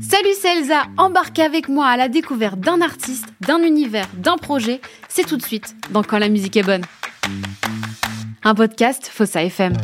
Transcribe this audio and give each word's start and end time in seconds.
Salut, 0.00 0.34
c'est 0.40 0.58
Elsa. 0.58 0.82
Embarquez 0.98 1.42
avec 1.42 1.68
moi 1.68 1.86
à 1.86 1.96
la 1.96 2.08
découverte 2.08 2.60
d'un 2.60 2.80
artiste, 2.80 3.26
d'un 3.40 3.62
univers, 3.62 4.06
d'un 4.14 4.36
projet. 4.36 4.80
C'est 5.08 5.24
tout 5.24 5.36
de 5.36 5.42
suite 5.42 5.74
dans 5.92 6.02
Quand 6.02 6.18
la 6.18 6.28
musique 6.28 6.56
est 6.56 6.62
bonne. 6.62 6.82
Un 8.44 8.54
podcast 8.54 9.06
Fossa 9.06 9.42
FM. 9.44 9.74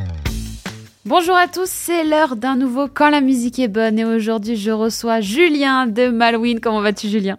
Bonjour 1.05 1.37
à 1.37 1.47
tous, 1.47 1.71
c'est 1.71 2.05
l'heure 2.05 2.37
d'un 2.37 2.57
nouveau 2.57 2.89
Quand 2.89 3.11
la 3.11 3.21
musique 3.21 3.59
est 3.59 3.69
bonne 3.69 3.99
et 3.99 4.05
aujourd'hui 4.05 4.57
je 4.57 4.73
reçois 4.73 5.21
Julien 5.21 5.87
de 5.87 6.09
Malouine. 6.09 6.61
Comment 6.61 6.81
vas-tu 6.81 7.09
Julien? 7.09 7.39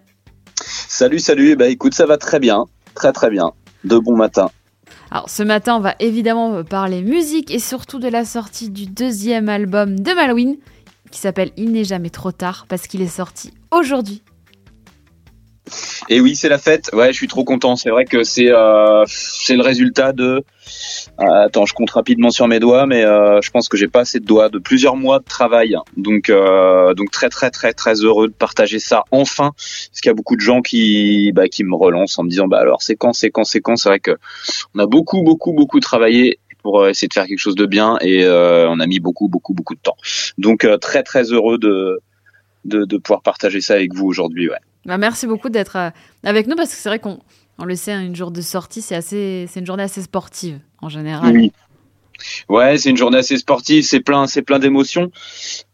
Salut, 0.55 1.19
salut. 1.19 1.55
Bah 1.55 1.67
écoute, 1.67 1.93
ça 1.93 2.05
va 2.05 2.17
très 2.17 2.39
bien, 2.39 2.65
très 2.95 3.11
très 3.11 3.29
bien. 3.29 3.51
De 3.83 3.97
bon 3.97 4.15
matin. 4.15 4.49
Alors 5.11 5.29
ce 5.29 5.43
matin, 5.43 5.77
on 5.77 5.79
va 5.79 5.95
évidemment 5.99 6.63
parler 6.63 7.01
musique 7.01 7.51
et 7.51 7.59
surtout 7.59 7.99
de 7.99 8.07
la 8.07 8.25
sortie 8.25 8.69
du 8.69 8.85
deuxième 8.85 9.49
album 9.49 9.99
de 9.99 10.11
Malouine 10.13 10.57
qui 11.11 11.19
s'appelle 11.19 11.51
Il 11.57 11.71
n'est 11.71 11.85
jamais 11.85 12.09
trop 12.09 12.31
tard 12.31 12.65
parce 12.67 12.87
qu'il 12.87 13.01
est 13.01 13.07
sorti 13.07 13.53
aujourd'hui. 13.71 14.21
Et 16.09 16.21
oui, 16.21 16.35
c'est 16.35 16.49
la 16.49 16.57
fête. 16.57 16.89
Ouais, 16.93 17.11
je 17.11 17.17
suis 17.17 17.27
trop 17.27 17.43
content. 17.43 17.75
C'est 17.75 17.89
vrai 17.89 18.05
que 18.05 18.23
c'est 18.23 18.51
euh, 18.51 19.03
c'est 19.07 19.55
le 19.55 19.63
résultat 19.63 20.13
de. 20.13 20.43
Euh, 21.19 21.45
attends, 21.45 21.65
je 21.65 21.73
compte 21.73 21.89
rapidement 21.89 22.29
sur 22.29 22.47
mes 22.47 22.59
doigts, 22.59 22.85
mais 22.85 23.03
euh, 23.03 23.41
je 23.41 23.49
pense 23.49 23.69
que 23.69 23.77
j'ai 23.77 23.87
pas 23.87 24.01
assez 24.01 24.19
de 24.19 24.25
doigts 24.25 24.49
de 24.49 24.59
plusieurs 24.59 24.95
mois 24.95 25.19
de 25.19 25.23
travail. 25.23 25.75
Donc 25.95 26.29
euh, 26.29 26.93
donc 26.93 27.09
très 27.11 27.29
très 27.29 27.49
très 27.49 27.73
très 27.73 27.95
heureux 27.95 28.27
de 28.27 28.33
partager 28.33 28.79
ça 28.79 29.03
enfin. 29.11 29.51
Parce 29.55 30.01
qu'il 30.01 30.09
y 30.09 30.11
a 30.11 30.13
beaucoup 30.13 30.35
de 30.35 30.41
gens 30.41 30.61
qui 30.61 31.31
bah, 31.33 31.47
qui 31.47 31.63
me 31.63 31.75
relancent 31.75 32.19
en 32.19 32.23
me 32.23 32.29
disant 32.29 32.47
bah 32.47 32.59
alors 32.59 32.81
c'est 32.81 32.95
quand 32.95 33.13
c'est 33.13 33.31
quand 33.31 33.45
c'est 33.45 33.61
quand. 33.61 33.75
C'est 33.77 33.89
vrai 33.89 33.99
que 33.99 34.17
on 34.75 34.79
a 34.79 34.85
beaucoup 34.85 35.23
beaucoup 35.23 35.53
beaucoup 35.53 35.79
travaillé 35.79 36.39
pour 36.61 36.81
euh, 36.81 36.89
essayer 36.89 37.07
de 37.07 37.13
faire 37.13 37.25
quelque 37.25 37.39
chose 37.39 37.55
de 37.55 37.65
bien 37.65 37.97
et 38.01 38.23
euh, 38.25 38.69
on 38.69 38.79
a 38.79 38.87
mis 38.87 38.99
beaucoup 38.99 39.27
beaucoup 39.27 39.53
beaucoup 39.53 39.75
de 39.75 39.79
temps. 39.79 39.97
Donc 40.37 40.65
euh, 40.65 40.77
très 40.77 41.01
très 41.01 41.23
heureux 41.31 41.57
de, 41.57 42.01
de 42.65 42.85
de 42.85 42.97
pouvoir 42.97 43.21
partager 43.21 43.61
ça 43.61 43.73
avec 43.75 43.93
vous 43.93 44.05
aujourd'hui. 44.05 44.49
Ouais. 44.49 44.57
Bah, 44.85 44.97
merci 44.97 45.27
beaucoup 45.27 45.49
d'être 45.49 45.77
avec 46.23 46.47
nous 46.47 46.55
parce 46.55 46.69
que 46.69 46.75
c'est 46.75 46.89
vrai 46.89 46.99
qu'on 46.99 47.19
on 47.59 47.65
le 47.65 47.75
sait, 47.75 47.91
hein, 47.91 48.01
une 48.01 48.15
jour 48.15 48.31
de 48.31 48.41
sortie, 48.41 48.81
c'est 48.81 48.95
assez, 48.95 49.47
c'est 49.49 49.59
une 49.59 49.65
journée 49.65 49.83
assez 49.83 50.01
sportive 50.01 50.59
en 50.81 50.89
général. 50.89 51.35
Oui. 51.35 51.51
Ouais, 52.49 52.77
c'est 52.77 52.89
une 52.89 52.97
journée 52.97 53.17
assez 53.17 53.37
sportive, 53.37 53.83
c'est 53.83 53.99
plein, 53.99 54.27
c'est 54.27 54.41
plein 54.41 54.59
d'émotions, 54.59 55.11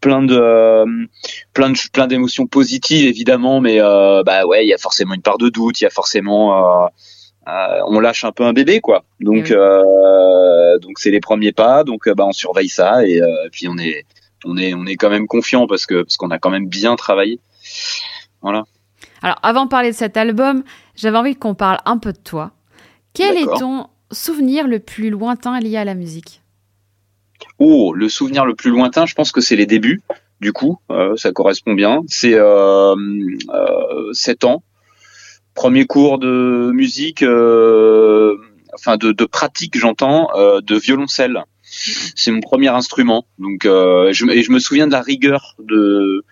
plein 0.01 0.21
de, 0.21 0.37
euh, 0.37 0.85
plein 1.53 1.69
de, 1.69 1.77
plein 1.91 2.07
d'émotions 2.07 2.47
positives 2.47 3.07
évidemment, 3.07 3.61
mais 3.61 3.79
euh, 3.79 4.23
bah 4.23 4.45
ouais, 4.45 4.65
il 4.65 4.67
y 4.67 4.73
a 4.73 4.77
forcément 4.77 5.13
une 5.13 5.21
part 5.21 5.37
de 5.37 5.49
doute, 5.49 5.79
il 5.79 5.85
y 5.85 5.87
a 5.87 5.89
forcément, 5.89 6.85
euh, 6.85 7.79
on 7.87 7.99
lâche 7.99 8.23
un 8.25 8.31
peu 8.31 8.43
un 8.43 8.53
bébé 8.53 8.81
quoi. 8.81 9.05
Donc, 9.19 9.47
oui. 9.49 10.81
donc 10.81 10.99
c'est 10.99 11.11
les 11.11 11.21
premiers 11.21 11.53
pas, 11.53 11.83
donc 11.83 12.09
bah 12.09 12.25
on 12.25 12.33
surveille 12.33 12.69
ça 12.69 13.05
et, 13.05 13.21
puis 13.51 13.67
on 13.67 13.77
est, 13.77 14.05
on 14.45 14.57
est, 14.57 14.73
on 14.73 14.85
est 14.85 14.95
quand 14.95 15.09
même 15.09 15.27
confiant 15.27 15.67
parce 15.67 15.85
que 15.85 16.03
parce 16.03 16.17
qu'on 16.17 16.31
a 16.31 16.39
quand 16.39 16.49
même 16.49 16.67
bien 16.67 16.95
travaillé. 16.95 17.39
Voilà. 18.41 18.63
Alors 19.21 19.39
avant 19.41 19.63
de 19.63 19.69
parler 19.69 19.91
de 19.91 19.95
cet 19.95 20.17
album, 20.17 20.63
j'avais 20.95 21.17
envie 21.17 21.35
qu'on 21.35 21.55
parle 21.55 21.79
un 21.85 21.97
peu 21.97 22.13
de 22.13 22.17
toi. 22.17 22.51
Quel 23.13 23.37
est 23.37 23.45
ton 23.59 23.87
souvenir 24.11 24.67
le 24.67 24.79
plus 24.79 25.09
lointain 25.09 25.59
lié 25.59 25.77
à 25.77 25.85
la 25.85 25.93
musique? 25.93 26.41
Oh, 27.59 27.93
le 27.93 28.09
souvenir 28.09 28.45
le 28.45 28.55
plus 28.55 28.71
lointain, 28.71 29.05
je 29.05 29.13
pense 29.15 29.31
que 29.31 29.41
c'est 29.41 29.55
les 29.55 29.65
débuts. 29.65 30.01
Du 30.39 30.51
coup, 30.53 30.79
euh, 30.91 31.15
ça 31.15 31.31
correspond 31.31 31.73
bien. 31.73 32.01
C'est 32.07 32.33
euh, 32.33 32.95
euh, 32.95 34.13
7 34.13 34.43
ans. 34.43 34.63
Premier 35.53 35.85
cours 35.85 36.17
de 36.17 36.71
musique, 36.73 37.21
euh, 37.21 38.35
enfin 38.73 38.97
de, 38.97 39.11
de 39.11 39.25
pratique, 39.25 39.77
j'entends, 39.77 40.29
euh, 40.35 40.61
de 40.61 40.75
violoncelle. 40.75 41.43
C'est 41.61 42.31
mon 42.31 42.39
premier 42.39 42.69
instrument. 42.69 43.25
Donc, 43.37 43.65
euh, 43.65 44.11
je, 44.11 44.25
et 44.27 44.41
je 44.41 44.51
me 44.51 44.59
souviens 44.59 44.87
de 44.87 44.91
la 44.91 45.01
rigueur 45.01 45.55
de 45.59 46.23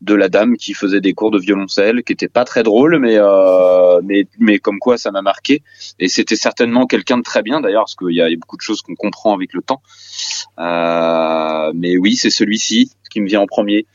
de 0.00 0.14
la 0.14 0.28
dame 0.28 0.56
qui 0.56 0.74
faisait 0.74 1.00
des 1.00 1.12
cours 1.12 1.30
de 1.30 1.38
violoncelle, 1.38 2.04
qui 2.04 2.12
était 2.12 2.28
pas 2.28 2.44
très 2.44 2.62
drôle, 2.62 2.98
mais 2.98 3.16
euh, 3.16 4.00
mais 4.04 4.26
mais 4.38 4.58
comme 4.58 4.78
quoi 4.78 4.96
ça 4.96 5.10
m'a 5.10 5.22
marqué. 5.22 5.62
Et 5.98 6.08
c'était 6.08 6.36
certainement 6.36 6.86
quelqu'un 6.86 7.18
de 7.18 7.22
très 7.22 7.42
bien 7.42 7.60
d'ailleurs, 7.60 7.82
parce 7.82 7.96
qu'il 7.96 8.14
y 8.14 8.20
a, 8.20 8.28
il 8.28 8.32
y 8.32 8.34
a 8.34 8.38
beaucoup 8.38 8.56
de 8.56 8.62
choses 8.62 8.82
qu'on 8.82 8.94
comprend 8.94 9.34
avec 9.34 9.52
le 9.52 9.62
temps. 9.62 9.82
Euh, 10.58 11.72
mais 11.74 11.96
oui, 11.96 12.16
c'est 12.16 12.30
celui-ci 12.30 12.92
qui 13.10 13.20
me 13.20 13.26
vient 13.26 13.40
en 13.40 13.46
premier. 13.46 13.86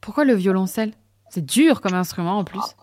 Pourquoi 0.00 0.24
le 0.24 0.34
violoncelle? 0.34 0.92
C'est 1.28 1.44
dur 1.44 1.80
comme 1.80 1.94
instrument 1.94 2.38
en 2.38 2.44
plus. 2.44 2.74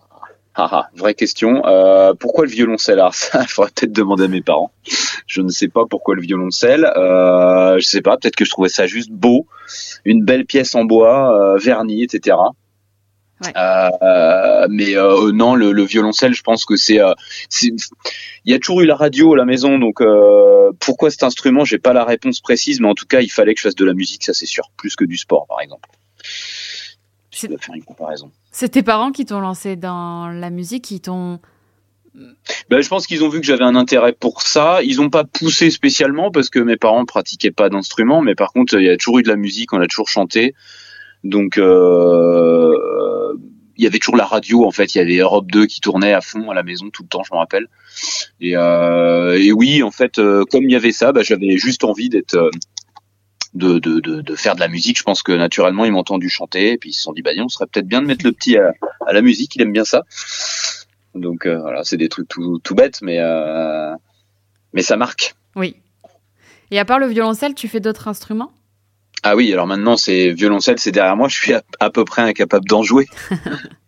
Ah, 0.60 0.68
ah, 0.72 0.90
vraie 0.96 1.14
question. 1.14 1.64
Euh, 1.66 2.14
pourquoi 2.18 2.44
le 2.44 2.50
violoncelle? 2.50 2.98
Alors 2.98 3.14
ça, 3.14 3.42
il 3.42 3.48
faudrait 3.48 3.70
peut-être 3.72 3.92
demander 3.92 4.24
à 4.24 4.28
mes 4.28 4.42
parents. 4.42 4.72
Je 5.28 5.40
ne 5.40 5.50
sais 5.50 5.68
pas 5.68 5.84
pourquoi 5.88 6.16
le 6.16 6.20
violoncelle. 6.20 6.84
Euh, 6.96 7.78
je 7.78 7.86
sais 7.86 8.02
pas. 8.02 8.16
Peut-être 8.16 8.34
que 8.34 8.44
je 8.44 8.50
trouvais 8.50 8.68
ça 8.68 8.88
juste 8.88 9.10
beau, 9.12 9.46
une 10.04 10.24
belle 10.24 10.46
pièce 10.46 10.74
en 10.74 10.84
bois, 10.84 11.32
euh, 11.32 11.58
vernie, 11.58 12.02
etc. 12.02 12.36
Ouais. 13.44 13.52
Euh, 13.56 14.66
mais 14.68 14.96
euh, 14.96 15.30
non, 15.30 15.54
le, 15.54 15.70
le 15.70 15.84
violoncelle, 15.84 16.34
je 16.34 16.42
pense 16.42 16.64
que 16.64 16.74
c'est, 16.74 17.00
euh, 17.00 17.12
il 17.62 17.76
y 18.44 18.52
a 18.52 18.58
toujours 18.58 18.80
eu 18.80 18.86
la 18.86 18.96
radio 18.96 19.34
à 19.34 19.36
la 19.36 19.44
maison, 19.44 19.78
donc 19.78 20.00
euh, 20.00 20.72
pourquoi 20.80 21.12
cet 21.12 21.22
instrument? 21.22 21.64
J'ai 21.64 21.78
pas 21.78 21.92
la 21.92 22.04
réponse 22.04 22.40
précise, 22.40 22.80
mais 22.80 22.88
en 22.88 22.94
tout 22.94 23.06
cas, 23.06 23.20
il 23.20 23.30
fallait 23.30 23.54
que 23.54 23.60
je 23.60 23.68
fasse 23.68 23.76
de 23.76 23.84
la 23.84 23.94
musique, 23.94 24.24
ça 24.24 24.34
c'est 24.34 24.46
sûr, 24.46 24.72
plus 24.76 24.96
que 24.96 25.04
du 25.04 25.16
sport, 25.16 25.46
par 25.46 25.60
exemple. 25.60 25.88
Je 27.40 27.46
dois 27.46 27.58
faire 27.58 27.74
une 27.74 27.84
comparaison. 27.84 28.30
C'est 28.50 28.70
tes 28.70 28.82
parents 28.82 29.12
qui 29.12 29.24
t'ont 29.24 29.40
lancé 29.40 29.76
dans 29.76 30.28
la 30.28 30.50
musique, 30.50 30.84
qui 30.84 31.00
t'ont. 31.00 31.40
Ben, 32.68 32.80
je 32.80 32.88
pense 32.88 33.06
qu'ils 33.06 33.22
ont 33.22 33.28
vu 33.28 33.40
que 33.40 33.46
j'avais 33.46 33.64
un 33.64 33.76
intérêt 33.76 34.12
pour 34.12 34.42
ça. 34.42 34.82
Ils 34.82 34.96
n'ont 34.96 35.10
pas 35.10 35.24
poussé 35.24 35.70
spécialement 35.70 36.30
parce 36.30 36.50
que 36.50 36.58
mes 36.58 36.76
parents 36.76 37.04
pratiquaient 37.04 37.52
pas 37.52 37.68
d'instruments, 37.68 38.22
mais 38.22 38.34
par 38.34 38.52
contre, 38.52 38.74
il 38.74 38.84
y 38.84 38.90
a 38.90 38.96
toujours 38.96 39.20
eu 39.20 39.22
de 39.22 39.28
la 39.28 39.36
musique, 39.36 39.72
on 39.72 39.80
a 39.80 39.86
toujours 39.86 40.08
chanté. 40.08 40.54
Donc, 41.24 41.58
euh, 41.58 42.74
il 43.76 43.84
y 43.84 43.86
avait 43.86 43.98
toujours 43.98 44.16
la 44.16 44.24
radio, 44.24 44.64
en 44.64 44.70
fait. 44.72 44.94
Il 44.94 44.98
y 44.98 45.00
avait 45.00 45.16
Europe 45.16 45.50
2 45.50 45.66
qui 45.66 45.80
tournait 45.80 46.12
à 46.12 46.20
fond 46.20 46.50
à 46.50 46.54
la 46.54 46.62
maison 46.64 46.90
tout 46.90 47.04
le 47.04 47.08
temps, 47.08 47.22
je 47.22 47.32
me 47.32 47.38
rappelle. 47.38 47.68
Et, 48.40 48.56
euh, 48.56 49.40
et 49.40 49.52
oui, 49.52 49.82
en 49.82 49.92
fait, 49.92 50.18
euh, 50.18 50.44
comme 50.50 50.64
il 50.64 50.72
y 50.72 50.76
avait 50.76 50.92
ça, 50.92 51.12
ben, 51.12 51.22
j'avais 51.22 51.56
juste 51.56 51.84
envie 51.84 52.08
d'être. 52.08 52.50
De, 53.54 53.78
de, 53.78 54.00
de, 54.00 54.20
de 54.20 54.34
faire 54.34 54.54
de 54.54 54.60
la 54.60 54.68
musique, 54.68 54.98
je 54.98 55.02
pense 55.02 55.22
que 55.22 55.32
naturellement 55.32 55.84
ils 55.84 55.92
m'ont 55.92 56.00
entendu 56.00 56.28
chanter 56.28 56.72
et 56.72 56.78
puis 56.78 56.90
ils 56.90 56.94
se 56.94 57.02
sont 57.02 57.12
dit 57.12 57.22
bah 57.22 57.30
on 57.38 57.48
serait 57.48 57.66
peut-être 57.66 57.88
bien 57.88 58.02
de 58.02 58.06
mettre 58.06 58.24
le 58.24 58.32
petit 58.32 58.56
à, 58.56 58.72
à 59.06 59.12
la 59.12 59.22
musique, 59.22 59.56
il 59.56 59.62
aime 59.62 59.72
bien 59.72 59.84
ça. 59.84 60.02
Donc 61.14 61.46
euh, 61.46 61.58
voilà, 61.58 61.84
c'est 61.84 61.96
des 61.96 62.08
trucs 62.08 62.28
tout, 62.28 62.58
tout 62.58 62.74
bêtes, 62.74 63.00
mais 63.02 63.18
euh, 63.18 63.94
mais 64.72 64.82
ça 64.82 64.96
marque. 64.96 65.34
Oui. 65.56 65.76
Et 66.70 66.78
à 66.78 66.84
part 66.84 66.98
le 66.98 67.06
violoncelle, 67.06 67.54
tu 67.54 67.68
fais 67.68 67.80
d'autres 67.80 68.08
instruments? 68.08 68.52
Ah 69.24 69.34
oui, 69.34 69.52
alors 69.52 69.66
maintenant 69.66 69.96
c'est 69.96 70.30
violoncelle, 70.30 70.78
c'est 70.78 70.92
derrière 70.92 71.16
moi, 71.16 71.28
je 71.28 71.34
suis 71.34 71.52
à, 71.52 71.62
à 71.80 71.90
peu 71.90 72.04
près 72.04 72.22
incapable 72.22 72.68
d'en 72.68 72.82
jouer. 72.82 73.06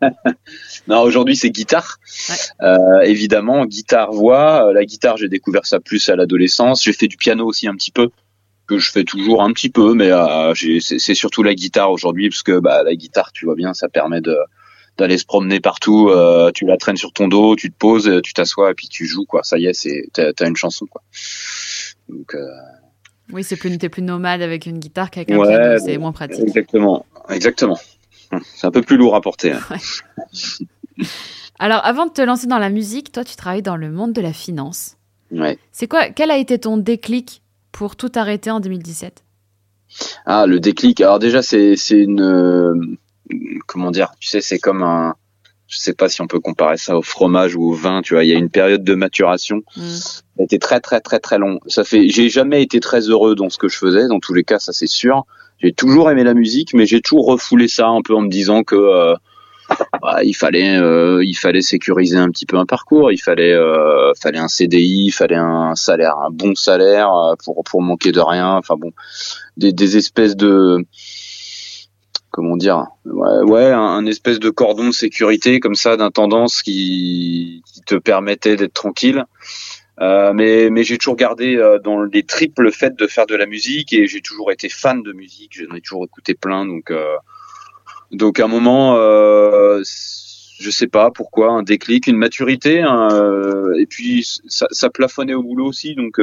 non, 0.88 1.02
aujourd'hui 1.02 1.36
c'est 1.36 1.50
guitare, 1.50 1.98
Ouais. 2.28 2.34
Euh, 2.62 3.00
évidemment, 3.02 3.64
guitare 3.64 4.10
voix. 4.12 4.72
La 4.72 4.84
guitare, 4.84 5.16
j'ai 5.18 5.28
découvert 5.28 5.66
ça 5.66 5.78
plus 5.78 6.08
à 6.08 6.16
l'adolescence. 6.16 6.82
J'ai 6.82 6.92
fait 6.92 7.06
du 7.06 7.16
piano 7.16 7.46
aussi 7.46 7.68
un 7.68 7.74
petit 7.74 7.92
peu, 7.92 8.10
que 8.70 8.78
je 8.78 8.90
fais 8.92 9.04
toujours 9.04 9.42
un 9.42 9.52
petit 9.52 9.68
peu, 9.68 9.94
mais 9.94 10.10
euh, 10.12 10.54
c'est 10.80 11.14
surtout 11.14 11.42
la 11.42 11.54
guitare 11.54 11.90
aujourd'hui, 11.90 12.28
parce 12.30 12.42
que 12.42 12.58
bah, 12.60 12.82
la 12.84 12.94
guitare, 12.94 13.32
tu 13.32 13.44
vois 13.44 13.54
bien, 13.56 13.74
ça 13.74 13.88
permet 13.88 14.20
de 14.20 14.36
d'aller 14.98 15.18
se 15.18 15.24
promener 15.24 15.60
partout. 15.60 16.08
euh, 16.10 16.50
tu 16.52 16.66
la 16.66 16.76
traînes 16.76 16.96
sur 16.96 17.12
ton 17.12 17.26
dos, 17.28 17.56
tu 17.56 17.70
te 17.70 17.76
poses, 17.76 18.06
euh, 18.08 18.20
tu 18.20 18.32
t'assois 18.34 18.70
et 18.70 18.74
puis 18.74 18.88
tu 18.88 19.06
joues 19.06 19.24
quoi. 19.24 19.42
Ça 19.44 19.56
y 19.58 19.66
est, 19.66 19.72
c'est 19.72 20.08
t'as 20.12 20.46
une 20.46 20.56
chanson 20.56 20.86
quoi. 20.86 21.02
Donc 22.08 22.34
euh, 22.34 22.46
Oui, 23.32 23.42
c'est 23.44 23.56
plus, 23.56 23.76
t'es 23.78 23.88
plus 23.88 24.02
nomade 24.02 24.42
avec 24.42 24.66
une 24.66 24.78
guitare 24.78 25.10
qu'avec 25.10 25.30
un 25.30 25.42
piano, 25.42 25.78
c'est 25.78 25.96
moins 25.98 26.12
pratique. 26.12 26.40
exactement, 26.42 27.06
exactement. 27.30 27.78
C'est 28.54 28.66
un 28.66 28.70
peu 28.70 28.82
plus 28.82 28.96
lourd 28.96 29.14
à 29.16 29.20
porter. 29.20 29.52
hein. 29.52 29.60
Alors, 31.58 31.84
avant 31.84 32.06
de 32.06 32.12
te 32.12 32.22
lancer 32.22 32.46
dans 32.46 32.58
la 32.58 32.70
musique, 32.70 33.12
toi, 33.12 33.24
tu 33.24 33.36
travailles 33.36 33.62
dans 33.62 33.76
le 33.76 33.90
monde 33.90 34.12
de 34.12 34.20
la 34.20 34.32
finance. 34.32 34.96
Ouais. 35.30 35.58
C'est 35.72 35.86
quoi 35.88 36.08
Quel 36.10 36.30
a 36.30 36.36
été 36.38 36.58
ton 36.58 36.76
déclic 36.76 37.42
pour 37.72 37.96
tout 37.96 38.12
arrêter 38.14 38.50
en 38.50 38.60
2017 38.60 39.24
Ah, 40.26 40.46
le 40.46 40.60
déclic. 40.60 41.00
Alors 41.00 41.18
déjà, 41.18 41.42
c'est 41.42 41.76
une 41.90 42.22
euh, 42.22 42.74
comment 43.66 43.90
dire 43.90 44.12
Tu 44.20 44.28
sais, 44.28 44.40
c'est 44.40 44.58
comme 44.58 44.82
un. 44.82 45.14
Je 45.68 45.78
sais 45.78 45.94
pas 45.94 46.08
si 46.08 46.20
on 46.20 46.26
peut 46.26 46.40
comparer 46.40 46.76
ça 46.76 46.96
au 46.98 47.02
fromage 47.02 47.54
ou 47.54 47.62
au 47.70 47.72
vin. 47.72 48.02
Tu 48.02 48.14
vois, 48.14 48.24
il 48.24 48.30
y 48.30 48.34
a 48.34 48.38
une 48.38 48.50
période 48.50 48.82
de 48.82 48.94
maturation. 48.94 49.62
Hmm. 49.76 49.88
Ça 49.88 50.22
a 50.40 50.42
été 50.42 50.58
très 50.58 50.80
très 50.80 51.00
très 51.00 51.20
très 51.20 51.38
long. 51.38 51.60
Ça 51.66 51.84
fait. 51.84 52.08
J'ai 52.08 52.28
jamais 52.28 52.62
été 52.62 52.80
très 52.80 53.02
heureux 53.02 53.36
dans 53.36 53.50
ce 53.50 53.58
que 53.58 53.68
je 53.68 53.76
faisais. 53.76 54.08
Dans 54.08 54.18
tous 54.18 54.34
les 54.34 54.42
cas, 54.42 54.58
ça 54.58 54.72
c'est 54.72 54.88
sûr. 54.88 55.26
J'ai 55.62 55.72
toujours 55.72 56.10
aimé 56.10 56.24
la 56.24 56.34
musique, 56.34 56.74
mais 56.74 56.86
j'ai 56.86 57.00
toujours 57.00 57.26
refoulé 57.26 57.68
ça 57.68 57.86
un 57.86 58.02
peu 58.02 58.14
en 58.14 58.22
me 58.22 58.30
disant 58.30 58.64
que 58.64 58.74
euh, 58.74 59.14
bah, 60.02 60.22
il 60.24 60.34
fallait 60.34 60.76
euh, 60.78 61.22
il 61.24 61.34
fallait 61.34 61.60
sécuriser 61.62 62.16
un 62.16 62.30
petit 62.30 62.46
peu 62.46 62.56
un 62.56 62.66
parcours. 62.66 63.12
Il 63.12 63.18
fallait 63.18 63.52
euh, 63.52 64.12
fallait 64.20 64.38
un 64.38 64.48
CDI, 64.48 65.06
il 65.06 65.12
fallait 65.12 65.36
un 65.36 65.74
salaire, 65.74 66.16
un 66.18 66.30
bon 66.30 66.54
salaire 66.54 67.12
euh, 67.12 67.34
pour 67.44 67.62
pour 67.64 67.82
manquer 67.82 68.12
de 68.12 68.20
rien. 68.20 68.56
Enfin 68.56 68.76
bon, 68.76 68.92
des, 69.56 69.72
des 69.72 69.96
espèces 69.96 70.36
de 70.36 70.84
comment 72.30 72.56
dire 72.56 72.86
ouais, 73.04 73.42
ouais 73.42 73.72
un, 73.72 74.06
espèce 74.06 74.38
de 74.38 74.50
cordon 74.50 74.88
de 74.88 74.92
sécurité 74.92 75.60
comme 75.60 75.74
ça 75.74 75.96
d'intendance 75.96 76.62
qui, 76.62 77.62
qui 77.66 77.80
te 77.82 77.96
permettait 77.96 78.56
d'être 78.56 78.74
tranquille 78.74 79.24
Euh, 80.00 80.32
mais 80.32 80.70
mais 80.70 80.82
j'ai 80.82 80.96
toujours 80.96 81.16
gardé 81.16 81.56
euh, 81.56 81.78
dans 81.78 82.02
les 82.02 82.22
triples 82.22 82.62
le 82.62 82.70
fait 82.70 82.96
de 82.96 83.06
faire 83.06 83.26
de 83.26 83.34
la 83.36 83.44
musique 83.46 83.92
et 83.92 84.06
j'ai 84.06 84.22
toujours 84.22 84.50
été 84.50 84.68
fan 84.70 85.02
de 85.02 85.12
musique. 85.12 85.52
J'en 85.58 85.74
ai 85.76 85.80
toujours 85.82 86.04
écouté 86.04 86.34
plein. 86.34 86.64
Donc 86.66 86.90
euh, 86.90 87.16
donc 88.10 88.40
à 88.40 88.44
un 88.44 88.48
moment, 88.48 88.96
euh, 88.96 89.82
je 89.84 90.70
sais 90.70 90.86
pas 90.86 91.10
pourquoi, 91.10 91.50
un 91.50 91.62
déclic, 91.62 92.06
une 92.06 92.16
maturité. 92.16 92.80
Hein, 92.80 93.08
et 93.78 93.86
puis 93.86 94.26
ça, 94.46 94.66
ça, 94.70 94.90
plafonnait 94.90 95.34
au 95.34 95.42
boulot 95.42 95.66
aussi. 95.66 95.94
Donc 95.94 96.20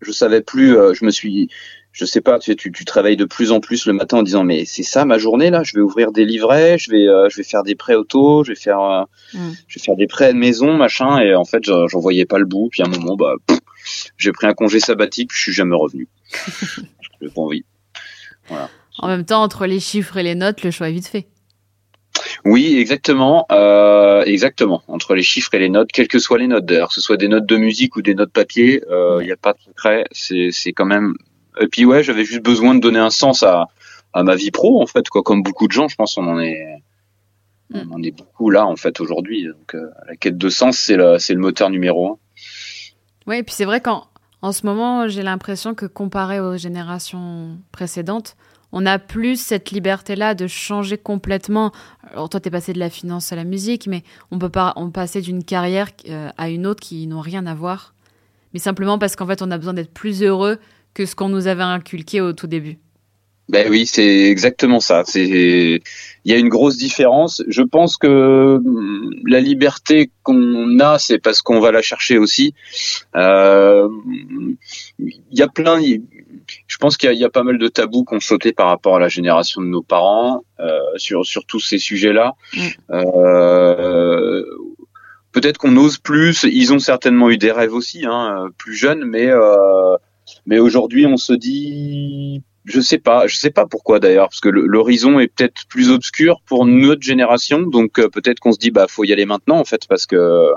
je 0.00 0.12
savais 0.12 0.40
plus. 0.40 0.76
je 0.94 1.04
me 1.04 1.10
suis 1.10 1.48
je 1.92 2.06
sais 2.06 2.22
pas, 2.22 2.38
tu, 2.38 2.56
tu, 2.56 2.72
tu 2.72 2.84
travailles 2.84 3.16
de 3.16 3.26
plus 3.26 3.52
en 3.52 3.60
plus 3.60 3.86
le 3.86 3.92
matin 3.92 4.18
en 4.18 4.22
disant 4.22 4.44
mais 4.44 4.64
c'est 4.64 4.82
ça 4.82 5.04
ma 5.04 5.18
journée 5.18 5.50
là, 5.50 5.62
je 5.62 5.74
vais 5.74 5.82
ouvrir 5.82 6.10
des 6.10 6.24
livrets, 6.24 6.78
je 6.78 6.90
vais 6.90 7.06
euh, 7.06 7.28
je 7.28 7.36
vais 7.36 7.42
faire 7.42 7.62
des 7.62 7.74
prêts 7.74 7.94
auto, 7.94 8.44
je 8.44 8.52
vais 8.52 8.56
faire 8.56 8.80
euh, 8.80 9.02
mm. 9.34 9.52
je 9.68 9.78
vais 9.78 9.84
faire 9.84 9.96
des 9.96 10.06
prêts 10.06 10.32
de 10.32 10.38
maison 10.38 10.74
machin 10.76 11.18
et 11.18 11.34
en 11.34 11.44
fait 11.44 11.62
j'en 11.64 12.00
voyais 12.00 12.24
pas 12.24 12.38
le 12.38 12.46
bout 12.46 12.70
puis 12.70 12.82
à 12.82 12.86
un 12.86 12.88
moment 12.88 13.16
bah 13.16 13.34
j'ai 14.16 14.32
pris 14.32 14.46
un 14.46 14.54
congé 14.54 14.80
sabbatique 14.80 15.28
puis 15.28 15.38
je 15.38 15.42
suis 15.42 15.52
jamais 15.52 15.76
revenu. 15.76 16.08
j'ai 17.20 17.28
pas 17.28 17.40
envie. 17.42 17.64
Voilà. 18.48 18.70
En 18.98 19.08
même 19.08 19.24
temps 19.24 19.42
entre 19.42 19.66
les 19.66 19.80
chiffres 19.80 20.16
et 20.16 20.22
les 20.22 20.34
notes, 20.34 20.62
le 20.62 20.70
choix 20.70 20.88
est 20.88 20.92
vite 20.92 21.06
fait. 21.06 21.28
Oui, 22.44 22.76
exactement, 22.78 23.46
euh, 23.52 24.22
exactement. 24.24 24.82
Entre 24.88 25.14
les 25.14 25.22
chiffres 25.22 25.54
et 25.54 25.58
les 25.58 25.68
notes, 25.68 25.90
quelles 25.92 26.08
que 26.08 26.18
soient 26.18 26.38
les 26.38 26.46
notes, 26.46 26.66
d'ailleurs, 26.66 26.88
que 26.88 26.94
ce 26.94 27.00
soit 27.00 27.16
des 27.16 27.28
notes 27.28 27.46
de 27.46 27.56
musique 27.56 27.96
ou 27.96 28.02
des 28.02 28.14
notes 28.14 28.32
papier, 28.32 28.82
il 28.86 28.92
euh, 28.92 29.22
n'y 29.22 29.30
a 29.30 29.36
pas 29.36 29.52
de 29.54 29.60
secret. 29.60 30.04
C'est, 30.12 30.50
c'est 30.50 30.72
quand 30.72 30.84
même 30.84 31.14
et 31.60 31.68
puis 31.68 31.84
ouais, 31.84 32.02
j'avais 32.02 32.24
juste 32.24 32.42
besoin 32.42 32.74
de 32.74 32.80
donner 32.80 32.98
un 32.98 33.10
sens 33.10 33.42
à, 33.42 33.68
à 34.12 34.22
ma 34.22 34.34
vie 34.34 34.50
pro 34.50 34.82
en 34.82 34.86
fait, 34.86 35.08
quoi. 35.08 35.22
Comme 35.22 35.42
beaucoup 35.42 35.66
de 35.66 35.72
gens, 35.72 35.88
je 35.88 35.96
pense, 35.96 36.16
on 36.16 36.26
en 36.26 36.40
est, 36.40 36.64
mm. 37.70 37.80
on 37.90 37.94
en 37.94 38.02
est 38.02 38.10
beaucoup 38.10 38.50
là 38.50 38.66
en 38.66 38.76
fait 38.76 39.00
aujourd'hui. 39.00 39.46
Donc 39.46 39.74
euh, 39.74 39.90
la 40.06 40.16
quête 40.16 40.38
de 40.38 40.48
sens, 40.48 40.78
c'est 40.78 40.96
le, 40.96 41.18
c'est 41.18 41.34
le 41.34 41.40
moteur 41.40 41.70
numéro 41.70 42.12
un. 42.12 42.18
Ouais, 43.26 43.40
et 43.40 43.42
puis 43.42 43.54
c'est 43.54 43.64
vrai 43.64 43.80
qu'en 43.80 44.06
en 44.40 44.52
ce 44.52 44.66
moment, 44.66 45.08
j'ai 45.08 45.22
l'impression 45.22 45.74
que 45.74 45.86
comparé 45.86 46.40
aux 46.40 46.56
générations 46.56 47.58
précédentes, 47.70 48.36
on 48.72 48.86
a 48.86 48.98
plus 48.98 49.40
cette 49.40 49.70
liberté-là 49.70 50.34
de 50.34 50.46
changer 50.46 50.98
complètement. 50.98 51.72
Alors 52.10 52.28
toi, 52.28 52.40
t'es 52.40 52.50
passé 52.50 52.72
de 52.72 52.78
la 52.78 52.90
finance 52.90 53.32
à 53.32 53.36
la 53.36 53.44
musique, 53.44 53.86
mais 53.86 54.02
on 54.30 54.38
peut 54.38 54.48
pas, 54.48 54.72
on 54.76 54.90
passer 54.90 55.20
d'une 55.20 55.44
carrière 55.44 55.88
euh, 56.08 56.30
à 56.38 56.48
une 56.48 56.66
autre 56.66 56.80
qui 56.80 57.06
n'ont 57.06 57.20
rien 57.20 57.46
à 57.46 57.54
voir. 57.54 57.94
Mais 58.52 58.58
simplement 58.58 58.98
parce 58.98 59.16
qu'en 59.16 59.26
fait, 59.26 59.42
on 59.42 59.50
a 59.50 59.58
besoin 59.58 59.74
d'être 59.74 59.92
plus 59.92 60.22
heureux 60.22 60.58
que 60.94 61.06
ce 61.06 61.14
qu'on 61.14 61.28
nous 61.28 61.46
avait 61.46 61.62
inculqué 61.62 62.20
au 62.20 62.32
tout 62.32 62.46
début. 62.46 62.78
Ben 63.52 63.68
oui, 63.70 63.84
c'est 63.86 64.30
exactement 64.30 64.80
ça. 64.80 65.02
C'est 65.04 65.82
il 66.24 66.30
y 66.30 66.34
a 66.34 66.38
une 66.38 66.48
grosse 66.48 66.78
différence. 66.78 67.42
Je 67.48 67.62
pense 67.62 67.98
que 67.98 68.56
hum, 68.56 69.10
la 69.26 69.40
liberté 69.40 70.10
qu'on 70.22 70.78
a, 70.80 70.98
c'est 70.98 71.18
parce 71.18 71.42
qu'on 71.42 71.60
va 71.60 71.70
la 71.70 71.82
chercher 71.82 72.16
aussi. 72.16 72.54
Euh, 73.14 73.88
il 74.98 75.38
y 75.38 75.42
a 75.42 75.48
plein. 75.48 75.78
Je 76.66 76.76
pense 76.78 76.96
qu'il 76.96 77.12
y, 77.12 77.18
y, 77.18 77.24
a 77.24 77.30
pas 77.30 77.42
mal 77.42 77.58
de 77.58 77.68
tabous 77.68 78.04
qu'on 78.04 78.20
sauté 78.20 78.52
par 78.52 78.68
rapport 78.68 78.96
à 78.96 78.98
la 78.98 79.08
génération 79.08 79.60
de 79.60 79.66
nos 79.66 79.82
parents 79.82 80.44
euh, 80.58 80.80
sur 80.96 81.26
sur 81.26 81.44
tous 81.44 81.60
ces 81.60 81.78
sujets-là. 81.78 82.34
Mm. 82.54 82.60
Euh, 82.90 84.44
Peut-être 85.32 85.56
qu'on 85.56 85.76
ose 85.78 85.96
plus. 85.98 86.44
Ils 86.44 86.74
ont 86.74 86.78
certainement 86.78 87.30
eu 87.30 87.38
des 87.38 87.50
rêves 87.52 87.72
aussi, 87.72 88.04
hein, 88.06 88.48
plus 88.58 88.74
jeunes, 88.74 89.04
mais 89.04 89.28
euh, 89.28 89.96
mais 90.46 90.58
aujourd'hui, 90.58 91.06
on 91.06 91.16
se 91.16 91.32
dit, 91.32 92.42
je 92.64 92.80
sais 92.80 92.98
pas, 92.98 93.26
je 93.26 93.36
sais 93.36 93.50
pas 93.50 93.66
pourquoi 93.66 93.98
d'ailleurs, 93.98 94.28
parce 94.28 94.40
que 94.40 94.48
l'horizon 94.48 95.18
est 95.18 95.28
peut-être 95.28 95.66
plus 95.68 95.90
obscur 95.90 96.40
pour 96.46 96.64
notre 96.66 97.02
génération, 97.02 97.62
donc 97.62 97.98
euh, 97.98 98.08
peut-être 98.08 98.40
qu'on 98.40 98.52
se 98.52 98.58
dit, 98.58 98.70
bah, 98.70 98.86
faut 98.88 99.04
y 99.04 99.12
aller 99.12 99.26
maintenant 99.26 99.58
en 99.58 99.64
fait, 99.64 99.86
parce 99.88 100.06
que 100.06 100.50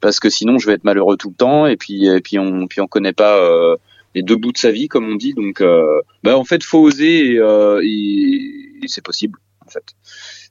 parce 0.00 0.20
que 0.20 0.30
sinon, 0.30 0.58
je 0.58 0.66
vais 0.66 0.74
être 0.74 0.84
malheureux 0.84 1.16
tout 1.16 1.30
le 1.30 1.34
temps, 1.34 1.66
et 1.66 1.76
puis 1.76 2.06
et 2.06 2.20
puis 2.20 2.38
on 2.38 2.66
puis 2.66 2.80
on 2.80 2.86
connaît 2.86 3.12
pas 3.12 3.38
euh, 3.38 3.76
les 4.14 4.22
deux 4.22 4.36
bouts 4.36 4.52
de 4.52 4.58
sa 4.58 4.70
vie, 4.70 4.88
comme 4.88 5.10
on 5.10 5.16
dit, 5.16 5.34
donc 5.34 5.60
euh, 5.60 6.00
bah 6.22 6.38
en 6.38 6.44
fait, 6.44 6.62
faut 6.62 6.80
oser 6.80 7.32
et, 7.32 7.38
euh, 7.38 7.80
et, 7.84 8.86
c'est 8.86 9.04
possible 9.04 9.38
en 9.66 9.70
fait. 9.70 9.84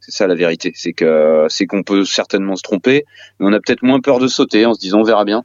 C'est 0.02 0.12
ça 0.12 0.28
la 0.28 0.36
vérité, 0.36 0.72
c'est 0.76 0.94
que 0.94 1.46
c'est 1.50 1.66
qu'on 1.66 1.84
peut 1.84 2.06
certainement 2.06 2.56
se 2.56 2.64
tromper, 2.64 3.06
mais 3.40 3.48
on 3.48 3.54
a 3.54 3.60
peut-être 3.60 3.82
moins 3.82 4.02
peur 4.02 4.20
de 4.20 4.28
sauter 4.28 4.66
en 4.66 4.74
se 4.74 4.80
disant 4.80 5.00
on 5.00 5.04
verra 5.04 5.26
bien. 5.26 5.44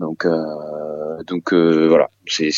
Donc, 0.00 0.24
euh, 0.24 1.22
euh, 1.52 1.88
voilà, 1.88 2.08
c'est 2.26 2.50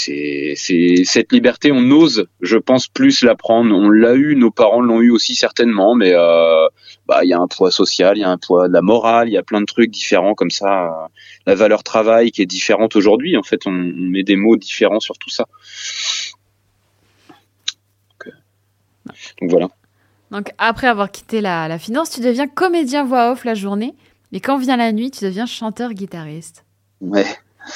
cette 0.54 1.32
liberté, 1.32 1.72
on 1.72 1.90
ose, 1.90 2.28
je 2.40 2.56
pense, 2.56 2.86
plus 2.86 3.24
la 3.24 3.34
prendre. 3.34 3.74
On 3.74 3.90
l'a 3.90 4.14
eu, 4.14 4.36
nos 4.36 4.52
parents 4.52 4.80
l'ont 4.80 5.00
eu 5.00 5.10
aussi 5.10 5.34
certainement, 5.34 5.96
mais 5.96 6.12
euh, 6.14 6.68
bah 7.06 7.24
il 7.24 7.30
y 7.30 7.32
a 7.32 7.40
un 7.40 7.48
poids 7.48 7.72
social, 7.72 8.16
il 8.16 8.20
y 8.20 8.24
a 8.24 8.30
un 8.30 8.38
poids 8.38 8.68
de 8.68 8.72
la 8.72 8.80
morale, 8.80 9.28
il 9.28 9.32
y 9.32 9.38
a 9.38 9.42
plein 9.42 9.60
de 9.60 9.66
trucs 9.66 9.90
différents 9.90 10.34
comme 10.34 10.52
ça. 10.52 11.08
La 11.44 11.56
valeur 11.56 11.82
travail 11.82 12.30
qui 12.30 12.42
est 12.42 12.46
différente 12.46 12.94
aujourd'hui. 12.94 13.36
En 13.36 13.42
fait, 13.42 13.66
on, 13.66 13.72
met 13.72 14.22
des 14.22 14.36
mots 14.36 14.56
différents 14.56 15.00
sur 15.00 15.18
tout 15.18 15.30
ça. 15.30 15.46
Donc, 19.40 19.50
voilà. 19.50 19.68
Donc 20.30 20.52
après 20.58 20.86
avoir 20.86 21.10
quitté 21.10 21.40
la, 21.40 21.66
la 21.66 21.80
finance, 21.80 22.10
tu 22.10 22.20
deviens 22.20 22.46
comédien 22.46 23.02
voix 23.02 23.32
off 23.32 23.44
la 23.44 23.54
journée, 23.54 23.94
mais 24.30 24.38
quand 24.38 24.58
vient 24.58 24.76
la 24.76 24.92
nuit, 24.92 25.10
tu 25.10 25.24
deviens 25.24 25.44
chanteur-guitariste. 25.44 26.64
Ouais. 27.02 27.26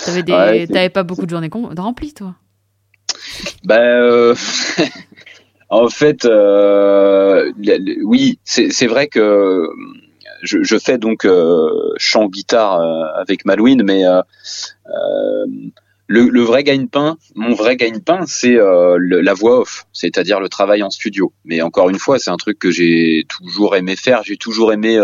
T'avais 0.04 0.88
pas 0.88 1.02
beaucoup 1.02 1.26
de 1.26 1.30
journées 1.30 1.50
remplies, 1.52 2.14
toi? 2.14 2.34
Ben, 3.64 3.80
euh, 3.80 4.34
en 5.68 5.88
fait, 5.88 6.24
euh, 6.24 7.52
oui, 8.04 8.38
c'est 8.44 8.86
vrai 8.86 9.08
que 9.08 9.68
je, 10.42 10.62
je, 10.62 10.78
fais 10.78 10.98
donc 10.98 11.24
euh, 11.24 11.68
chant 11.96 12.28
guitare 12.28 12.80
avec 13.16 13.44
Malouine, 13.44 13.82
mais 13.82 14.02
le, 16.08 16.28
le, 16.28 16.40
vrai 16.42 16.62
gagne-pain, 16.62 17.16
mon 17.34 17.52
vrai 17.54 17.76
gagne-pain, 17.76 18.26
c'est 18.26 18.56
la 18.56 19.34
voix 19.34 19.60
off, 19.60 19.86
c'est-à-dire 19.92 20.38
le 20.38 20.48
travail 20.48 20.84
en 20.84 20.90
studio. 20.90 21.32
Mais 21.44 21.62
encore 21.62 21.90
une 21.90 21.98
fois, 21.98 22.18
c'est 22.20 22.30
un 22.30 22.36
truc 22.36 22.58
que 22.60 22.70
j'ai 22.70 23.26
toujours 23.28 23.74
aimé 23.74 23.96
faire. 23.96 24.22
J'ai 24.24 24.36
toujours 24.36 24.72
aimé 24.72 25.00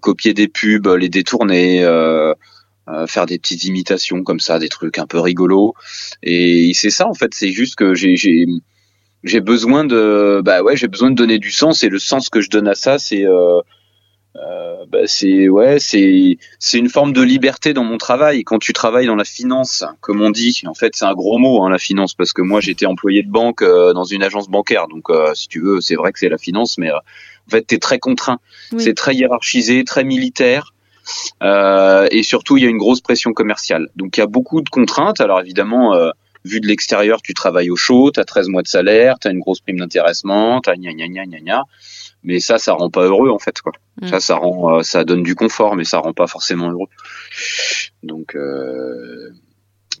copier 0.00 0.34
des 0.34 0.46
pubs, 0.46 0.86
les 0.86 1.08
détourner. 1.08 1.84
Euh, 2.86 3.06
faire 3.06 3.24
des 3.24 3.38
petites 3.38 3.64
imitations 3.64 4.22
comme 4.22 4.40
ça, 4.40 4.58
des 4.58 4.68
trucs 4.68 4.98
un 4.98 5.06
peu 5.06 5.18
rigolos. 5.18 5.72
Et 6.22 6.72
c'est 6.74 6.90
ça 6.90 7.08
en 7.08 7.14
fait, 7.14 7.32
c'est 7.32 7.50
juste 7.50 7.76
que 7.76 7.94
j'ai 7.94 8.14
j'ai 9.24 9.40
besoin 9.40 9.84
de 9.84 10.42
bah 10.44 10.62
ouais 10.62 10.76
j'ai 10.76 10.86
besoin 10.86 11.10
de 11.10 11.14
donner 11.16 11.38
du 11.38 11.50
sens 11.50 11.82
et 11.82 11.88
le 11.88 11.98
sens 11.98 12.28
que 12.28 12.42
je 12.42 12.50
donne 12.50 12.68
à 12.68 12.74
ça 12.74 12.98
c'est 12.98 13.24
euh, 13.24 13.60
euh, 14.36 14.84
bah 14.86 15.06
c'est 15.06 15.48
ouais 15.48 15.78
c'est 15.80 16.36
c'est 16.58 16.78
une 16.78 16.90
forme 16.90 17.14
de 17.14 17.22
liberté 17.22 17.72
dans 17.72 17.84
mon 17.84 17.96
travail. 17.96 18.44
Quand 18.44 18.58
tu 18.58 18.74
travailles 18.74 19.06
dans 19.06 19.16
la 19.16 19.24
finance 19.24 19.82
comme 20.02 20.20
on 20.20 20.30
dit 20.30 20.60
en 20.66 20.74
fait 20.74 20.94
c'est 20.94 21.06
un 21.06 21.14
gros 21.14 21.38
mot 21.38 21.64
hein, 21.64 21.70
la 21.70 21.78
finance 21.78 22.12
parce 22.12 22.34
que 22.34 22.42
moi 22.42 22.60
j'étais 22.60 22.84
employé 22.84 23.22
de 23.22 23.30
banque 23.30 23.62
euh, 23.62 23.94
dans 23.94 24.04
une 24.04 24.22
agence 24.22 24.50
bancaire. 24.50 24.88
Donc 24.88 25.08
euh, 25.08 25.32
si 25.34 25.48
tu 25.48 25.60
veux 25.62 25.80
c'est 25.80 25.94
vrai 25.94 26.12
que 26.12 26.18
c'est 26.18 26.28
la 26.28 26.36
finance 26.36 26.76
mais 26.76 26.90
en 26.92 27.00
fait 27.50 27.66
tu 27.66 27.76
es 27.76 27.78
très 27.78 27.98
contraint. 27.98 28.40
C'est 28.76 28.94
très 28.94 29.14
hiérarchisé 29.14 29.84
très 29.84 30.04
militaire. 30.04 30.73
euh, 30.73 30.73
et 31.42 32.22
surtout, 32.22 32.56
il 32.56 32.64
y 32.64 32.66
a 32.66 32.70
une 32.70 32.78
grosse 32.78 33.00
pression 33.00 33.32
commerciale. 33.32 33.88
Donc, 33.96 34.16
il 34.16 34.20
y 34.20 34.22
a 34.22 34.26
beaucoup 34.26 34.60
de 34.62 34.68
contraintes. 34.68 35.20
Alors, 35.20 35.40
évidemment, 35.40 35.94
euh, 35.94 36.10
vu 36.44 36.60
de 36.60 36.66
l'extérieur, 36.66 37.22
tu 37.22 37.34
travailles 37.34 37.70
au 37.70 37.76
chaud, 37.76 38.10
tu 38.12 38.20
as 38.20 38.24
13 38.24 38.48
mois 38.48 38.62
de 38.62 38.68
salaire, 38.68 39.18
tu 39.18 39.28
as 39.28 39.30
une 39.30 39.40
grosse 39.40 39.60
prime 39.60 39.78
d'intéressement, 39.78 40.60
tu 40.60 40.70
as 40.70 40.76
gna 40.76 40.92
gna 40.92 41.08
gna 41.08 41.24
gna 41.24 41.40
gna. 41.40 41.62
Mais 42.22 42.40
ça, 42.40 42.58
ça 42.58 42.72
rend 42.72 42.90
pas 42.90 43.04
heureux, 43.04 43.30
en 43.30 43.38
fait, 43.38 43.60
quoi. 43.60 43.72
Mm. 44.00 44.08
Ça, 44.08 44.20
ça 44.20 44.36
rend, 44.36 44.78
euh, 44.78 44.82
ça 44.82 45.04
donne 45.04 45.22
du 45.22 45.34
confort, 45.34 45.76
mais 45.76 45.84
ça 45.84 45.98
rend 45.98 46.12
pas 46.12 46.26
forcément 46.26 46.70
heureux. 46.70 46.88
Donc, 48.02 48.34
euh, 48.34 49.30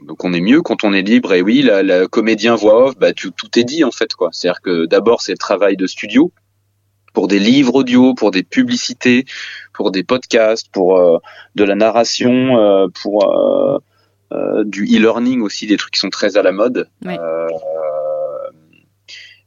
donc 0.02 0.24
on 0.24 0.32
est 0.32 0.40
mieux 0.40 0.62
quand 0.62 0.84
on 0.84 0.92
est 0.92 1.02
libre. 1.02 1.32
Et 1.34 1.42
oui, 1.42 1.62
la, 1.62 1.82
la 1.82 2.06
comédien 2.06 2.54
voix 2.54 2.86
off, 2.86 2.98
bah, 2.98 3.12
tout, 3.12 3.30
tout 3.30 3.58
est 3.58 3.64
dit, 3.64 3.84
en 3.84 3.92
fait, 3.92 4.14
quoi. 4.14 4.30
C'est-à-dire 4.32 4.60
que 4.62 4.86
d'abord, 4.86 5.22
c'est 5.22 5.32
le 5.32 5.38
travail 5.38 5.76
de 5.76 5.86
studio 5.86 6.32
pour 7.14 7.28
des 7.28 7.38
livres 7.38 7.76
audio, 7.76 8.12
pour 8.12 8.30
des 8.30 8.42
publicités, 8.42 9.24
pour 9.72 9.90
des 9.90 10.02
podcasts, 10.02 10.68
pour 10.70 10.98
euh, 10.98 11.18
de 11.54 11.64
la 11.64 11.76
narration, 11.76 12.58
euh, 12.58 12.88
pour 13.02 13.32
euh, 13.32 14.64
du 14.64 14.84
e-learning 14.84 15.40
aussi, 15.40 15.66
des 15.66 15.76
trucs 15.78 15.94
qui 15.94 16.00
sont 16.00 16.10
très 16.10 16.36
à 16.36 16.42
la 16.42 16.52
mode. 16.52 16.90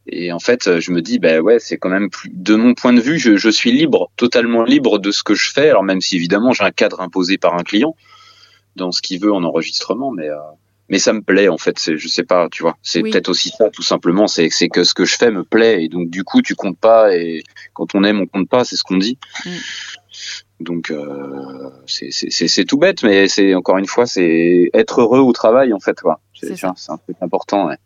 et 0.10 0.32
en 0.32 0.40
fait, 0.40 0.80
je 0.80 0.92
me 0.92 1.02
dis, 1.02 1.20
ben 1.20 1.42
ouais, 1.42 1.60
c'est 1.60 1.78
quand 1.78 1.90
même 1.90 2.10
plus. 2.10 2.32
De 2.34 2.56
mon 2.56 2.74
point 2.74 2.94
de 2.94 3.02
vue, 3.02 3.20
je, 3.20 3.36
je, 3.36 3.50
suis 3.50 3.74
libre, 3.74 4.10
totalement 4.16 4.64
libre 4.64 4.98
de 4.98 5.12
ce 5.12 5.22
que 5.22 5.36
je 5.36 5.52
fais. 5.52 5.70
Alors 5.70 5.84
même 5.84 6.00
si 6.00 6.16
évidemment 6.16 6.54
j'ai 6.54 6.64
un 6.64 6.72
cadre 6.72 7.02
imposé 7.02 7.38
par 7.38 7.56
un 7.56 7.64
client 7.64 7.96
dans 8.78 8.94
ce 8.94 9.02
qu'il 9.02 9.20
veut 9.20 9.34
en 9.34 9.44
enregistrement, 9.44 10.12
mais 10.12 10.30
mais 10.90 11.00
ça 11.00 11.14
me 11.14 11.22
plaît 11.22 11.50
en 11.50 11.58
fait. 11.58 11.96
Je 11.96 12.08
sais 12.08 12.24
pas, 12.24 12.48
tu 12.50 12.64
vois. 12.64 12.78
C'est 12.82 13.02
peut-être 13.02 13.30
aussi 13.30 13.50
ça, 13.50 13.70
tout 13.70 13.84
simplement. 13.84 14.28
C'est 14.28 14.50
c'est 14.50 14.70
que 14.70 14.84
ce 14.84 14.94
que 14.94 15.06
je 15.06 15.16
fais 15.16 15.32
me 15.32 15.44
plaît 15.44 15.84
et 15.84 15.90
donc 15.90 16.10
du 16.10 16.24
coup 16.24 16.42
tu 16.42 16.56
comptes 16.56 16.80
pas 16.80 17.16
et 17.16 17.44
quand 17.74 17.96
on 17.96 18.04
aime 18.04 18.22
on 18.22 18.28
compte 18.28 18.50
pas, 18.50 18.64
c'est 18.64 18.76
ce 18.76 18.84
qu'on 18.84 18.98
dit. 18.98 19.18
Mm. 19.46 19.50
Donc 20.60 20.90
euh, 20.90 21.70
c'est 21.86 22.66
tout 22.66 22.78
bête, 22.78 23.04
mais 23.04 23.28
c'est 23.28 23.54
encore 23.54 23.78
une 23.78 23.86
fois 23.86 24.06
c'est 24.06 24.70
être 24.74 25.02
heureux 25.02 25.20
au 25.20 25.32
travail 25.32 25.74
en 25.74 25.80
fait 25.80 26.00
quoi. 26.00 26.20
C'est 26.34 26.64
un 26.64 26.98
truc 26.98 27.18
important. 27.22 27.68
Ouais. 27.68 27.78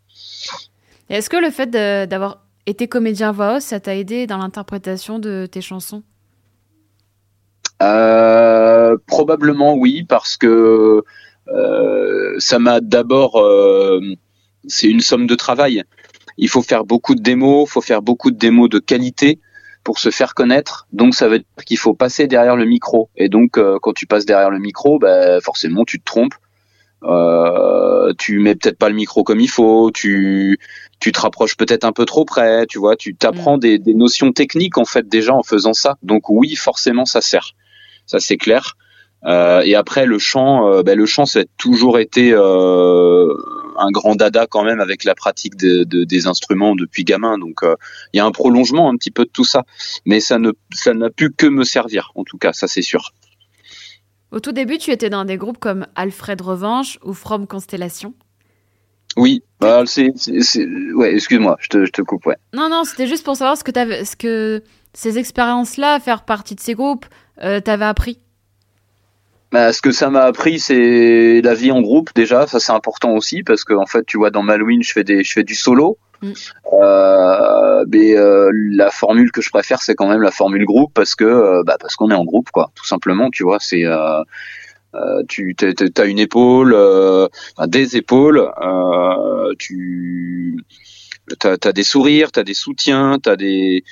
Est-ce 1.09 1.29
que 1.29 1.37
le 1.37 1.49
fait 1.49 1.69
d'avoir 1.69 2.45
été 2.65 2.87
comédien 2.87 3.31
voix 3.31 3.59
ça 3.59 3.79
t'a 3.79 3.95
aidé 3.95 4.27
dans 4.27 4.37
l'interprétation 4.37 5.19
de 5.19 5.47
tes 5.51 5.61
chansons? 5.61 6.03
Euh, 7.81 8.95
Probablement 9.07 9.75
oui, 9.75 10.03
parce 10.03 10.37
que 10.37 11.03
ça 12.41 12.59
m'a 12.59 12.81
d'abord, 12.81 13.39
euh, 13.39 14.01
c'est 14.67 14.87
une 14.87 15.01
somme 15.01 15.27
de 15.27 15.35
travail. 15.35 15.83
Il 16.37 16.49
faut 16.49 16.61
faire 16.61 16.85
beaucoup 16.85 17.15
de 17.15 17.21
démos, 17.21 17.67
il 17.69 17.71
faut 17.71 17.81
faire 17.81 18.01
beaucoup 18.01 18.31
de 18.31 18.37
démos 18.37 18.69
de 18.69 18.79
qualité 18.79 19.39
pour 19.83 19.99
se 19.99 20.09
faire 20.09 20.33
connaître. 20.33 20.87
Donc 20.91 21.15
ça 21.15 21.27
veut 21.27 21.39
dire 21.39 21.65
qu'il 21.65 21.77
faut 21.77 21.93
passer 21.93 22.27
derrière 22.27 22.55
le 22.55 22.65
micro. 22.65 23.09
Et 23.15 23.29
donc 23.29 23.57
euh, 23.57 23.77
quand 23.81 23.93
tu 23.93 24.07
passes 24.07 24.25
derrière 24.25 24.49
le 24.49 24.59
micro, 24.59 24.99
bah, 24.99 25.39
forcément 25.41 25.85
tu 25.85 25.99
te 25.99 26.05
trompes. 26.05 26.35
Euh, 27.03 28.13
tu 28.19 28.37
mets 28.37 28.53
peut-être 28.53 28.77
pas 28.77 28.89
le 28.89 28.93
micro 28.93 29.23
comme 29.23 29.39
il 29.39 29.49
faut, 29.49 29.89
tu 29.91 30.59
tu 30.99 31.11
te 31.11 31.19
rapproches 31.19 31.57
peut-être 31.57 31.83
un 31.83 31.93
peu 31.93 32.05
trop 32.05 32.25
près, 32.25 32.67
tu 32.67 32.77
vois, 32.77 32.95
tu 32.95 33.15
t'apprends 33.15 33.57
des, 33.57 33.79
des 33.79 33.95
notions 33.95 34.31
techniques 34.31 34.77
en 34.77 34.85
fait 34.85 35.07
déjà 35.07 35.33
en 35.33 35.41
faisant 35.41 35.73
ça. 35.73 35.97
Donc 36.03 36.29
oui, 36.29 36.55
forcément 36.55 37.05
ça 37.05 37.21
sert, 37.21 37.53
ça 38.05 38.19
c'est 38.19 38.37
clair. 38.37 38.77
Euh, 39.25 39.61
et 39.61 39.75
après 39.75 40.07
le 40.07 40.17
chant, 40.17 40.67
euh, 40.67 40.81
ben, 40.81 40.97
le 40.97 41.05
chant 41.05 41.27
ça 41.27 41.41
a 41.41 41.43
toujours 41.57 41.99
été 41.99 42.33
euh, 42.33 43.27
un 43.77 43.91
grand 43.91 44.15
dada 44.15 44.47
quand 44.47 44.63
même 44.63 44.79
avec 44.79 45.03
la 45.03 45.13
pratique 45.13 45.55
de, 45.57 45.83
de, 45.83 46.05
des 46.05 46.25
instruments 46.25 46.75
depuis 46.75 47.03
gamin. 47.03 47.37
Donc 47.37 47.61
euh, 47.61 47.75
il 48.13 48.17
y 48.17 48.19
a 48.19 48.25
un 48.25 48.31
prolongement 48.31 48.89
un 48.89 48.95
petit 48.95 49.11
peu 49.11 49.25
de 49.25 49.29
tout 49.29 49.43
ça, 49.43 49.63
mais 50.05 50.19
ça 50.21 50.39
ne 50.39 50.51
ça 50.73 50.95
n'a 50.95 51.11
pu 51.11 51.31
que 51.31 51.45
me 51.45 51.63
servir 51.63 52.11
en 52.15 52.23
tout 52.23 52.39
cas, 52.39 52.51
ça 52.51 52.67
c'est 52.67 52.81
sûr. 52.81 53.11
Au 54.31 54.39
tout 54.39 54.53
début, 54.53 54.79
tu 54.79 54.89
étais 54.89 55.11
dans 55.11 55.25
des 55.25 55.37
groupes 55.37 55.59
comme 55.59 55.85
Alfred 55.93 56.41
Revanche 56.41 56.97
ou 57.03 57.13
From 57.13 57.45
Constellation? 57.45 58.15
Oui, 59.17 59.43
bah, 59.59 59.83
c'est, 59.85 60.13
ouais, 60.95 61.13
excuse-moi, 61.13 61.57
je 61.59 61.67
te, 61.67 61.85
je 61.85 61.91
te 61.91 62.01
coupe, 62.01 62.25
ouais. 62.25 62.37
Non, 62.53 62.69
non, 62.69 62.85
c'était 62.85 63.07
juste 63.07 63.25
pour 63.25 63.35
savoir 63.35 63.57
ce 63.57 63.63
que, 63.65 63.71
ce 64.05 64.15
que 64.15 64.63
ces 64.93 65.17
expériences-là, 65.17 65.99
faire 65.99 66.23
partie 66.23 66.55
de 66.55 66.61
ces 66.61 66.75
groupes, 66.75 67.05
t'avais 67.37 67.83
appris. 67.83 68.19
Bah, 69.51 69.73
ce 69.73 69.81
que 69.81 69.91
ça 69.91 70.09
m'a 70.09 70.21
appris, 70.21 70.59
c'est 70.59 71.41
la 71.41 71.53
vie 71.53 71.71
en 71.71 71.81
groupe 71.81 72.11
déjà. 72.15 72.47
Ça, 72.47 72.59
c'est 72.59 72.71
important 72.71 73.15
aussi 73.15 73.43
parce 73.43 73.63
que 73.63 73.73
en 73.73 73.85
fait, 73.85 74.05
tu 74.05 74.17
vois, 74.17 74.31
dans 74.31 74.43
Malouine, 74.43 74.83
je 74.83 74.93
fais 74.93 75.03
des, 75.03 75.23
je 75.23 75.31
fais 75.33 75.43
du 75.43 75.55
solo. 75.55 75.97
Mm. 76.21 76.31
Euh, 76.81 77.85
mais 77.91 78.15
euh, 78.15 78.51
la 78.53 78.91
formule 78.91 79.31
que 79.31 79.41
je 79.41 79.49
préfère, 79.49 79.81
c'est 79.81 79.95
quand 79.95 80.07
même 80.07 80.21
la 80.21 80.31
formule 80.31 80.65
groupe 80.65 80.93
parce 80.93 81.15
que, 81.15 81.25
euh, 81.25 81.63
bah, 81.65 81.77
parce 81.79 81.95
qu'on 81.95 82.11
est 82.11 82.15
en 82.15 82.23
groupe, 82.23 82.49
quoi. 82.51 82.71
Tout 82.75 82.85
simplement, 82.85 83.29
tu 83.29 83.43
vois, 83.43 83.57
c'est 83.59 83.85
euh, 83.85 84.23
euh, 84.93 85.23
tu 85.27 85.55
as 85.97 86.05
une 86.05 86.19
épaule, 86.19 86.73
euh, 86.73 87.27
enfin, 87.55 87.67
des 87.67 87.97
épaules, 87.97 88.51
euh, 88.61 89.53
tu 89.57 90.63
t'as 91.39 91.55
as 91.63 91.71
des 91.71 91.83
sourires, 91.83 92.31
t'as 92.31 92.43
des 92.43 92.53
soutiens, 92.53 93.17
t'as 93.21 93.35
des 93.35 93.83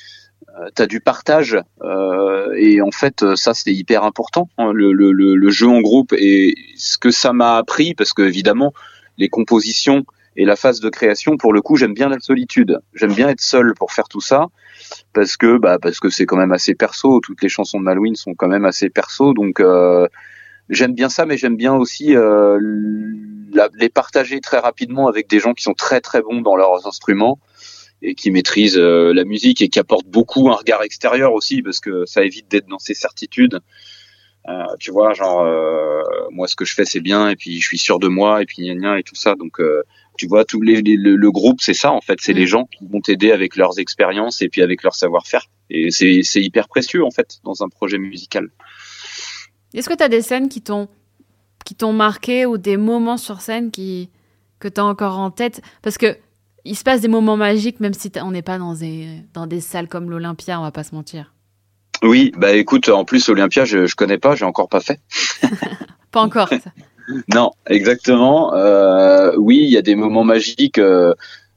euh, 0.57 0.69
t'as 0.73 0.87
du 0.87 0.99
partage 0.99 1.57
euh, 1.81 2.53
et 2.57 2.81
en 2.81 2.91
fait 2.91 3.35
ça 3.35 3.53
c'est 3.53 3.73
hyper 3.73 4.03
important 4.03 4.49
hein, 4.57 4.71
le, 4.73 4.93
le, 4.93 5.11
le, 5.11 5.49
jeu 5.49 5.67
en 5.67 5.81
groupe 5.81 6.13
et 6.17 6.55
ce 6.75 6.97
que 6.97 7.11
ça 7.11 7.33
m'a 7.33 7.57
appris 7.57 7.93
parce 7.93 8.13
que 8.13 8.23
évidemment 8.23 8.73
les 9.17 9.29
compositions 9.29 10.05
et 10.35 10.45
la 10.45 10.55
phase 10.55 10.79
de 10.79 10.89
création 10.89 11.37
pour 11.37 11.53
le 11.53 11.61
coup 11.61 11.75
j'aime 11.75 11.93
bien 11.93 12.07
la 12.09 12.19
solitude. 12.19 12.79
J'aime 12.93 13.13
bien 13.13 13.29
être 13.29 13.41
seul 13.41 13.73
pour 13.73 13.91
faire 13.91 14.07
tout 14.07 14.21
ça 14.21 14.47
parce 15.13 15.37
que 15.37 15.57
bah 15.57 15.77
parce 15.79 15.99
que 15.99 16.09
c'est 16.09 16.25
quand 16.25 16.37
même 16.37 16.53
assez 16.53 16.75
perso. 16.75 17.19
Toutes 17.19 17.43
les 17.43 17.49
chansons 17.49 17.79
de 17.79 17.83
Malouine 17.83 18.15
sont 18.15 18.33
quand 18.33 18.47
même 18.47 18.65
assez 18.65 18.89
perso 18.89 19.33
donc 19.33 19.59
euh, 19.59 20.07
j'aime 20.69 20.93
bien 20.93 21.09
ça 21.09 21.25
mais 21.25 21.37
j'aime 21.37 21.57
bien 21.57 21.75
aussi 21.75 22.15
euh, 22.15 22.57
les 23.75 23.89
partager 23.89 24.39
très 24.39 24.59
rapidement 24.59 25.07
avec 25.07 25.29
des 25.29 25.39
gens 25.39 25.53
qui 25.53 25.63
sont 25.63 25.73
très 25.73 25.99
très 25.99 26.21
bons 26.21 26.41
dans 26.41 26.55
leurs 26.55 26.87
instruments 26.87 27.39
et 28.01 28.15
qui 28.15 28.31
maîtrisent 28.31 28.77
euh, 28.77 29.13
la 29.13 29.25
musique 29.25 29.61
et 29.61 29.69
qui 29.69 29.79
apportent 29.79 30.07
beaucoup 30.07 30.49
un 30.49 30.55
regard 30.55 30.83
extérieur 30.83 31.33
aussi 31.33 31.61
parce 31.61 31.79
que 31.79 32.05
ça 32.05 32.23
évite 32.23 32.49
d'être 32.49 32.67
dans 32.67 32.79
ses 32.79 32.93
certitudes. 32.93 33.59
Euh, 34.47 34.63
tu 34.79 34.91
vois, 34.91 35.13
genre 35.13 35.41
euh, 35.41 36.01
moi 36.31 36.47
ce 36.47 36.55
que 36.55 36.63
je 36.65 36.73
fais 36.73 36.85
c'est 36.85 37.01
bien 37.01 37.29
et 37.29 37.35
puis 37.35 37.59
je 37.59 37.65
suis 37.67 37.77
sûr 37.77 37.99
de 37.99 38.07
moi 38.07 38.41
et 38.41 38.45
puis 38.45 38.63
gna 38.65 38.73
gna 38.75 38.99
et 38.99 39.03
tout 39.03 39.15
ça. 39.15 39.35
Donc 39.35 39.59
euh, 39.59 39.83
tu 40.17 40.27
vois, 40.27 40.45
tous 40.45 40.61
les, 40.61 40.81
les- 40.81 40.95
le, 40.95 41.15
le 41.17 41.31
groupe 41.31 41.61
c'est 41.61 41.73
ça 41.73 41.91
en 41.91 42.01
fait, 42.01 42.19
c'est 42.21 42.33
Mm. 42.33 42.37
les 42.37 42.47
gens 42.47 42.65
qui 42.65 42.85
vont 42.89 43.01
t'aider 43.01 43.31
avec 43.31 43.55
leurs 43.57 43.79
expériences 43.79 44.41
et 44.41 44.49
puis 44.49 44.61
avec 44.61 44.81
leur 44.83 44.95
savoir-faire. 44.95 45.45
Et 45.69 45.91
c'est 45.91 46.21
c'est 46.23 46.41
hyper 46.41 46.67
précieux 46.69 47.03
en 47.03 47.11
fait 47.11 47.39
dans 47.43 47.63
un 47.63 47.69
projet 47.69 47.97
musical. 47.97 48.49
Est-ce 49.73 49.89
que 49.89 49.93
t'as 49.93 50.07
des 50.09 50.21
scènes 50.21 50.49
qui 50.49 50.61
t'ont, 50.61 50.87
qui 51.65 51.75
t'ont 51.75 51.93
marqué 51.93 52.45
ou 52.45 52.57
des 52.57 52.77
moments 52.77 53.17
sur 53.17 53.41
scène 53.41 53.69
qui, 53.71 54.09
que 54.59 54.67
t'as 54.67 54.81
encore 54.83 55.19
en 55.19 55.29
tête? 55.31 55.61
Parce 55.83 55.97
que 55.97 56.17
il 56.65 56.75
se 56.75 56.83
passe 56.83 57.01
des 57.01 57.07
moments 57.07 57.37
magiques, 57.37 57.79
même 57.79 57.93
si 57.93 58.11
on 58.23 58.31
n'est 58.31 58.41
pas 58.41 58.57
dans 58.57 58.73
des, 58.73 59.07
dans 59.33 59.47
des 59.47 59.61
salles 59.61 59.87
comme 59.87 60.09
l'Olympia, 60.09 60.59
on 60.59 60.63
va 60.63 60.71
pas 60.71 60.83
se 60.83 60.93
mentir. 60.95 61.33
Oui, 62.03 62.31
bah 62.37 62.53
écoute, 62.53 62.87
en 62.89 63.03
plus 63.03 63.27
Olympia 63.29 63.65
je, 63.65 63.85
je 63.85 63.95
connais 63.95 64.17
pas, 64.17 64.35
j'ai 64.35 64.45
encore 64.45 64.69
pas 64.69 64.79
fait. 64.79 64.99
Pas 66.11 66.21
encore. 66.21 66.49
ça. 66.49 66.57
Non, 67.33 67.51
exactement. 67.67 68.53
Euh, 68.53 69.33
oui, 69.37 69.57
il 69.63 69.69
y 69.69 69.77
a 69.77 69.81
des 69.81 69.95
moments 69.95 70.23
magiques 70.23 70.77
euh, 70.77 71.13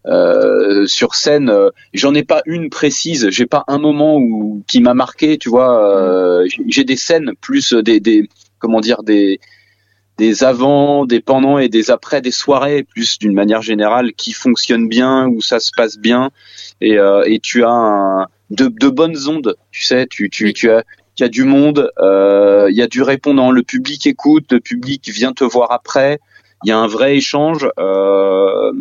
euh, 0.06 0.87
sur 0.87 1.14
scène. 1.14 1.50
euh, 1.50 1.68
J'en 1.92 2.14
ai 2.14 2.23
pas 2.23 2.40
une 2.47 2.71
précise. 2.71 3.28
J'ai 3.30 3.44
pas 3.47 3.62
un 3.68 3.78
moment 3.78 4.16
où 4.16 4.62
qui 4.66 4.80
m'a 4.80 4.94
marqué. 4.94 5.37
Tu 5.37 5.50
vois, 5.50 5.87
euh, 5.94 6.47
j'ai- 6.49 6.64
j'ai 6.68 6.85
des 6.85 6.97
scènes 6.97 7.32
plus 7.40 7.75
des, 7.75 8.00
des 8.00 8.28
comment 8.59 8.80
dire 8.80 9.02
des 9.02 9.40
des 10.23 10.45
avant, 10.45 11.05
des 11.12 11.21
pendant 11.21 11.59
et 11.59 11.69
des 11.69 11.91
après 11.91 12.21
des 12.21 12.31
soirées 12.31 12.83
plus 12.85 13.19
d'une 13.19 13.35
manière 13.35 13.62
générale 13.62 14.12
qui 14.14 14.33
fonctionnent 14.33 14.88
bien 14.88 15.26
où 15.29 15.41
ça 15.41 15.59
se 15.61 15.71
passe 15.76 15.97
bien 15.99 16.31
et, 16.81 16.99
euh, 16.99 17.23
et 17.26 17.38
tu 17.41 17.64
as 17.64 17.71
un, 17.71 18.26
de, 18.50 18.67
de 18.69 18.88
bonnes 18.88 19.17
ondes. 19.29 19.57
Tu 19.71 19.83
sais, 19.85 20.07
tu 20.07 20.31
tu 20.31 20.52
tu 20.52 20.71
as 20.71 20.83
il 21.19 21.23
y 21.23 21.26
a 21.26 21.29
du 21.29 21.45
monde, 21.45 21.91
euh, 21.99 22.69
il 22.71 22.76
y 22.76 22.83
a 22.83 22.87
du 22.87 23.02
répondant, 23.02 23.50
le 23.50 23.62
public 23.62 24.07
écoute, 24.07 24.47
le 24.50 24.61
public 24.61 25.09
vient 25.11 25.33
te 25.35 25.45
voir 25.45 25.71
après, 25.73 26.21
il 26.64 26.69
y 26.71 26.73
a 26.73 26.79
un 26.79 26.87
vrai 26.87 27.17
échange. 27.17 27.69
Euh, 27.79 28.73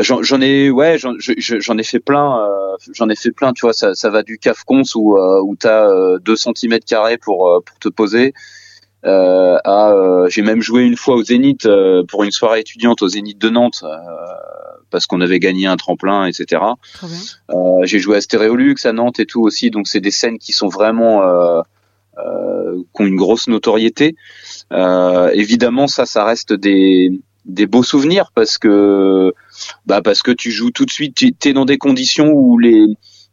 j'en 0.00 0.40
ai, 0.40 0.70
ouais, 0.70 0.98
j'en 0.98 1.14
je- 1.18 1.32
je- 1.38 1.60
j'en 1.60 1.78
ai 1.78 1.82
fait 1.82 2.00
plein, 2.00 2.38
euh, 2.40 2.76
j'en 2.94 3.08
ai 3.08 3.16
fait 3.16 3.32
plein. 3.32 3.52
Tu 3.52 3.62
vois, 3.62 3.72
ça, 3.72 3.94
ça 3.94 4.10
va 4.10 4.22
du 4.22 4.38
cafcons 4.38 4.82
où 4.94 5.16
euh, 5.18 5.40
où 5.42 5.56
t'as 5.56 5.88
euh, 5.88 6.18
2 6.20 6.36
cm 6.36 6.84
carrés 6.84 7.18
pour 7.18 7.48
euh, 7.48 7.60
pour 7.64 7.78
te 7.78 7.88
poser. 7.88 8.32
Euh, 9.06 9.58
euh, 9.66 10.28
j'ai 10.28 10.42
même 10.42 10.60
joué 10.60 10.82
une 10.82 10.96
fois 10.96 11.14
au 11.14 11.22
Zénith 11.22 11.64
euh, 11.66 12.04
pour 12.06 12.22
une 12.22 12.32
soirée 12.32 12.60
étudiante 12.60 13.00
au 13.02 13.08
Zénith 13.08 13.38
de 13.38 13.48
Nantes 13.48 13.82
euh, 13.82 13.96
parce 14.90 15.06
qu'on 15.06 15.20
avait 15.20 15.38
gagné 15.38 15.66
un 15.66 15.76
tremplin, 15.76 16.26
etc. 16.26 16.62
Euh, 17.50 17.54
j'ai 17.84 17.98
joué 17.98 18.16
à 18.16 18.20
Stéréolux 18.20 18.76
à 18.84 18.92
Nantes 18.92 19.20
et 19.20 19.26
tout 19.26 19.40
aussi, 19.40 19.70
donc 19.70 19.88
c'est 19.88 20.00
des 20.00 20.10
scènes 20.10 20.38
qui 20.38 20.52
sont 20.52 20.68
vraiment 20.68 21.22
euh, 21.22 21.62
euh, 22.18 22.82
qui 22.94 23.02
ont 23.02 23.06
une 23.06 23.16
grosse 23.16 23.48
notoriété. 23.48 24.16
Euh, 24.72 25.30
évidemment, 25.32 25.86
ça, 25.86 26.06
ça 26.06 26.24
reste 26.24 26.52
des 26.52 27.10
des 27.46 27.66
beaux 27.66 27.82
souvenirs 27.82 28.32
parce 28.34 28.58
que 28.58 29.32
bah 29.86 30.02
parce 30.02 30.22
que 30.22 30.30
tu 30.30 30.50
joues 30.50 30.70
tout 30.70 30.84
de 30.84 30.90
suite, 30.90 31.14
tu 31.14 31.48
es 31.48 31.52
dans 31.52 31.64
des 31.64 31.78
conditions 31.78 32.30
où 32.32 32.58
les 32.58 32.86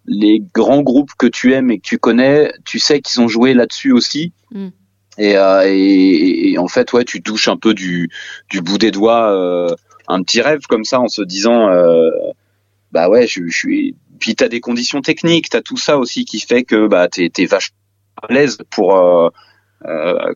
les 0.06 0.42
grands 0.54 0.82
groupes 0.82 1.12
que 1.18 1.28
tu 1.28 1.54
aimes 1.54 1.70
et 1.70 1.80
que 1.80 1.88
tu 1.88 1.98
connais, 1.98 2.54
tu 2.66 2.80
sais 2.80 3.02
qu'ils 3.02 3.20
ont 3.20 3.28
joué 3.28 3.54
là-dessus 3.54 3.92
aussi. 3.92 4.32
Mm. 4.52 4.70
Et, 5.18 5.36
euh, 5.38 5.64
et, 5.66 6.52
et 6.52 6.58
en 6.58 6.68
fait, 6.68 6.94
ouais, 6.94 7.04
tu 7.04 7.22
touches 7.22 7.48
un 7.48 7.58
peu 7.58 7.74
du, 7.74 8.10
du 8.50 8.62
bout 8.62 8.78
des 8.78 8.92
doigts 8.92 9.32
euh, 9.32 9.76
un 10.08 10.22
petit 10.24 10.42
rêve 10.42 10.62
comme 10.70 10.86
ça 10.86 11.00
en 11.00 11.08
se 11.08 11.22
disant, 11.22 11.70
euh, 11.70 12.10
bah 12.92 13.10
ouais, 13.10 13.28
je, 13.28 13.48
je 13.48 13.58
suis. 13.58 13.96
Puis 14.20 14.36
t'as 14.36 14.48
des 14.48 14.60
conditions 14.62 15.02
techniques, 15.02 15.50
t'as 15.50 15.62
tout 15.62 15.78
ça 15.78 15.98
aussi 15.98 16.26
qui 16.26 16.40
fait 16.40 16.64
que 16.64 16.88
bah 16.88 17.08
t'es 17.08 17.30
t'es 17.30 17.46
vachement 17.46 17.78
à 18.24 18.34
l'aise 18.34 18.58
pour 18.72 18.96
euh, 18.96 19.30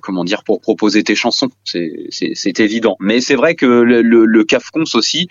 comment 0.01 0.23
dire 0.23 0.43
pour 0.43 0.61
proposer 0.61 1.03
tes 1.03 1.15
chansons. 1.15 1.49
C'est 1.63 2.59
évident. 2.59 2.95
Mais 2.99 3.21
c'est 3.21 3.35
vrai 3.35 3.55
que 3.55 3.65
le 3.65 4.01
le, 4.01 4.25
le 4.25 4.43
Cafcons 4.43 4.83
aussi. 4.93 5.29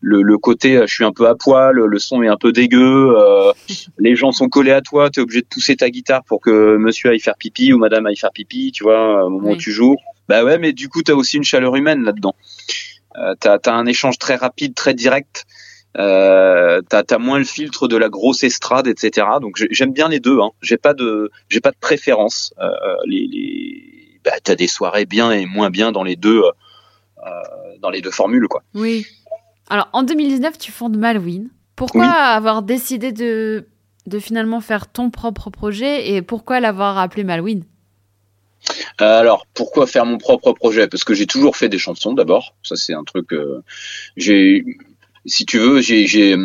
Le, 0.00 0.22
le 0.22 0.38
côté 0.38 0.76
euh, 0.76 0.86
je 0.86 0.94
suis 0.94 1.04
un 1.04 1.12
peu 1.12 1.26
à 1.26 1.34
poil, 1.34 1.74
le 1.76 1.98
son 1.98 2.22
est 2.22 2.28
un 2.28 2.36
peu 2.36 2.52
dégueu, 2.52 3.14
euh, 3.16 3.52
les 3.98 4.14
gens 4.16 4.30
sont 4.32 4.48
collés 4.48 4.70
à 4.72 4.80
toi, 4.82 5.10
tu 5.10 5.20
es 5.20 5.22
obligé 5.22 5.40
de 5.40 5.46
pousser 5.46 5.76
ta 5.76 5.88
guitare 5.90 6.22
pour 6.24 6.40
que 6.40 6.76
monsieur 6.76 7.10
aille 7.10 7.20
faire 7.20 7.36
pipi 7.36 7.72
ou 7.72 7.78
madame 7.78 8.06
aille 8.06 8.16
faire 8.16 8.32
pipi, 8.32 8.72
tu 8.72 8.84
vois, 8.84 9.24
au 9.24 9.30
moment 9.30 9.48
Oui. 9.48 9.54
où 9.54 9.56
tu 9.58 9.72
joues. 9.72 9.96
Bah 10.28 10.44
ouais, 10.44 10.58
mais 10.58 10.72
du 10.72 10.88
coup, 10.88 11.02
tu 11.02 11.12
as 11.12 11.16
aussi 11.16 11.36
une 11.36 11.44
chaleur 11.44 11.76
humaine 11.76 12.02
là-dedans. 12.02 12.34
Euh, 13.16 13.34
t'as 13.40 13.58
as 13.64 13.72
un 13.72 13.86
échange 13.86 14.18
très 14.18 14.34
rapide, 14.36 14.74
très 14.74 14.92
direct. 14.92 15.44
Euh, 15.98 16.82
t'as 16.88 17.02
as 17.08 17.18
moins 17.18 17.38
le 17.38 17.44
filtre 17.44 17.88
de 17.88 17.96
la 17.96 18.08
grosse 18.10 18.44
estrade, 18.44 18.86
etc. 18.86 19.26
Donc 19.40 19.56
j'ai- 19.56 19.68
j'aime 19.70 19.92
bien 19.92 20.08
les 20.08 20.20
deux. 20.20 20.40
Hein. 20.40 20.50
J'ai 20.60 20.76
pas 20.76 20.92
de 20.92 21.30
j'ai 21.48 21.60
pas 21.60 21.70
de 21.70 21.76
préférence. 21.80 22.52
Euh, 22.60 22.68
les, 23.06 23.26
les 23.26 24.20
bah, 24.22 24.32
t'as 24.44 24.56
des 24.56 24.66
soirées 24.66 25.06
bien 25.06 25.30
et 25.32 25.46
moins 25.46 25.70
bien 25.70 25.92
dans 25.92 26.02
les 26.04 26.16
deux 26.16 26.42
euh, 26.42 27.30
dans 27.80 27.88
les 27.88 28.02
deux 28.02 28.10
formules 28.10 28.46
quoi. 28.48 28.62
Oui. 28.74 29.06
Alors, 29.68 29.88
en 29.92 30.02
2019, 30.02 30.58
tu 30.58 30.72
fondes 30.72 30.96
Malouine. 30.96 31.48
Pourquoi 31.74 32.02
Oui. 32.02 32.08
avoir 32.08 32.62
décidé 32.62 33.12
de, 33.12 33.66
de 34.06 34.18
finalement 34.18 34.60
faire 34.60 34.86
ton 34.90 35.10
propre 35.10 35.50
projet 35.50 36.10
et 36.10 36.22
pourquoi 36.22 36.60
l'avoir 36.60 36.98
appelé 36.98 37.24
Malouine? 37.24 37.64
Euh, 39.00 39.20
alors, 39.20 39.46
pourquoi 39.54 39.86
faire 39.86 40.06
mon 40.06 40.18
propre 40.18 40.52
projet? 40.52 40.88
Parce 40.88 41.04
que 41.04 41.14
j'ai 41.14 41.26
toujours 41.26 41.56
fait 41.56 41.68
des 41.68 41.78
chansons 41.78 42.14
d'abord. 42.14 42.54
Ça, 42.62 42.76
c'est 42.76 42.94
un 42.94 43.04
truc. 43.04 43.32
euh, 43.32 43.62
j'ai, 44.16 44.64
si 45.26 45.44
tu 45.44 45.58
veux, 45.58 45.80
j'ai, 45.80 46.06
j'ai, 46.06 46.36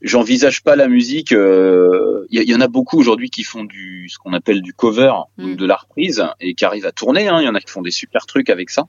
j'envisage 0.00 0.62
pas 0.62 0.76
la 0.76 0.88
musique. 0.88 1.32
Il 1.32 1.38
euh, 1.38 2.26
y, 2.30 2.40
y, 2.40 2.54
en 2.54 2.60
a 2.60 2.68
beaucoup 2.68 2.98
aujourd'hui 2.98 3.30
qui 3.30 3.42
font 3.42 3.64
du 3.64 4.08
ce 4.08 4.18
qu'on 4.18 4.32
appelle 4.32 4.62
du 4.62 4.72
cover, 4.72 5.12
mm. 5.38 5.56
de 5.56 5.66
la 5.66 5.76
reprise, 5.76 6.24
et 6.40 6.54
qui 6.54 6.64
arrivent 6.64 6.86
à 6.86 6.92
tourner. 6.92 7.28
Hein. 7.28 7.40
Il 7.40 7.44
y 7.44 7.48
en 7.48 7.54
a 7.54 7.60
qui 7.60 7.70
font 7.70 7.82
des 7.82 7.90
super 7.90 8.26
trucs 8.26 8.48
avec 8.50 8.70
ça. 8.70 8.84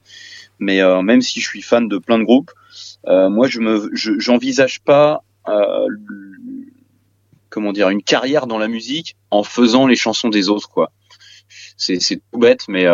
Mais 0.59 0.81
euh, 0.81 1.01
même 1.01 1.21
si 1.21 1.39
je 1.41 1.47
suis 1.47 1.61
fan 1.61 1.87
de 1.87 1.97
plein 1.97 2.19
de 2.19 2.23
groupes, 2.23 2.51
moi 3.07 3.47
je 3.47 3.59
me, 3.59 3.89
j'envisage 3.93 4.81
pas 4.81 5.23
euh, 5.47 5.87
comment 7.49 7.73
dire 7.73 7.89
une 7.89 8.03
carrière 8.03 8.47
dans 8.47 8.57
la 8.57 8.67
musique 8.67 9.15
en 9.29 9.43
faisant 9.43 9.87
les 9.87 9.95
chansons 9.95 10.29
des 10.29 10.49
autres 10.49 10.69
quoi. 10.69 10.91
C'est 11.75 11.99
tout 11.99 12.39
bête, 12.39 12.67
mais 12.67 12.85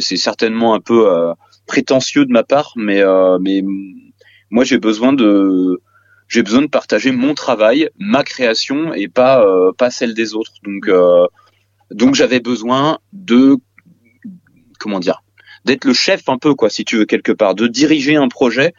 c'est 0.00 0.16
certainement 0.16 0.74
un 0.74 0.80
peu 0.80 1.08
prétentieux 1.66 2.24
de 2.26 2.32
ma 2.32 2.44
part, 2.44 2.72
mais 2.76 3.02
mais 3.40 3.62
moi 4.50 4.64
j'ai 4.64 4.78
besoin 4.78 5.12
de 5.12 5.80
j'ai 6.28 6.42
besoin 6.42 6.62
de 6.62 6.66
partager 6.66 7.12
mon 7.12 7.34
travail, 7.34 7.90
ma 7.98 8.24
création 8.24 8.92
et 8.94 9.08
pas 9.08 9.44
euh, 9.44 9.72
pas 9.72 9.90
celle 9.90 10.14
des 10.14 10.34
autres. 10.34 10.52
Donc 10.64 10.88
euh, 10.88 11.26
donc 11.90 12.14
j'avais 12.14 12.40
besoin 12.40 12.98
de 13.12 13.56
comment 14.78 15.00
dire 15.00 15.22
d'être 15.66 15.84
le 15.84 15.92
chef 15.92 16.28
un 16.28 16.38
peu 16.38 16.54
quoi 16.54 16.70
si 16.70 16.84
tu 16.84 16.96
veux 16.96 17.04
quelque 17.04 17.32
part, 17.32 17.54
de 17.54 17.66
diriger 17.66 18.16
un 18.16 18.28
projet 18.28 18.72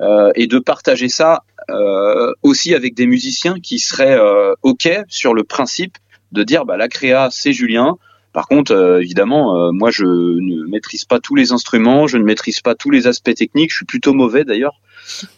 euh, 0.00 0.32
et 0.34 0.46
de 0.46 0.58
partager 0.58 1.08
ça 1.08 1.44
euh, 1.68 2.32
aussi 2.42 2.74
avec 2.74 2.94
des 2.94 3.06
musiciens 3.06 3.60
qui 3.60 3.78
seraient 3.78 4.18
euh, 4.18 4.54
ok 4.62 4.88
sur 5.08 5.34
le 5.34 5.44
principe 5.44 5.96
de 6.32 6.42
dire 6.42 6.64
bah 6.64 6.76
la 6.76 6.88
créa 6.88 7.28
c'est 7.30 7.52
Julien. 7.52 7.96
Par 8.32 8.46
contre, 8.46 9.00
évidemment, 9.02 9.72
moi 9.72 9.90
je 9.90 10.04
ne 10.04 10.64
maîtrise 10.68 11.04
pas 11.04 11.18
tous 11.18 11.34
les 11.34 11.50
instruments, 11.50 12.06
je 12.06 12.16
ne 12.16 12.22
maîtrise 12.22 12.60
pas 12.60 12.76
tous 12.76 12.90
les 12.90 13.08
aspects 13.08 13.34
techniques. 13.34 13.72
Je 13.72 13.78
suis 13.78 13.86
plutôt 13.86 14.12
mauvais 14.12 14.44
d'ailleurs 14.44 14.80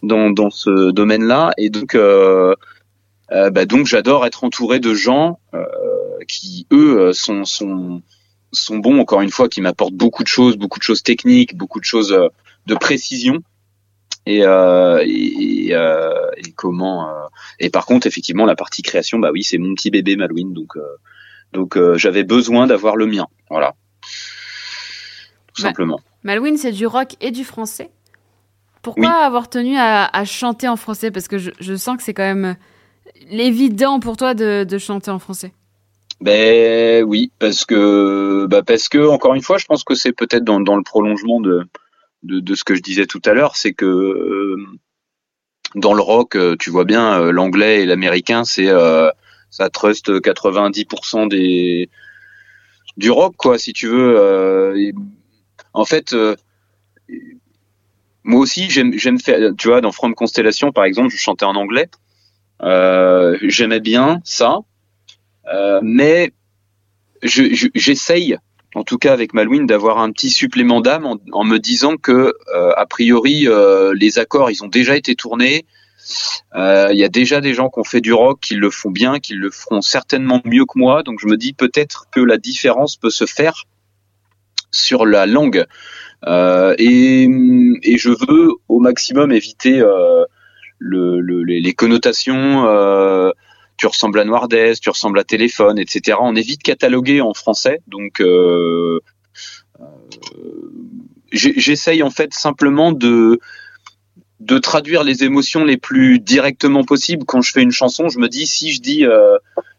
dans, 0.02 0.30
dans 0.30 0.50
ce 0.50 0.90
domaine-là. 0.90 1.52
Et 1.56 1.70
donc, 1.70 1.94
euh, 1.94 2.54
euh, 3.32 3.50
bah 3.50 3.64
donc 3.64 3.86
j'adore 3.86 4.26
être 4.26 4.44
entouré 4.44 4.78
de 4.78 4.94
gens 4.94 5.38
euh, 5.54 5.64
qui, 6.28 6.66
eux, 6.72 7.12
sont, 7.12 8.02
sont 8.52 8.78
bons, 8.78 8.98
encore 9.00 9.20
une 9.20 9.30
fois, 9.30 9.48
qui 9.48 9.60
m'apportent 9.60 9.94
beaucoup 9.94 10.22
de 10.22 10.28
choses, 10.28 10.56
beaucoup 10.56 10.78
de 10.78 10.84
choses 10.84 11.02
techniques, 11.02 11.56
beaucoup 11.56 11.80
de 11.80 11.84
choses 11.84 12.16
de 12.66 12.74
précision. 12.74 13.40
Et, 14.24 14.44
euh, 14.44 15.02
et, 15.04 15.70
euh, 15.72 16.30
et, 16.36 16.52
comment 16.52 17.08
et 17.58 17.70
par 17.70 17.86
contre 17.86 18.06
effectivement 18.06 18.46
la 18.46 18.54
partie 18.54 18.82
création 18.82 19.18
bah 19.18 19.30
oui 19.32 19.42
c'est 19.42 19.58
mon 19.58 19.74
petit 19.74 19.90
bébé 19.90 20.14
Malouine 20.14 20.52
donc 20.52 20.76
donc 21.52 21.76
j'avais 21.96 22.22
besoin 22.22 22.68
d'avoir 22.68 22.94
le 22.94 23.06
mien. 23.06 23.26
Voilà. 23.50 23.74
Tout 25.54 25.62
simplement. 25.62 26.00
Malouine 26.22 26.56
c'est 26.56 26.70
du 26.70 26.86
rock 26.86 27.16
et 27.20 27.32
du 27.32 27.42
français. 27.42 27.90
Pourquoi 28.82 29.10
avoir 29.24 29.48
tenu 29.48 29.76
à, 29.78 30.24
chanter 30.24 30.66
en 30.66 30.76
français? 30.76 31.10
Parce 31.12 31.28
que 31.28 31.38
je, 31.38 31.76
sens 31.76 31.96
que 31.96 32.02
c'est 32.02 32.14
quand 32.14 32.22
même 32.22 32.56
l'évident 33.30 34.00
pour 34.00 34.16
toi 34.16 34.34
de, 34.34 34.78
chanter 34.78 35.10
en 35.10 35.20
français. 35.20 35.52
Ben 36.22 37.02
oui, 37.04 37.32
parce 37.40 37.64
que 37.64 38.46
bah 38.46 38.62
parce 38.62 38.88
que 38.88 39.08
encore 39.08 39.34
une 39.34 39.42
fois, 39.42 39.58
je 39.58 39.66
pense 39.66 39.82
que 39.82 39.96
c'est 39.96 40.12
peut-être 40.12 40.44
dans, 40.44 40.58
le 40.58 40.82
prolongement 40.84 41.40
de, 41.40 41.66
de, 42.22 42.54
ce 42.54 42.62
que 42.62 42.76
je 42.76 42.80
disais 42.80 43.06
tout 43.06 43.20
à 43.24 43.34
l'heure, 43.34 43.56
c'est 43.56 43.72
que 43.72 43.86
euh, 43.86 44.56
dans 45.74 45.94
le 45.94 46.00
rock, 46.00 46.36
euh, 46.36 46.54
tu 46.56 46.70
vois 46.70 46.84
bien, 46.84 47.20
euh, 47.20 47.32
l'anglais 47.32 47.82
et 47.82 47.86
l'américain, 47.86 48.44
c'est 48.44 48.68
ça 49.50 49.68
trust 49.68 50.10
90% 50.10 51.28
des 51.28 51.90
du 52.96 53.10
rock 53.10 53.34
quoi, 53.36 53.58
si 53.58 53.72
tu 53.72 53.88
veux. 53.88 54.92
en 55.74 55.84
fait 55.84 56.14
moi 58.24 58.40
aussi, 58.40 58.70
j'aime, 58.70 58.92
j'aime 58.96 59.18
faire, 59.18 59.52
tu 59.58 59.68
vois, 59.68 59.80
dans 59.80 59.92
From 59.92 60.14
Constellation, 60.14 60.72
par 60.72 60.84
exemple, 60.84 61.10
je 61.10 61.16
chantais 61.16 61.44
en 61.44 61.56
anglais. 61.56 61.88
Euh, 62.62 63.36
j'aimais 63.42 63.80
bien 63.80 64.20
ça, 64.24 64.60
euh, 65.52 65.80
mais 65.82 66.32
je, 67.22 67.68
j'essaye, 67.74 68.36
en 68.74 68.84
tout 68.84 68.98
cas 68.98 69.12
avec 69.12 69.34
Malouine, 69.34 69.66
d'avoir 69.66 69.98
un 69.98 70.10
petit 70.12 70.30
supplément 70.30 70.80
d'âme 70.80 71.06
en, 71.32 71.44
me 71.44 71.58
disant 71.58 71.96
que, 71.96 72.34
euh, 72.54 72.72
a 72.76 72.86
priori, 72.86 73.46
euh, 73.46 73.94
les 73.96 74.18
accords, 74.18 74.50
ils 74.50 74.62
ont 74.64 74.68
déjà 74.68 74.96
été 74.96 75.14
tournés. 75.14 75.64
Il 76.54 76.96
y 76.96 77.04
a 77.04 77.08
déjà 77.08 77.40
des 77.40 77.54
gens 77.54 77.70
qui 77.70 77.78
ont 77.78 77.84
fait 77.84 78.00
du 78.00 78.12
rock, 78.12 78.40
qui 78.40 78.56
le 78.56 78.70
font 78.70 78.90
bien, 78.90 79.20
qui 79.20 79.34
le 79.34 79.50
feront 79.50 79.80
certainement 79.82 80.40
mieux 80.44 80.64
que 80.64 80.78
moi. 80.78 81.02
Donc 81.02 81.20
je 81.20 81.26
me 81.26 81.36
dis 81.36 81.52
peut-être 81.52 82.06
que 82.10 82.20
la 82.20 82.38
différence 82.38 82.96
peut 82.96 83.10
se 83.10 83.24
faire 83.24 83.64
sur 84.72 85.06
la 85.06 85.26
langue. 85.26 85.64
Euh, 86.26 86.74
et, 86.78 87.24
et, 87.82 87.98
je 87.98 88.10
veux 88.10 88.50
au 88.68 88.78
maximum 88.78 89.32
éviter 89.32 89.80
euh, 89.80 90.24
le, 90.78 91.20
le, 91.20 91.42
les, 91.42 91.72
connotations. 91.74 92.66
Euh, 92.66 93.30
tu 93.82 93.88
ressembles 93.88 94.20
à 94.20 94.24
Noirdez, 94.24 94.74
tu 94.80 94.90
ressembles 94.90 95.18
à 95.18 95.24
Téléphone, 95.24 95.76
etc. 95.76 96.16
On 96.20 96.36
évite 96.36 96.62
cataloguer 96.62 97.20
en 97.20 97.34
français, 97.34 97.80
donc 97.88 98.20
euh, 98.20 99.00
j'essaye 101.32 102.04
en 102.04 102.10
fait 102.10 102.32
simplement 102.32 102.92
de 102.92 103.40
de 104.38 104.58
traduire 104.58 105.02
les 105.02 105.24
émotions 105.24 105.64
les 105.64 105.78
plus 105.78 106.20
directement 106.20 106.84
possibles. 106.84 107.24
Quand 107.24 107.40
je 107.40 107.50
fais 107.50 107.62
une 107.62 107.72
chanson, 107.72 108.08
je 108.08 108.20
me 108.20 108.28
dis 108.28 108.46
si 108.46 108.70
je 108.70 108.80
dis 108.80 109.04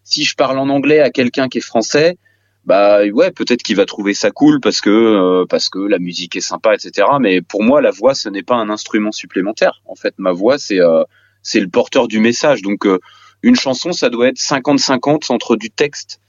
si 0.03 0.25
je 0.25 0.35
parle 0.35 0.59
en 0.59 0.67
anglais 0.67 0.99
à 0.99 1.09
quelqu'un 1.09 1.47
qui 1.47 1.59
est 1.59 1.61
français, 1.61 2.17
bah 2.65 3.05
ouais, 3.05 3.31
peut-être 3.31 3.63
qu'il 3.63 3.77
va 3.77 3.85
trouver 3.85 4.13
ça 4.13 4.31
cool 4.31 4.59
parce 4.59 4.81
que 4.81 4.89
euh, 4.89 5.45
parce 5.49 5.69
que 5.69 5.79
la 5.79 5.99
musique 5.99 6.35
est 6.35 6.41
sympa, 6.41 6.73
etc. 6.73 7.07
Mais 7.21 7.41
pour 7.41 7.63
moi, 7.63 7.81
la 7.81 7.91
voix, 7.91 8.15
ce 8.15 8.27
n'est 8.27 8.43
pas 8.43 8.55
un 8.55 8.69
instrument 8.69 9.13
supplémentaire. 9.13 9.81
En 9.85 9.95
fait, 9.95 10.13
ma 10.17 10.33
voix, 10.33 10.57
c'est 10.57 10.81
euh, 10.81 11.05
c'est 11.41 11.61
le 11.61 11.69
porteur 11.69 12.09
du 12.09 12.19
message. 12.19 12.61
Donc 12.63 12.85
euh, 12.85 12.99
une 13.43 13.55
chanson, 13.55 13.91
ça 13.91 14.09
doit 14.09 14.29
être 14.29 14.37
50-50 14.37 15.31
entre 15.31 15.55
du 15.55 15.69
texte 15.69 16.19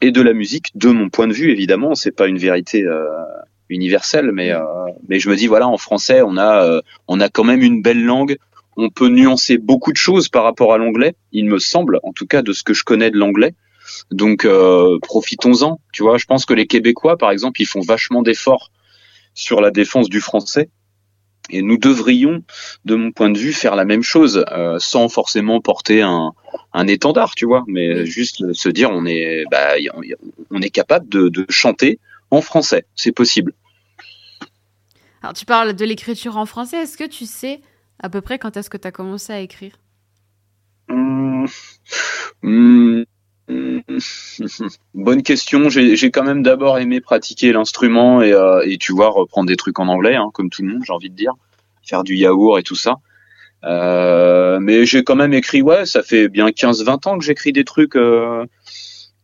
et 0.00 0.10
de 0.10 0.22
la 0.22 0.32
musique, 0.32 0.70
de 0.76 0.90
mon 0.90 1.10
point 1.10 1.26
de 1.26 1.32
vue, 1.32 1.50
évidemment. 1.50 1.94
C'est 1.94 2.12
pas 2.12 2.28
une 2.28 2.38
vérité 2.38 2.84
universelle, 3.68 4.30
mais 4.32 4.52
mais 5.08 5.18
je 5.18 5.28
me 5.28 5.36
dis 5.36 5.46
voilà, 5.46 5.66
en 5.68 5.78
français, 5.78 6.22
on 6.22 6.36
a 6.38 6.80
on 7.08 7.20
a 7.20 7.28
quand 7.28 7.44
même 7.44 7.62
une 7.62 7.82
belle 7.82 8.04
langue. 8.04 8.36
On 8.76 8.90
peut 8.90 9.08
nuancer 9.08 9.56
beaucoup 9.56 9.90
de 9.90 9.96
choses 9.96 10.28
par 10.28 10.44
rapport 10.44 10.74
à 10.74 10.78
l'anglais, 10.78 11.14
il 11.32 11.46
me 11.46 11.58
semble, 11.58 11.98
en 12.02 12.12
tout 12.12 12.26
cas 12.26 12.42
de 12.42 12.52
ce 12.52 12.62
que 12.62 12.74
je 12.74 12.84
connais 12.84 13.10
de 13.10 13.16
l'anglais. 13.16 13.54
Donc 14.10 14.44
euh, 14.44 14.98
profitons-en. 15.00 15.80
Tu 15.92 16.02
vois, 16.02 16.18
je 16.18 16.26
pense 16.26 16.44
que 16.44 16.54
les 16.54 16.66
Québécois, 16.66 17.16
par 17.16 17.30
exemple, 17.30 17.60
ils 17.60 17.66
font 17.66 17.80
vachement 17.80 18.22
d'efforts 18.22 18.70
sur 19.34 19.60
la 19.60 19.70
défense 19.70 20.08
du 20.08 20.20
français. 20.20 20.70
Et 21.50 21.62
nous 21.62 21.78
devrions, 21.78 22.42
de 22.84 22.96
mon 22.96 23.12
point 23.12 23.30
de 23.30 23.38
vue, 23.38 23.52
faire 23.52 23.76
la 23.76 23.84
même 23.84 24.02
chose, 24.02 24.44
euh, 24.50 24.78
sans 24.78 25.08
forcément 25.08 25.60
porter 25.60 26.02
un, 26.02 26.32
étendard, 26.88 27.34
tu 27.34 27.46
vois, 27.46 27.64
mais 27.66 28.04
juste 28.04 28.52
se 28.52 28.68
dire 28.68 28.90
on 28.92 29.06
est, 29.06 29.44
bah, 29.50 29.74
on 30.50 30.60
est 30.60 30.70
capable 30.70 31.08
de, 31.08 31.46
chanter 31.48 31.98
en 32.30 32.42
français, 32.42 32.84
c'est 32.94 33.12
possible. 33.12 33.54
Alors 35.22 35.32
tu 35.32 35.46
parles 35.46 35.74
de 35.74 35.84
l'écriture 35.84 36.36
en 36.36 36.44
français, 36.44 36.82
est-ce 36.82 36.98
que 36.98 37.08
tu 37.08 37.24
sais 37.24 37.60
à 38.02 38.10
peu 38.10 38.20
près 38.20 38.38
quand 38.38 38.56
est-ce 38.56 38.68
que 38.68 38.76
tu 38.76 38.86
as 38.86 38.92
commencé 38.92 39.32
à 39.32 39.40
écrire? 39.40 39.72
Hum, 40.88 41.46
hum, 42.42 43.05
Bonne 44.94 45.22
question. 45.22 45.68
J'ai 45.68 46.10
quand 46.10 46.24
même 46.24 46.42
d'abord 46.42 46.78
aimé 46.78 47.00
pratiquer 47.00 47.52
l'instrument 47.52 48.22
et, 48.22 48.32
euh, 48.32 48.62
et, 48.64 48.78
tu 48.78 48.92
vois 48.92 49.08
reprendre 49.08 49.48
des 49.48 49.56
trucs 49.56 49.78
en 49.78 49.88
anglais, 49.88 50.16
hein, 50.16 50.30
comme 50.32 50.50
tout 50.50 50.62
le 50.62 50.68
monde, 50.68 50.82
j'ai 50.84 50.92
envie 50.92 51.10
de 51.10 51.16
dire, 51.16 51.32
faire 51.84 52.04
du 52.04 52.16
yaourt 52.16 52.58
et 52.58 52.62
tout 52.62 52.74
ça. 52.74 52.96
Euh, 53.64 54.58
mais 54.60 54.86
j'ai 54.86 55.02
quand 55.02 55.16
même 55.16 55.32
écrit, 55.32 55.62
ouais, 55.62 55.86
ça 55.86 56.02
fait 56.02 56.28
bien 56.28 56.48
15-20 56.48 57.08
ans 57.08 57.18
que 57.18 57.24
j'écris 57.24 57.52
des 57.52 57.64
trucs. 57.64 57.96
Euh, 57.96 58.44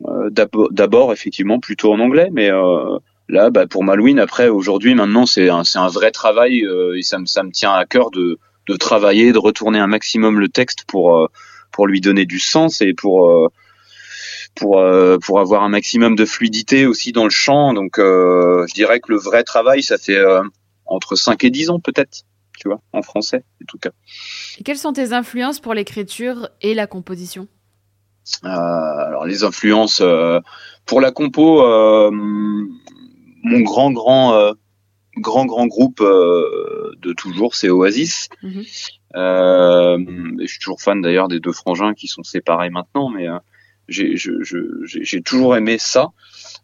euh 0.07 0.31
d'abord, 0.31 1.13
effectivement, 1.13 1.61
plutôt 1.61 1.93
en 1.93 2.01
anglais, 2.01 2.29
mais 2.33 2.51
euh, 2.51 2.99
là, 3.29 3.51
bah, 3.51 3.67
pour 3.67 3.85
Malouine, 3.85 4.19
après, 4.19 4.49
aujourd'hui, 4.49 4.95
maintenant, 4.95 5.27
c'est 5.27 5.49
un, 5.49 5.63
un 5.75 5.89
vrai 5.89 6.11
travail 6.11 6.67
et 6.97 7.03
ça 7.03 7.19
me, 7.19 7.27
ça 7.27 7.43
me 7.43 7.51
tient 7.51 7.73
à 7.73 7.85
cœur 7.85 8.11
de, 8.11 8.39
de 8.69 8.77
travailler, 8.77 9.33
de 9.33 9.39
retourner 9.39 9.79
un 9.79 9.87
maximum 9.87 10.41
le 10.41 10.49
texte 10.49 10.85
pour 10.87 11.29
pour 11.71 11.87
lui 11.87 12.03
donner 12.03 12.27
du 12.27 12.39
sens 12.39 12.83
et 12.83 12.93
pour 12.93 13.51
pour 14.55 14.79
euh, 14.79 15.19
pour 15.19 15.41
avoir 15.41 15.63
un 15.63 15.69
maximum 15.69 16.17
de 16.17 16.25
fluidité 16.25 16.87
aussi 16.87 17.13
dans 17.13 17.25
le 17.25 17.31
chant. 17.31 17.73
Donc 17.73 17.99
euh, 17.99 18.67
je 18.69 18.75
dirais 18.75 19.01
que 19.01 19.11
le 19.13 19.19
vrai 19.19 19.45
travail, 19.45 19.83
ça 19.83 19.99
fait 19.99 20.17
euh, 20.17 20.43
entre 20.87 21.17
5 21.17 21.43
et 21.45 21.51
10 21.51 21.71
ans 21.71 21.81
peut-être, 21.81 22.23
tu 22.59 22.69
vois, 22.69 22.81
en 22.93 23.03
français 23.03 23.45
en 23.63 23.65
tout 23.67 23.79
cas. 23.79 23.91
Et 24.59 24.63
quelles 24.63 24.79
sont 24.79 24.93
tes 24.93 25.13
influences 25.13 25.61
pour 25.61 25.75
l'écriture 25.75 26.49
et 26.61 26.75
la 26.75 26.87
composition? 26.87 27.49
Alors 28.43 29.27
les 29.27 29.43
influences 29.43 30.01
pour 30.87 31.01
la 31.01 31.11
compo, 31.11 31.61
mon 32.13 33.61
grand 33.63 33.91
grand 33.91 34.53
grand 35.17 35.45
grand 35.45 35.67
groupe 35.67 36.01
de 36.01 37.13
toujours, 37.15 37.57
c'est 37.57 37.69
Oasis. 37.69 38.29
Mhm. 38.45 38.63
je 39.15 40.47
suis 40.47 40.61
toujours 40.61 40.81
fan 40.81 41.01
d'ailleurs 41.01 41.27
des 41.27 41.41
deux 41.41 41.53
frangins 41.53 41.95
qui 41.95 42.07
sont 42.07 42.23
séparés 42.23 42.71
maintenant, 42.71 43.09
mais 43.09 43.27
j'ai 43.89 45.23
toujours 45.23 45.57
aimé 45.57 45.79
ça. 45.79 46.09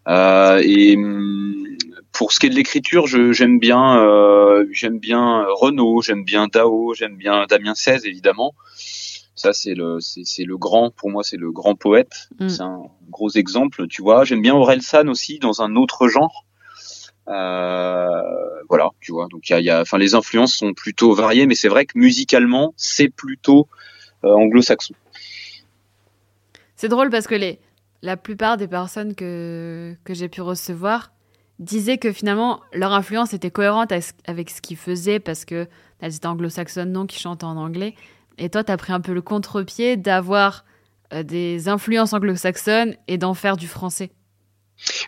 Euh, 0.08 0.60
et 0.64 0.96
hum, 0.96 1.76
pour 2.12 2.32
ce 2.32 2.40
qui 2.40 2.46
est 2.46 2.50
de 2.50 2.54
l'écriture, 2.54 3.06
j'aime 3.06 3.58
bien, 3.58 4.02
euh, 4.02 4.66
j'aime 4.72 4.98
bien 4.98 5.44
Renault, 5.50 6.02
j'aime 6.02 6.24
bien 6.24 6.48
Dao, 6.48 6.94
j'aime 6.94 7.16
bien 7.16 7.46
Damien 7.46 7.74
XVI 7.74 8.06
évidemment. 8.06 8.54
Ça, 9.34 9.52
c'est 9.52 9.74
le, 9.74 9.98
c'est 10.00 10.42
le 10.42 10.56
grand, 10.56 10.90
pour 10.90 11.10
moi, 11.10 11.22
c'est 11.22 11.36
le 11.36 11.52
grand 11.52 11.76
poète. 11.76 12.28
Mm. 12.40 12.48
C'est 12.48 12.62
un 12.62 12.82
gros 13.08 13.30
exemple, 13.30 13.86
tu 13.86 14.02
vois. 14.02 14.24
J'aime 14.24 14.42
bien 14.42 14.54
Aurel 14.54 14.82
San 14.82 15.08
aussi, 15.08 15.38
dans 15.38 15.62
un 15.62 15.76
autre 15.76 16.08
genre. 16.08 16.44
Euh, 17.28 18.22
voilà, 18.68 18.90
tu 19.00 19.12
vois. 19.12 19.28
Donc, 19.30 19.48
il 19.48 19.52
y 19.52 19.54
a, 19.54 19.60
y 19.60 19.70
a, 19.70 19.82
enfin, 19.82 19.96
les 19.96 20.16
influences 20.16 20.54
sont 20.54 20.74
plutôt 20.74 21.14
variées, 21.14 21.46
mais 21.46 21.54
c'est 21.54 21.68
vrai 21.68 21.86
que 21.86 21.96
musicalement, 21.96 22.74
c'est 22.76 23.10
plutôt 23.10 23.68
euh, 24.24 24.32
anglo-saxon. 24.32 24.94
C'est 26.78 26.88
drôle 26.88 27.10
parce 27.10 27.26
que 27.26 27.34
la 28.02 28.16
plupart 28.16 28.56
des 28.56 28.68
personnes 28.68 29.16
que, 29.16 29.96
que 30.04 30.14
j'ai 30.14 30.28
pu 30.28 30.42
recevoir 30.42 31.10
disaient 31.58 31.98
que 31.98 32.12
finalement 32.12 32.60
leur 32.72 32.92
influence 32.92 33.34
était 33.34 33.50
cohérente 33.50 33.92
avec 34.26 34.48
ce 34.48 34.60
qu'ils 34.60 34.76
faisaient 34.76 35.18
parce 35.18 35.44
que 35.44 35.66
elles 35.98 36.14
étaient 36.14 36.28
anglo-saxonnes, 36.28 36.92
non, 36.92 37.06
qui 37.06 37.18
chantent 37.18 37.42
en 37.42 37.56
anglais. 37.56 37.96
Et 38.38 38.48
toi, 38.48 38.62
tu 38.62 38.70
as 38.70 38.76
pris 38.76 38.92
un 38.92 39.00
peu 39.00 39.12
le 39.12 39.22
contre-pied 39.22 39.96
d'avoir 39.96 40.64
euh, 41.12 41.24
des 41.24 41.68
influences 41.68 42.12
anglo-saxonnes 42.12 42.94
et 43.08 43.18
d'en 43.18 43.34
faire 43.34 43.56
du 43.56 43.66
français. 43.66 44.12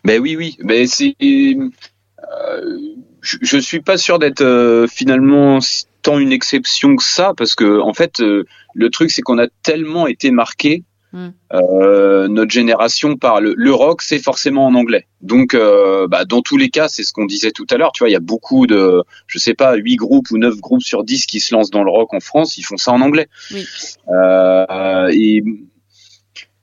Ben 0.03 0.21
oui, 0.21 0.35
oui. 0.35 0.57
Ben 0.65 0.89
c'est. 0.89 1.15
Euh, 1.21 2.79
je, 3.21 3.57
ne 3.57 3.61
suis 3.61 3.81
pas 3.81 3.97
sûr 3.97 4.19
d'être 4.19 4.41
euh, 4.41 4.89
finalement 4.89 5.61
tant 6.03 6.19
une 6.19 6.33
exception 6.33 6.97
que 6.97 7.05
ça, 7.05 7.33
parce 7.37 7.55
que 7.55 7.79
en 7.79 7.95
fait, 7.95 8.19
le 8.19 8.91
truc 8.91 9.13
c'est 9.13 9.23
qu'on 9.23 9.39
a 9.39 9.47
tellement 9.63 10.09
été 10.09 10.33
marqué 10.33 10.83
Euh, 11.15 12.29
notre 12.29 12.51
génération 12.51 13.17
parle 13.17 13.55
le 13.57 13.73
rock, 13.73 14.03
c'est 14.03 14.19
forcément 14.19 14.67
en 14.67 14.75
anglais. 14.75 15.07
Donc, 15.21 15.55
euh, 15.55 16.07
bah, 16.07 16.25
dans 16.25 16.43
tous 16.43 16.57
les 16.57 16.69
cas, 16.69 16.89
c'est 16.89 17.03
ce 17.03 17.13
qu'on 17.13 17.27
disait 17.27 17.51
tout 17.51 17.67
à 17.71 17.77
l'heure. 17.77 17.93
Tu 17.93 18.01
vois, 18.01 18.09
il 18.09 18.13
y 18.13 18.17
a 18.17 18.21
beaucoup 18.21 18.67
de, 18.67 19.03
je 19.27 19.39
sais 19.39 19.55
pas, 19.55 19.75
8 19.75 19.97
groupes 19.97 20.31
ou 20.31 20.39
9 20.39 20.57
groupes 20.61 20.83
sur 20.83 21.05
10 21.05 21.27
qui 21.27 21.41
se 21.41 21.55
lancent 21.55 21.71
dans 21.71 21.85
le 21.85 21.91
rock 21.91 22.15
en 22.15 22.21
France. 22.21 22.57
Ils 22.59 22.63
font 22.63 22.77
ça 22.77 22.93
en 22.93 23.01
anglais. 23.01 23.29
Oui. 23.53 23.67
Euh, 24.09 25.11
et 25.13 25.43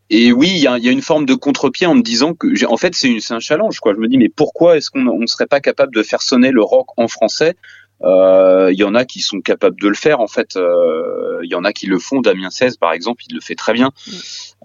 et 0.10 0.32
oui, 0.32 0.52
il 0.52 0.60
y 0.60 0.68
a, 0.68 0.78
y 0.78 0.88
a, 0.88 0.92
une 0.92 1.02
forme 1.02 1.26
de 1.26 1.34
contre-pied 1.34 1.86
en 1.86 1.94
me 1.94 2.02
disant 2.02 2.34
que, 2.34 2.66
en 2.66 2.78
fait, 2.78 2.96
c'est 2.96 3.20
un 3.32 3.40
challenge. 3.42 3.80
Quoi. 3.82 3.94
Je 3.94 4.00
me 4.00 4.08
dis, 4.08 4.18
mais 4.18 4.30
pourquoi 4.30 4.78
est-ce 4.78 4.90
qu'on 4.90 5.02
ne 5.02 5.28
serait 5.28 5.48
pas 5.48 5.60
capable 5.60 5.94
de 5.94 6.02
faire 6.02 6.22
sonner 6.22 6.52
le 6.52 6.64
rock 6.64 6.88
en 6.96 7.10
français 7.10 7.58
il 8.04 8.76
y 8.78 8.84
en 8.84 8.96
a 8.96 9.06
qui 9.06 9.22
sont 9.22 9.42
capables 9.42 9.80
de 9.80 9.88
le 9.88 9.96
faire 9.96 10.20
en 10.20 10.28
fait. 10.28 10.56
Euh, 10.56 11.40
il 11.44 11.50
y 11.50 11.56
en 11.56 11.64
a 11.64 11.74
qui 11.74 11.88
le 11.88 12.00
font. 12.00 12.22
Damien 12.22 12.50
16 12.50 12.78
par 12.78 12.94
exemple, 12.94 13.24
il 13.30 13.36
le 13.36 13.42
fait 13.42 13.56
très 13.56 13.74
bien. 13.74 13.92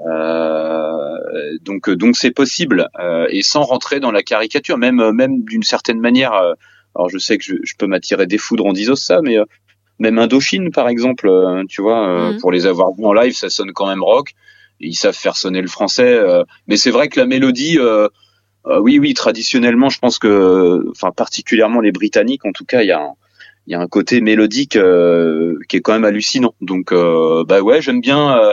Euh, 0.06 1.58
donc 1.62 1.90
donc 1.90 2.16
c'est 2.16 2.30
possible 2.30 2.88
et 3.30 3.42
sans 3.42 3.62
rentrer 3.62 4.00
dans 4.00 4.10
la 4.10 4.22
caricature, 4.22 4.78
même 4.78 5.12
même 5.12 5.44
d'une 5.44 5.62
certaine 5.62 6.00
manière. 6.00 6.32
alors 6.94 7.08
je 7.08 7.18
sais 7.18 7.38
que 7.38 7.44
je, 7.44 7.56
je 7.62 7.74
peux 7.78 7.86
m'attirer 7.86 8.26
des 8.26 8.38
foudres 8.38 8.66
en 8.66 8.72
disant 8.72 8.96
ça, 8.96 9.20
mais 9.22 9.36
même 9.98 10.18
Indochine 10.18 10.70
par 10.70 10.88
exemple, 10.88 11.30
tu 11.68 11.82
vois, 11.82 12.32
mm. 12.32 12.40
pour 12.40 12.52
les 12.52 12.66
avoir 12.66 12.92
vus 12.92 13.04
en 13.04 13.12
live, 13.12 13.34
ça 13.34 13.50
sonne 13.50 13.72
quand 13.72 13.86
même 13.86 14.02
rock. 14.02 14.32
ils 14.80 14.94
savent 14.94 15.16
faire 15.16 15.36
sonner 15.36 15.62
le 15.62 15.68
français, 15.68 16.20
mais 16.66 16.76
c'est 16.76 16.90
vrai 16.90 17.08
que 17.08 17.20
la 17.20 17.26
mélodie. 17.26 17.78
oui, 18.66 18.98
oui, 18.98 19.14
traditionnellement, 19.14 19.88
je 19.88 19.98
pense 19.98 20.18
que, 20.18 20.84
enfin, 20.90 21.10
particulièrement 21.12 21.80
les 21.80 21.92
Britanniques, 21.92 22.44
en 22.44 22.52
tout 22.52 22.64
cas, 22.64 22.82
il 22.82 22.88
y 22.88 22.92
a 22.92 23.00
un, 23.00 23.14
il 23.66 23.72
y 23.72 23.74
a 23.74 23.80
un 23.80 23.86
côté 23.88 24.20
mélodique 24.20 24.76
euh, 24.76 25.58
qui 25.68 25.76
est 25.76 25.80
quand 25.80 25.92
même 25.92 26.04
hallucinant. 26.04 26.54
Donc 26.60 26.92
euh, 26.92 27.44
bah 27.44 27.60
ouais, 27.60 27.80
j'aime 27.80 28.00
bien 28.00 28.36
euh, 28.36 28.52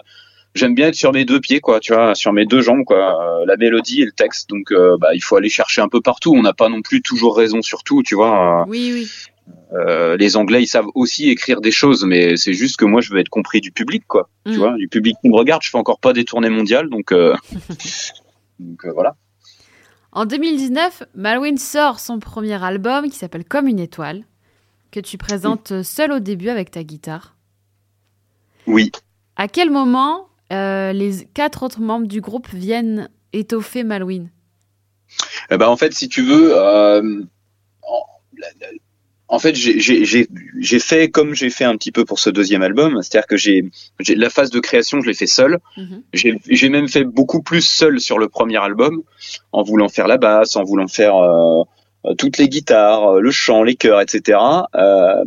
j'aime 0.54 0.76
bien 0.76 0.88
être 0.88 0.96
sur 0.96 1.14
mes 1.14 1.26
deux 1.26 1.40
pieds 1.40 1.60
quoi, 1.60 1.80
tu 1.80 1.94
vois, 1.94 2.16
sur 2.16 2.34
mes 2.34 2.46
deux 2.46 2.62
jambes 2.62 2.84
quoi, 2.86 3.44
la 3.46 3.58
mélodie 3.58 4.02
et 4.02 4.06
le 4.06 4.12
texte. 4.12 4.50
Donc 4.50 4.74
bah 5.00 5.10
il 5.14 5.22
faut 5.22 5.36
aller 5.36 5.50
chercher 5.50 5.82
un 5.82 5.90
peu 5.90 6.02
partout, 6.02 6.34
on 6.36 6.42
n'a 6.42 6.54
pas 6.54 6.70
non 6.70 6.82
plus 6.82 7.02
toujours 7.02 7.36
raison 7.38 7.62
sur 7.62 7.84
tout, 7.84 8.04
tu 8.04 8.16
vois. 8.16 8.66
Oui 8.68 8.92
oui. 8.94 10.18
les 10.20 10.38
Anglais, 10.38 10.62
ils 10.62 10.68
savent 10.68 10.90
aussi 10.94 11.30
écrire 11.30 11.62
des 11.62 11.72
choses, 11.72 12.06
mais 12.06 12.38
c'est 12.38 12.54
juste 12.54 12.78
que 12.78 12.86
moi, 12.86 13.02
je 13.02 13.12
veux 13.12 13.20
être 13.20 13.30
compris 13.30 13.62
du 13.62 13.72
public, 13.72 14.04
quoi. 14.08 14.30
Tu 14.46 14.54
mm. 14.54 14.58
vois, 14.58 14.76
du 14.76 14.88
public 14.88 15.16
qui 15.22 15.30
me 15.30 15.36
regarde. 15.36 15.64
Je 15.64 15.70
fais 15.70 15.78
encore 15.78 16.00
pas 16.00 16.14
des 16.14 16.24
tournées 16.24 16.50
mondiales, 16.50 16.90
donc, 16.90 17.14
donc 18.60 18.86
voilà. 18.94 19.16
En 20.12 20.26
2019, 20.26 21.04
Malwin 21.16 21.58
sort 21.58 22.00
son 22.00 22.20
premier 22.20 22.64
album 22.64 23.10
qui 23.10 23.18
s'appelle 23.18 23.46
Comme 23.46 23.68
une 23.68 23.80
étoile 23.80 24.24
que 24.92 25.00
tu 25.00 25.18
présentes 25.18 25.84
seul 25.84 26.12
au 26.12 26.20
début 26.20 26.50
avec 26.50 26.72
ta 26.72 26.84
guitare. 26.84 27.36
Oui. 28.68 28.92
À 29.36 29.48
quel 29.48 29.70
moment 29.70 30.28
euh, 30.52 30.94
les 30.94 31.26
quatre 31.34 31.64
autres 31.64 31.82
membres 31.82 32.08
du 32.08 32.22
groupe 32.22 32.48
viennent 32.54 33.10
étoffer 33.34 33.84
Malouine? 33.84 34.30
Eh 35.52 35.58
ben, 35.58 35.68
En 35.68 35.78
fait, 35.78 35.94
si 35.94 36.10
tu 36.10 36.22
veux, 36.22 36.56
euh, 36.56 37.24
en, 39.28 39.40
fait, 39.40 39.56
j'ai 39.56 40.80
fait 40.80 41.10
comme 41.10 41.34
j'ai 41.34 41.50
fait 41.50 41.66
un 41.66 41.78
petit 41.78 41.92
peu 41.92 42.06
pour 42.06 42.20
ce 42.20 42.30
deuxième 42.30 42.62
album, 42.62 43.02
c'est-à-dire 43.02 43.28
que 43.28 43.38
j'ai 43.38 43.66
la 44.00 44.30
phase 44.30 44.50
de 44.50 44.60
création, 44.60 45.02
je 45.02 45.08
l'ai 45.08 45.14
fait 45.14 45.28
seul. 45.28 45.60
Mhm. 45.78 46.04
J'ai 46.14 46.70
même 46.70 46.88
fait 46.88 47.04
beaucoup 47.04 47.42
plus 47.42 47.62
seul 47.62 48.00
sur 48.00 48.20
le 48.20 48.28
premier 48.28 48.58
album, 48.58 49.04
en 49.52 49.64
voulant 49.64 49.90
faire 49.90 50.08
la 50.08 50.18
basse, 50.18 50.56
en 50.56 50.64
voulant 50.64 50.88
faire 50.88 51.16
euh, 51.16 51.62
euh, 51.62 51.64
toutes 52.18 52.38
les 52.38 52.50
guitares, 52.50 53.16
euh, 53.16 53.22
le 53.22 53.32
chant, 53.32 53.64
les 53.64 53.76
chœurs, 53.76 54.02
etc. 54.02 54.40
Euh, 54.76 55.24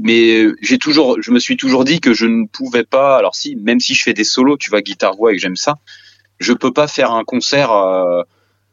mais 0.00 0.46
j'ai 0.62 0.78
toujours, 0.78 1.20
je 1.20 1.30
me 1.32 1.38
suis 1.38 1.56
toujours 1.56 1.84
dit 1.84 2.00
que 2.00 2.14
je 2.14 2.26
ne 2.26 2.46
pouvais 2.46 2.84
pas. 2.84 3.16
Alors 3.16 3.34
si, 3.34 3.56
même 3.56 3.80
si 3.80 3.94
je 3.94 4.02
fais 4.02 4.14
des 4.14 4.24
solos, 4.24 4.56
tu 4.56 4.70
vois, 4.70 4.82
guitare 4.82 5.16
voix 5.16 5.32
et 5.32 5.36
que 5.36 5.40
j'aime 5.40 5.56
ça, 5.56 5.76
je 6.38 6.52
peux 6.52 6.72
pas 6.72 6.86
faire 6.86 7.12
un 7.12 7.24
concert. 7.24 7.72
Euh, 7.72 8.22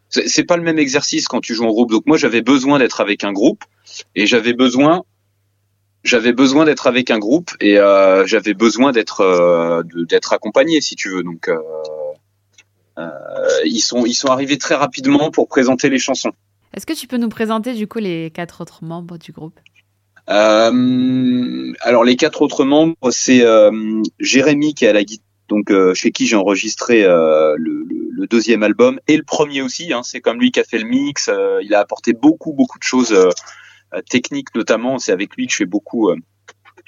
c'est 0.10 0.44
pas 0.44 0.58
le 0.58 0.64
même 0.64 0.78
exercice 0.78 1.28
quand 1.28 1.42
tu 1.42 1.56
joues 1.56 1.66
en 1.66 1.72
groupe. 1.72 1.90
Donc 1.90 2.04
moi, 2.06 2.18
j'avais 2.18 2.42
besoin 2.42 2.78
d'être 2.78 3.02
avec 3.02 3.24
un 3.24 3.32
groupe 3.32 3.64
et 4.14 4.28
j'avais 4.28 4.54
besoin, 4.54 5.02
j'avais 6.04 6.34
besoin 6.34 6.66
d'être 6.66 6.86
avec 6.86 7.10
un 7.10 7.18
groupe 7.18 7.50
et 7.60 7.80
euh, 7.80 8.28
j'avais 8.28 8.54
besoin 8.54 8.92
d'être 8.92 9.84
d'être 10.08 10.34
accompagné, 10.34 10.82
si 10.82 10.96
tu 10.96 11.10
veux. 11.10 11.24
Donc 11.24 11.50
ils 13.66 13.82
sont 13.82 14.06
ils 14.06 14.14
sont 14.14 14.28
arrivés 14.28 14.60
très 14.60 14.76
rapidement 14.76 15.32
pour 15.32 15.48
présenter 15.48 15.90
les 15.90 15.98
chansons. 15.98 16.34
Est-ce 16.74 16.86
que 16.86 16.94
tu 16.94 17.08
peux 17.08 17.18
nous 17.18 17.30
présenter 17.30 17.74
du 17.74 17.88
coup 17.88 18.00
les 18.00 18.32
quatre 18.32 18.62
autres 18.62 18.84
membres 18.84 19.18
du 19.18 19.32
groupe? 19.32 19.60
Euh, 20.30 21.74
Alors 21.82 22.04
les 22.04 22.16
quatre 22.16 22.42
autres 22.42 22.66
membres, 22.66 22.96
c'est 23.12 23.46
euh, 23.46 24.02
Jérémy 24.20 24.74
qui 24.74 24.86
est 24.86 24.88
à 24.88 24.94
la 24.94 25.04
guitare, 25.04 25.26
donc 25.50 25.70
euh, 25.70 25.94
chez 25.94 26.12
qui 26.12 26.26
j'ai 26.26 26.36
enregistré 26.36 27.04
le, 27.04 27.86
deuxième 28.30 28.64
album 28.64 29.00
et 29.08 29.18
le 29.18 29.24
premier 29.24 29.62
aussi. 29.62 29.92
Hein, 29.94 30.02
c'est 30.02 30.22
comme 30.22 30.40
lui 30.40 30.52
qui 30.52 30.60
a 30.60 30.64
fait 30.64 30.80
le 30.80 30.86
mix. 30.86 31.30
Il 31.62 31.76
a 31.76 31.80
apporté 31.80 32.14
beaucoup 32.14 32.54
beaucoup 32.54 32.80
de 32.80 32.84
choses 32.84 33.14
techniques 34.10 34.56
notamment. 34.56 34.98
C'est 34.98 35.12
avec 35.12 35.36
lui 35.36 35.46
que 35.46 35.52
je 35.52 35.58
fais 35.58 35.66
beaucoup 35.66 36.10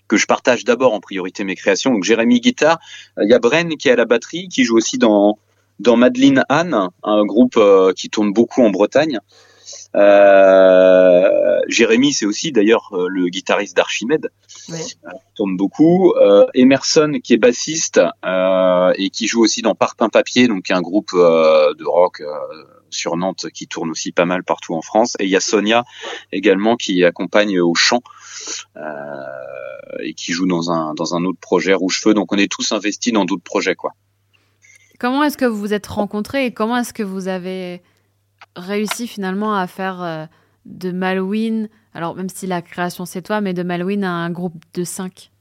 que 0.07 0.17
je 0.17 0.25
partage 0.25 0.63
d'abord 0.63 0.93
en 0.93 1.01
priorité 1.01 1.43
mes 1.43 1.55
créations. 1.55 1.91
Donc 1.91 2.03
Jérémy 2.05 2.39
guitare, 2.39 2.79
il 3.21 3.29
y 3.29 3.33
a 3.33 3.39
Bren 3.39 3.75
qui 3.75 3.89
est 3.89 3.91
à 3.91 3.95
la 3.97 4.05
batterie, 4.05 4.47
qui 4.47 4.63
joue 4.63 4.77
aussi 4.77 4.97
dans 4.97 5.37
dans 5.79 5.97
Madeleine 5.97 6.45
Anne, 6.47 6.87
un 7.03 7.25
groupe 7.25 7.59
qui 7.97 8.09
tourne 8.09 8.31
beaucoup 8.31 8.63
en 8.63 8.71
Bretagne. 8.71 9.19
Euh, 9.95 11.59
Jérémy, 11.67 12.13
c'est 12.13 12.25
aussi 12.25 12.51
d'ailleurs 12.51 12.89
euh, 12.93 13.07
le 13.07 13.29
guitariste 13.29 13.77
d'Archimède, 13.77 14.29
ouais. 14.69 14.79
Euh, 15.05 15.09
tourne 15.35 15.55
beaucoup. 15.55 16.13
Emerson, 16.53 17.19
qui 17.23 17.33
est 17.33 17.37
bassiste 17.37 17.99
et 18.97 19.09
qui 19.09 19.27
joue 19.27 19.43
aussi 19.43 19.61
dans 19.61 19.75
Parpin 19.75 20.09
Papier, 20.09 20.47
donc 20.47 20.69
un 20.71 20.81
groupe 20.81 21.11
de 21.13 21.85
rock 21.85 22.21
sur 22.89 23.17
Nantes 23.17 23.47
qui 23.53 23.67
tourne 23.67 23.89
aussi 23.91 24.11
pas 24.11 24.25
mal 24.25 24.43
partout 24.43 24.75
en 24.75 24.81
France. 24.81 25.15
Et 25.19 25.25
il 25.25 25.29
y 25.29 25.35
a 25.35 25.41
Sonia 25.41 25.83
également 26.31 26.77
qui 26.77 27.03
accompagne 27.03 27.59
au 27.59 27.75
chant 27.75 28.01
et 29.99 30.13
qui 30.13 30.31
joue 30.31 30.47
dans 30.47 30.71
un 30.71 30.93
dans 30.93 31.15
un 31.15 31.25
autre 31.25 31.39
projet 31.39 31.73
Rouge 31.73 31.99
Feu. 32.01 32.13
Donc 32.13 32.31
on 32.31 32.37
est 32.37 32.51
tous 32.51 32.71
investis 32.71 33.11
dans 33.11 33.25
d'autres 33.25 33.43
projets, 33.43 33.75
quoi. 33.75 33.91
Comment 34.99 35.23
est-ce 35.23 35.37
que 35.37 35.45
vous 35.45 35.59
vous 35.59 35.73
êtes 35.73 35.87
rencontrés 35.87 36.45
et 36.45 36.53
comment 36.53 36.77
est-ce 36.77 36.93
que 36.93 37.03
vous 37.03 37.27
avez 37.27 37.81
réussi 38.55 39.07
finalement 39.07 39.55
à 39.55 39.67
faire 39.67 40.01
euh, 40.01 40.25
de 40.65 40.91
Malouine, 40.91 41.69
alors 41.93 42.15
même 42.15 42.29
si 42.29 42.47
la 42.47 42.61
création 42.61 43.05
c'est 43.05 43.21
toi, 43.21 43.41
mais 43.41 43.53
de 43.53 43.63
Malouine 43.63 44.03
à 44.03 44.11
un 44.11 44.29
groupe 44.29 44.55
de 44.73 44.83
cinq 44.83 45.31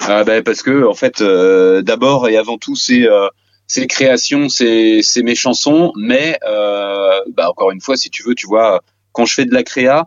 ah 0.00 0.24
bah, 0.24 0.42
Parce 0.42 0.62
que, 0.62 0.86
en 0.86 0.94
fait, 0.94 1.20
euh, 1.20 1.82
d'abord 1.82 2.28
et 2.28 2.36
avant 2.36 2.58
tout, 2.58 2.76
c'est. 2.76 3.08
Euh, 3.08 3.28
c'est 3.70 3.86
créations, 3.86 4.48
c'est 4.48 5.02
mes 5.22 5.34
chansons, 5.34 5.92
mais 5.94 6.38
bah, 6.42 7.50
encore 7.50 7.70
une 7.70 7.82
fois, 7.82 7.98
si 7.98 8.08
tu 8.08 8.22
veux, 8.22 8.34
tu 8.34 8.46
vois, 8.46 8.80
quand 9.12 9.26
je 9.26 9.34
fais 9.34 9.44
de 9.44 9.52
la 9.52 9.62
créa, 9.62 10.06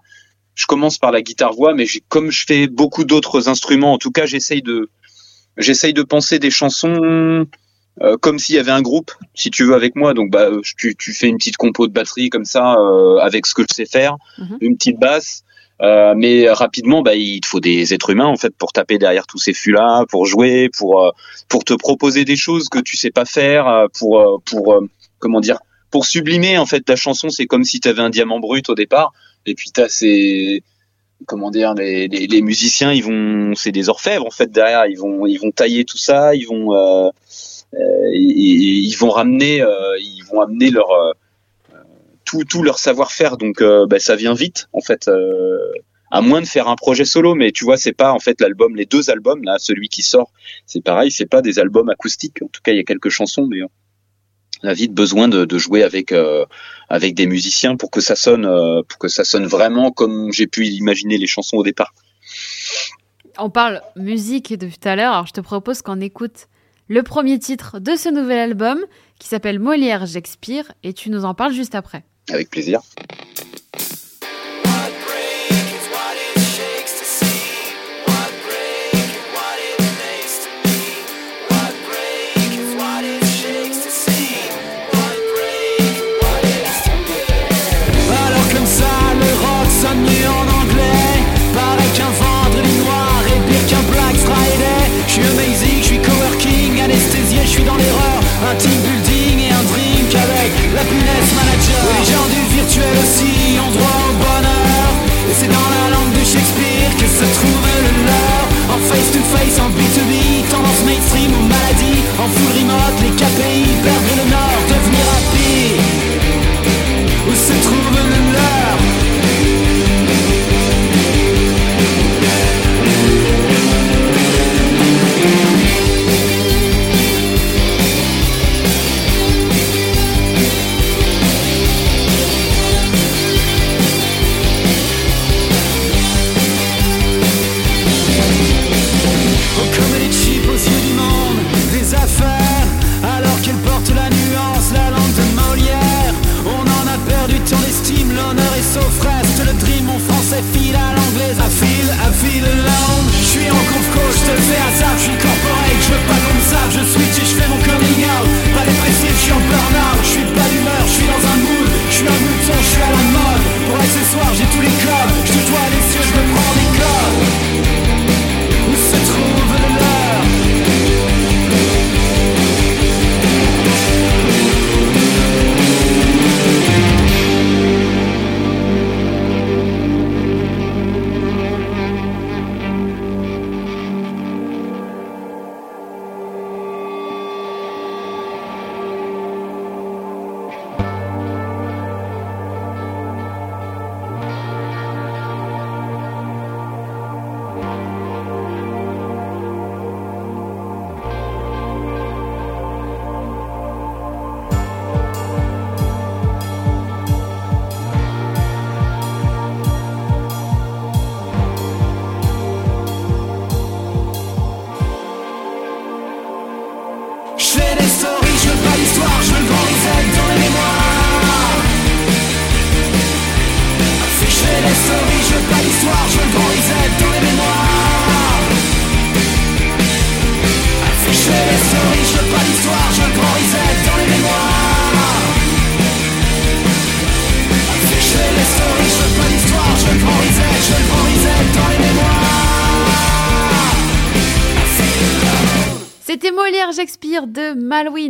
je 0.55 0.65
commence 0.65 0.97
par 0.97 1.11
la 1.11 1.21
guitare 1.21 1.53
voix, 1.53 1.75
mais 1.75 1.85
comme 2.09 2.31
je 2.31 2.43
fais 2.43 2.65
beaucoup 2.65 3.03
d'autres 3.03 3.49
instruments, 3.49 3.93
en 3.93 3.99
tout 3.99 4.09
cas, 4.09 4.25
j'essaye 4.25 4.63
de 4.63 4.89
j'essaye 5.57 5.93
de 5.93 6.01
penser 6.01 6.39
des 6.39 6.49
chansons 6.49 7.45
euh, 8.01 8.17
comme 8.17 8.39
s'il 8.39 8.55
y 8.55 8.59
avait 8.59 8.71
un 8.71 8.81
groupe, 8.81 9.11
si 9.35 9.51
tu 9.51 9.65
veux, 9.65 9.73
avec 9.73 9.95
moi. 9.95 10.13
Donc, 10.13 10.31
bah, 10.31 10.49
tu, 10.77 10.95
tu 10.95 11.13
fais 11.13 11.27
une 11.27 11.37
petite 11.37 11.57
compo 11.57 11.87
de 11.87 11.93
batterie 11.93 12.29
comme 12.29 12.45
ça, 12.45 12.75
euh, 12.75 13.17
avec 13.17 13.45
ce 13.45 13.53
que 13.53 13.63
je 13.63 13.73
sais 13.73 13.85
faire, 13.85 14.15
mhm. 14.37 14.57
une 14.61 14.77
petite 14.77 14.99
basse. 14.99 15.43
Euh, 15.81 16.13
mais 16.15 16.49
rapidement, 16.49 17.01
bah, 17.01 17.15
il 17.15 17.41
te 17.41 17.47
faut 17.47 17.59
des 17.59 17.93
êtres 17.93 18.11
humains 18.11 18.27
en 18.27 18.37
fait 18.37 18.55
pour 18.55 18.71
taper 18.71 18.99
derrière 18.99 19.25
tous 19.25 19.39
ces 19.39 19.53
fûts-là, 19.53 20.05
pour 20.09 20.27
jouer, 20.27 20.69
pour 20.69 21.11
pour 21.49 21.63
te 21.63 21.73
proposer 21.73 22.23
des 22.23 22.35
choses 22.35 22.69
que 22.69 22.77
tu 22.77 22.97
sais 22.97 23.09
pas 23.09 23.25
faire, 23.25 23.87
pour 23.97 24.43
pour 24.45 24.79
comment 25.17 25.39
dire, 25.39 25.57
pour 25.89 26.05
sublimer 26.05 26.59
en 26.59 26.67
fait 26.67 26.81
ta 26.81 26.95
chanson. 26.95 27.29
C'est 27.31 27.47
comme 27.47 27.63
si 27.63 27.79
tu 27.79 27.87
avais 27.87 28.03
un 28.03 28.11
diamant 28.11 28.39
brut 28.39 28.69
au 28.69 28.75
départ, 28.75 29.11
et 29.47 29.55
puis 29.55 29.71
t'as 29.73 29.89
ces 29.89 30.63
comment 31.25 31.51
dire, 31.51 31.73
les, 31.73 32.07
les, 32.07 32.27
les, 32.27 32.41
musiciens, 32.41 32.91
ils 32.91 33.03
vont, 33.03 33.53
c'est 33.55 33.71
des 33.71 33.89
orfèvres 33.89 34.25
en 34.25 34.31
fait 34.31 34.51
derrière. 34.51 34.85
Ils 34.87 34.97
vont, 34.97 35.25
ils 35.25 35.37
vont 35.37 35.51
tailler 35.51 35.85
tout 35.85 35.97
ça, 35.97 36.35
ils 36.35 36.45
vont, 36.45 36.75
euh, 36.75 37.09
ils, 37.73 38.85
ils, 38.87 38.95
vont 38.95 39.09
ramener, 39.09 39.63
ils 39.99 40.23
vont 40.31 40.41
amener 40.41 40.71
leur 40.71 40.89
tout, 42.25 42.43
tout 42.43 42.63
leur 42.63 42.79
savoir-faire. 42.79 43.37
Donc, 43.37 43.63
bah, 43.63 43.99
ça 43.99 44.15
vient 44.15 44.33
vite 44.33 44.67
en 44.73 44.81
fait 44.81 45.09
à 46.11 46.21
moins 46.21 46.41
de 46.41 46.45
faire 46.45 46.67
un 46.67 46.75
projet 46.75 47.05
solo. 47.05 47.33
Mais 47.33 47.51
tu 47.51 47.63
vois, 47.63 47.77
c'est 47.77 47.93
pas 47.93 48.11
en 48.11 48.19
fait 48.19 48.39
l'album, 48.41 48.75
les 48.75 48.85
deux 48.85 49.09
albums 49.09 49.43
là, 49.43 49.55
celui 49.57 49.87
qui 49.87 50.03
sort, 50.03 50.31
c'est 50.65 50.83
pareil, 50.83 51.09
c'est 51.09 51.25
pas 51.25 51.41
des 51.41 51.57
albums 51.57 51.89
acoustiques. 51.89 52.41
En 52.43 52.47
tout 52.47 52.61
cas, 52.61 52.73
il 52.73 52.77
y 52.77 52.81
a 52.81 52.83
quelques 52.83 53.09
chansons, 53.09 53.47
mais 53.47 53.63
on 53.63 54.67
a 54.67 54.73
vite 54.73 54.93
besoin 54.93 55.27
de, 55.27 55.45
de 55.45 55.57
jouer 55.57 55.81
avec 55.83 56.11
euh, 56.11 56.45
avec 56.89 57.15
des 57.15 57.25
musiciens 57.25 57.77
pour 57.77 57.89
que 57.89 58.01
ça 58.01 58.15
sonne 58.15 58.45
euh, 58.45 58.83
pour 58.87 58.99
que 58.99 59.07
ça 59.07 59.23
sonne 59.23 59.45
vraiment 59.45 59.91
comme 59.91 60.31
j'ai 60.31 60.47
pu 60.47 60.67
imaginer 60.67 61.17
les 61.17 61.27
chansons 61.27 61.57
au 61.57 61.63
départ. 61.63 61.93
On 63.37 63.49
parle 63.49 63.81
musique 63.95 64.57
depuis 64.57 64.77
tout 64.77 64.89
à 64.89 64.95
l'heure, 64.95 65.13
alors 65.13 65.27
je 65.27 65.33
te 65.33 65.41
propose 65.41 65.81
qu'on 65.81 66.01
écoute 66.01 66.47
le 66.91 67.03
premier 67.03 67.39
titre 67.39 67.79
de 67.79 67.95
ce 67.95 68.09
nouvel 68.09 68.37
album 68.37 68.77
qui 69.17 69.29
s'appelle 69.29 69.59
Molière 69.59 70.05
Shakespeare 70.05 70.73
et 70.83 70.91
tu 70.91 71.09
nous 71.09 71.23
en 71.23 71.33
parles 71.33 71.53
juste 71.53 71.73
après. 71.73 72.03
Avec 72.29 72.49
plaisir. 72.49 72.81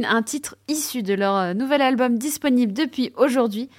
Un 0.06 0.24
titre 0.24 0.56
issu 0.68 1.04
de 1.04 1.14
leur 1.14 1.36
euh, 1.36 1.54
nouvel 1.54 1.82
album 1.82 2.18
disponible 2.18 2.74
depuis 2.74 3.12
aujourd'hui. 3.16 3.70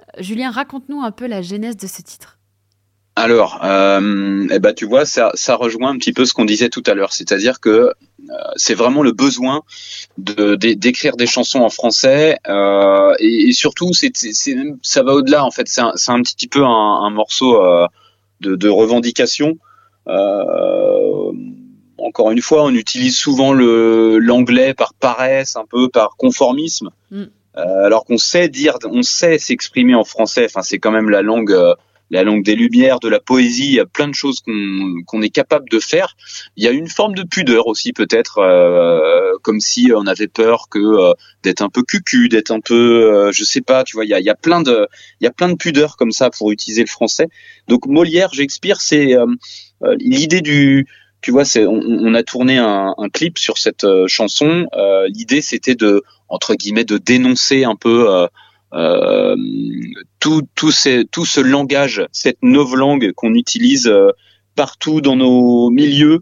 Euh, 0.00 0.22
Julien, 0.22 0.50
raconte-nous 0.50 1.00
un 1.00 1.10
peu 1.10 1.26
la 1.26 1.42
genèse 1.42 1.76
de 1.76 1.86
ce 1.86 2.02
titre. 2.02 2.38
Alors, 3.16 3.60
euh, 3.64 4.46
eh 4.50 4.58
ben, 4.58 4.74
tu 4.74 4.84
vois, 4.84 5.06
ça, 5.06 5.32
rejoint 5.54 5.90
un 5.90 5.96
petit 5.96 6.12
peu 6.12 6.26
ce 6.26 6.34
qu'on 6.34 6.44
disait 6.44 6.68
tout 6.68 6.82
à 6.86 6.92
l'heure, 6.92 7.14
c'est-à-dire 7.14 7.60
que 7.60 7.92
c'est 8.56 8.74
vraiment 8.74 9.02
le 9.02 9.12
besoin 9.12 9.62
d'écrire 10.18 11.16
des 11.16 11.26
chansons 11.26 11.60
en 11.60 11.70
français 11.70 12.36
et, 13.18 13.52
surtout, 13.52 13.92
ça 13.94 15.02
va 15.02 15.14
au-delà 15.14 15.46
en 15.46 15.50
fait. 15.50 15.66
C'est 15.66 15.80
un, 15.80 16.20
petit 16.20 16.46
peu 16.46 16.62
un, 16.62 17.08
morceau 17.08 17.58
de, 18.42 18.68
revendication 18.68 19.56
encore 22.06 22.30
une 22.30 22.40
fois, 22.40 22.64
on 22.64 22.74
utilise 22.74 23.16
souvent 23.16 23.52
le 23.52 24.18
l'anglais 24.18 24.74
par 24.74 24.94
paresse, 24.94 25.56
un 25.56 25.64
peu 25.68 25.88
par 25.88 26.16
conformisme, 26.16 26.90
mm. 27.10 27.22
euh, 27.56 27.84
alors 27.84 28.04
qu'on 28.04 28.18
sait 28.18 28.48
dire, 28.48 28.78
on 28.84 29.02
sait 29.02 29.38
s'exprimer 29.38 29.94
en 29.94 30.04
français. 30.04 30.46
Enfin, 30.46 30.62
c'est 30.62 30.78
quand 30.78 30.92
même 30.92 31.10
la 31.10 31.22
langue, 31.22 31.50
euh, 31.50 31.74
la 32.10 32.22
langue 32.22 32.44
des 32.44 32.54
lumières, 32.54 33.00
de 33.00 33.08
la 33.08 33.18
poésie. 33.18 33.66
Il 33.66 33.74
y 33.74 33.80
a 33.80 33.86
plein 33.86 34.06
de 34.06 34.14
choses 34.14 34.40
qu'on 34.40 35.02
qu'on 35.04 35.20
est 35.20 35.30
capable 35.30 35.68
de 35.68 35.80
faire. 35.80 36.16
Il 36.56 36.62
y 36.62 36.68
a 36.68 36.70
une 36.70 36.88
forme 36.88 37.14
de 37.16 37.24
pudeur 37.24 37.66
aussi, 37.66 37.92
peut-être, 37.92 38.38
euh, 38.38 39.32
comme 39.42 39.58
si 39.58 39.90
on 39.92 40.06
avait 40.06 40.28
peur 40.28 40.68
que 40.70 41.12
d'être 41.42 41.62
un 41.62 41.68
peu 41.68 41.82
cucu, 41.82 42.28
d'être 42.28 42.52
un 42.52 42.60
peu, 42.60 43.32
je 43.32 43.42
sais 43.42 43.62
pas. 43.62 43.82
Tu 43.82 43.96
vois, 43.96 44.04
il 44.04 44.10
y 44.10 44.14
a, 44.14 44.20
il 44.20 44.26
y 44.26 44.30
a 44.30 44.36
plein 44.36 44.62
de, 44.62 44.86
il 45.20 45.24
y 45.24 45.26
a 45.26 45.32
plein 45.32 45.48
de 45.48 45.56
pudeurs 45.56 45.96
comme 45.96 46.12
ça 46.12 46.30
pour 46.30 46.52
utiliser 46.52 46.82
le 46.82 46.88
français. 46.88 47.26
Donc 47.66 47.86
Molière, 47.86 48.32
Shakespeare, 48.32 48.80
c'est 48.80 49.16
l'idée 49.98 50.40
du 50.40 50.86
tu 51.26 51.32
vois, 51.32 51.44
c'est, 51.44 51.66
on, 51.66 52.14
a 52.14 52.22
tourné 52.22 52.58
un, 52.58 52.94
clip 53.12 53.36
sur 53.36 53.58
cette 53.58 53.82
euh, 53.82 54.06
chanson. 54.06 54.68
Euh, 54.76 55.08
l'idée, 55.08 55.42
c'était 55.42 55.74
de, 55.74 56.04
entre 56.28 56.54
guillemets, 56.54 56.84
de 56.84 56.98
dénoncer 56.98 57.64
un 57.64 57.74
peu 57.74 58.28
euh, 58.72 59.36
tout, 60.20 60.42
tout, 60.54 60.70
tout 61.10 61.24
ce 61.24 61.40
langage, 61.40 62.06
cette 62.12 62.38
langue 62.42 63.10
qu'on 63.16 63.34
utilise 63.34 63.92
partout 64.54 65.00
dans 65.00 65.16
nos 65.16 65.68
milieux, 65.70 66.20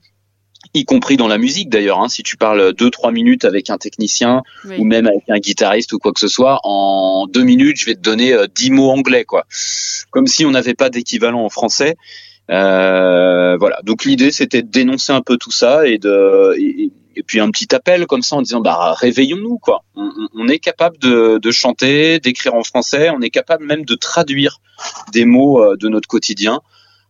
y 0.72 0.86
compris 0.86 1.18
dans 1.18 1.28
la 1.28 1.36
musique 1.36 1.68
d'ailleurs. 1.68 2.00
Hein, 2.00 2.08
si 2.08 2.22
tu 2.22 2.38
parles 2.38 2.72
deux 2.72 2.88
trois 2.88 3.12
minutes 3.12 3.44
avec 3.44 3.68
un 3.68 3.76
technicien 3.76 4.40
ou 4.78 4.84
même 4.84 5.06
avec 5.06 5.28
un 5.28 5.38
guitariste 5.38 5.92
ou 5.92 5.98
quoi 5.98 6.14
que 6.14 6.20
ce 6.20 6.28
soit, 6.28 6.60
en 6.64 7.26
deux 7.26 7.44
minutes, 7.44 7.76
je 7.78 7.84
vais 7.84 7.94
te 7.94 8.00
donner 8.00 8.34
dix 8.54 8.70
mots 8.70 8.90
anglais, 8.90 9.26
quoi. 9.26 9.44
Comme 10.10 10.26
si 10.26 10.46
on 10.46 10.52
n'avait 10.52 10.72
pas 10.72 10.88
d'équivalent 10.88 11.44
en 11.44 11.50
français. 11.50 11.94
Voilà. 12.48 13.80
Donc 13.82 14.04
l'idée 14.04 14.30
c'était 14.30 14.62
de 14.62 14.68
dénoncer 14.68 15.12
un 15.12 15.22
peu 15.22 15.36
tout 15.36 15.50
ça 15.52 15.86
et 15.86 15.98
de 15.98 16.54
et, 16.58 17.22
puis 17.22 17.38
un 17.38 17.50
petit 17.50 17.72
appel 17.74 18.06
comme 18.06 18.22
ça 18.22 18.34
en 18.34 18.42
disant 18.42 18.60
bah 18.60 18.92
réveillons-nous 18.94 19.58
quoi. 19.58 19.84
On, 19.94 20.48
est 20.48 20.58
capable 20.58 20.98
de, 20.98 21.38
de 21.38 21.50
chanter, 21.52 22.18
d'écrire 22.18 22.54
en 22.54 22.64
français, 22.64 23.08
on 23.10 23.20
est 23.20 23.30
capable 23.30 23.64
même 23.64 23.84
de 23.84 23.94
traduire 23.94 24.60
des 25.12 25.24
mots 25.24 25.76
de 25.76 25.88
notre 25.88 26.08
quotidien 26.08 26.60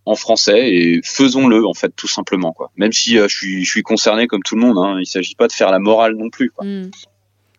en 0.07 0.15
français 0.15 0.71
et 0.73 1.01
faisons-le 1.03 1.67
en 1.67 1.75
fait 1.75 1.95
tout 1.95 2.09
simplement 2.09 2.53
quoi. 2.53 2.71
Même 2.77 2.93
si 2.93 3.19
euh, 3.19 3.29
je 3.29 3.37
suis 3.37 3.65
je 3.65 3.71
suis 3.71 3.83
concerné 3.83 4.27
comme 4.27 4.43
tout 4.43 4.55
le 4.55 4.61
monde, 4.61 4.79
hein, 4.79 4.99
il 5.01 5.07
s'agit 5.07 5.35
pas 5.35 5.47
de 5.47 5.53
faire 5.53 5.71
la 5.71 5.79
morale 5.79 6.15
non 6.15 6.31
plus. 6.31 6.53
Hmm. 6.61 6.91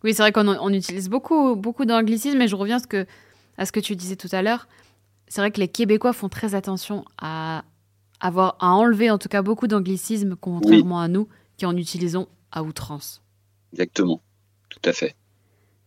Oui, 0.04 0.14
c'est 0.14 0.22
vrai 0.22 0.32
qu'on 0.32 0.48
on 0.48 0.72
utilise 0.72 1.10
beaucoup 1.10 1.56
beaucoup 1.56 1.86
d'anglicisme, 1.86 2.38
mais 2.38 2.48
je 2.48 2.56
reviens 2.56 2.78
à 2.78 2.80
ce 2.80 2.88
que 2.88 3.06
à 3.58 3.66
ce 3.66 3.72
que 3.72 3.80
tu 3.80 3.96
disais 3.96 4.16
tout 4.16 4.30
à 4.32 4.42
l'heure. 4.42 4.68
C'est 5.28 5.42
vrai 5.42 5.52
que 5.52 5.60
les 5.60 5.68
Québécois 5.68 6.14
font 6.14 6.30
très 6.30 6.56
attention 6.56 7.06
à 7.18 7.64
avoir 8.20 8.56
à 8.60 8.72
enlever 8.72 9.12
en 9.12 9.18
tout 9.18 9.30
cas 9.30 9.42
beaucoup 9.42 9.68
d'anglicisme 9.68 10.36
contrairement 10.36 11.00
à 11.00 11.08
nous 11.08 11.28
qui 11.58 11.66
en 11.66 11.76
utilisons 11.76 12.28
à 12.52 12.64
outrance. 12.64 13.22
Exactement, 13.74 14.22
tout 14.70 14.80
à 14.86 14.94
fait. 14.94 15.16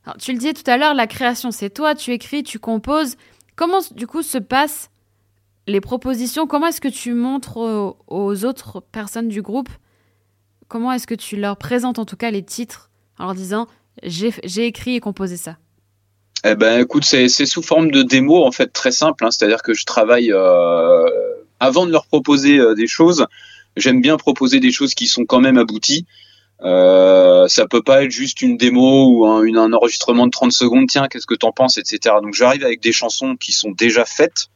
Alors, 0.05 0.17
tu 0.17 0.33
le 0.33 0.39
disais 0.39 0.55
tout 0.55 0.69
à 0.71 0.77
l'heure, 0.77 0.95
la 0.95 1.07
création 1.07 1.51
c'est 1.51 1.71
toi, 1.71 1.95
tu 1.95 2.13
écris, 2.13 2.43
tu 2.43 2.59
composes. 2.59 3.17
Comment 3.57 3.81
du 3.95 4.07
coup 4.07 4.23
se 4.23 4.39
passe 4.39 4.91
les 5.67 5.81
propositions, 5.81 6.47
comment 6.47 6.69
est-ce 6.69 6.81
que 6.81 6.89
tu 6.89 7.13
montres 7.13 7.59
aux, 8.07 8.45
autres 8.45 8.81
personnes 8.81 9.29
du 9.29 9.43
groupe? 9.43 9.69
Comment 10.67 10.93
est-ce 10.93 11.07
que 11.07 11.15
tu 11.15 11.37
leur 11.37 11.57
présentes 11.57 11.99
en 11.99 12.05
tout 12.05 12.17
cas 12.17 12.31
les 12.31 12.43
titres 12.43 12.91
en 13.19 13.27
leur 13.27 13.35
disant 13.35 13.67
j'ai 14.03 14.67
écrit 14.67 14.95
et 14.95 15.01
composé 15.01 15.37
ça? 15.37 15.59
Eh 16.45 16.55
ben, 16.55 16.81
écoute, 16.81 17.05
c'est 17.05 17.29
sous 17.29 17.63
forme 17.63 17.91
de 17.91 18.03
démo 18.03 18.45
en 18.45 18.53
fait 18.53 18.69
très 18.73 18.93
simple. 18.93 19.25
Hein. 19.25 19.31
C'est-à-dire 19.31 19.63
que 19.63 19.75
je 19.75 19.85
travaille 19.85 20.33
euh, 20.33 21.09
avant 21.61 21.87
de 21.87 21.93
leur 21.93 22.07
proposer 22.07 22.59
euh, 22.59 22.75
des 22.75 22.87
choses. 22.87 23.27
J'aime 23.77 24.01
bien 24.01 24.17
proposer 24.17 24.61
des 24.61 24.73
choses 24.73 24.95
qui 24.95 25.07
sont 25.07 25.25
quand 25.25 25.41
même 25.41 25.59
abouties. 25.59 26.07
Euh, 26.63 27.47
ça 27.47 27.67
peut 27.67 27.83
pas 27.83 28.03
être 28.03 28.11
juste 28.11 28.43
une 28.43 28.57
démo 28.57 29.07
ou 29.07 29.27
un, 29.27 29.73
enregistrement 29.73 30.27
de 30.27 30.31
30 30.31 30.53
secondes. 30.53 30.89
Tiens, 30.89 31.07
qu'est-ce 31.09 31.27
que 31.27 31.35
t'en 31.35 31.53
penses, 31.53 31.79
etc. 31.79 32.17
Donc 32.23 32.35
j'arrive 32.35 32.65
avec 32.65 32.81
des 32.81 32.93
chansons 32.93 33.37
qui 33.37 33.53
sont 33.53 33.71
déjà 33.71 34.05
faites 34.05 34.49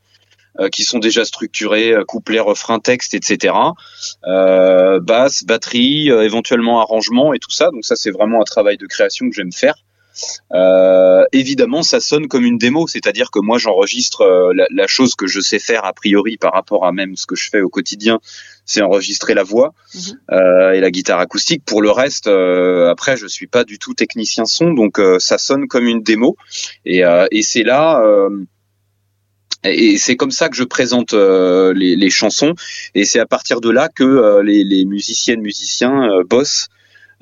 euh, 0.61 0.69
qui 0.69 0.85
sont 0.85 0.99
déjà 0.99 1.25
structurés, 1.25 1.93
euh, 1.93 2.05
couplets, 2.05 2.41
refrain, 2.41 2.79
texte, 2.79 3.15
etc. 3.15 3.55
Basse, 4.23 5.45
batterie, 5.45 6.09
éventuellement 6.09 6.81
arrangement 6.81 7.33
et 7.33 7.39
tout 7.39 7.51
ça. 7.51 7.71
Donc 7.71 7.85
ça, 7.85 7.97
c'est 7.97 8.11
vraiment 8.11 8.41
un 8.41 8.45
travail 8.45 8.77
de 8.77 8.87
création 8.87 9.29
que 9.29 9.35
j'aime 9.35 9.53
faire. 9.53 9.77
Euh, 10.53 11.25
évidemment, 11.33 11.83
ça 11.83 12.01
sonne 12.01 12.29
comme 12.29 12.45
une 12.45 12.59
démo, 12.59 12.87
c'est-à-dire 12.87 13.31
que 13.31 13.39
moi 13.39 13.59
j'enregistre 13.59 14.53
la, 14.55 14.67
la, 14.71 14.87
chose 14.87 15.15
que 15.15 15.27
je 15.27 15.41
sais 15.41 15.59
faire 15.59 15.85
a 15.85 15.93
priori 15.93 16.37
par 16.37 16.53
rapport 16.53 16.85
à 16.85 16.93
même 16.93 17.17
ce 17.17 17.27
que 17.27 17.37
je 17.37 17.49
fais 17.51 17.61
au 17.61 17.69
quotidien, 17.69 18.21
c'est 18.65 18.83
enregistrer 18.83 19.35
la 19.35 19.43
voix 19.43 19.75
mhm. 19.95 20.01
euh, 20.33 20.73
et 20.73 20.81
la 20.81 20.91
guitare 20.91 21.21
acoustique. 21.21 21.65
Pour 21.65 21.83
le 21.83 21.91
reste, 21.91 22.29
après 22.29 23.17
je 23.17 23.27
suis 23.27 23.47
pas 23.47 23.65
du 23.65 23.79
tout 23.79 23.95
technicien 23.95 24.45
son, 24.45 24.73
donc 24.73 25.01
ça 25.19 25.39
sonne 25.39 25.69
comme 25.69 25.87
une 25.87 26.03
démo 26.03 26.37
et, 26.85 27.03
et 27.31 27.43
c'est 27.43 27.63
là 27.63 28.03
et 29.65 29.99
c'est 29.99 30.17
comme 30.17 30.31
ça 30.31 30.49
que 30.49 30.57
je 30.57 30.65
présente 30.65 31.15
euh, 31.15 31.73
les, 31.73 31.95
les, 31.95 32.11
chansons, 32.11 32.55
et 32.95 33.05
c'est 33.05 33.21
à 33.21 33.27
partir 33.27 33.61
de 33.61 33.71
là 33.71 33.89
que 33.89 34.03
euh, 34.03 34.43
les, 34.43 34.65
les, 34.65 34.85
musiciennes, 34.85 35.41
musiciens 35.41 36.11
euh, 36.11 36.25
bossent 36.25 36.69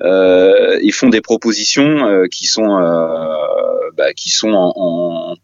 euh, 0.01 0.79
et 0.81 0.91
font 0.91 1.09
des 1.09 1.21
propositions 1.21 2.27
qui 2.31 2.47
sont 2.47 2.79
bah, 3.97 4.13
qui 4.13 4.29
sont 4.29 4.49
en, 4.49 4.73
en, 4.75 5.35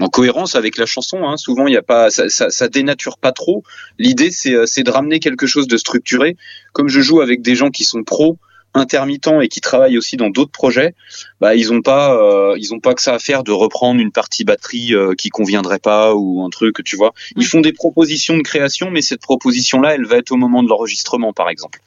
en, 0.00 0.08
cohérence 0.08 0.54
avec 0.54 0.78
la 0.78 0.86
chanson. 0.86 1.24
Hein. 1.24 1.36
Souvent, 1.36 1.66
il 1.66 1.74
y 1.74 1.76
a 1.76 1.82
pas, 1.82 2.10
ça, 2.10 2.28
ça, 2.28 2.50
ça, 2.50 2.68
dénature 2.68 3.18
pas 3.18 3.32
trop. 3.32 3.62
L'idée, 3.98 4.30
c'est 4.30 4.82
de 4.82 4.90
ramener 4.90 5.18
quelque 5.18 5.46
chose 5.46 5.66
de 5.66 5.76
structuré. 5.76 6.36
Comme 6.72 6.88
je 6.88 7.00
joue 7.00 7.20
avec 7.20 7.42
des 7.42 7.54
gens 7.54 7.70
qui 7.70 7.84
sont 7.84 8.04
pros, 8.04 8.38
intermittents 8.74 9.40
et 9.40 9.48
qui 9.48 9.60
travaillent 9.60 9.98
aussi 9.98 10.16
dans 10.16 10.30
d'autres 10.30 10.52
projets, 10.52 10.94
bah 11.40 11.54
ils 11.54 11.72
ont 11.72 11.82
pas 11.82 12.14
euh, 12.14 12.56
ils 12.58 12.72
ont 12.74 12.80
pas 12.80 12.94
que 12.94 13.02
ça 13.02 13.14
à 13.14 13.18
faire 13.18 13.42
de 13.42 13.52
reprendre 13.52 14.00
une 14.00 14.12
partie 14.12 14.44
batterie 14.44 14.94
euh, 14.94 15.14
qui 15.14 15.30
conviendrait 15.30 15.78
pas 15.78 16.14
ou 16.14 16.42
un 16.44 16.50
truc, 16.50 16.82
tu 16.84 16.96
vois. 16.96 17.12
Ils 17.36 17.46
font 17.46 17.60
des 17.60 17.72
propositions 17.72 18.36
de 18.36 18.42
création, 18.42 18.90
mais 18.90 19.02
cette 19.02 19.20
proposition 19.20 19.80
là, 19.80 19.94
elle 19.94 20.06
va 20.06 20.16
être 20.16 20.32
au 20.32 20.36
moment 20.36 20.62
de 20.62 20.68
l'enregistrement, 20.68 21.32
par 21.32 21.48
exemple. 21.48 21.80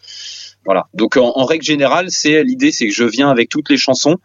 Voilà. 0.65 0.88
Donc 0.93 1.17
en, 1.17 1.45
règle 1.45 1.63
générale, 1.63 2.12
c'est 2.12 2.43
l'idée, 2.43 2.71
c'est 2.71 2.88
que 2.88 2.93
je 2.93 3.04
viens 3.04 3.30
avec 3.30 3.50
toutes 3.50 3.69
les 3.69 3.78
chansons 3.78 4.17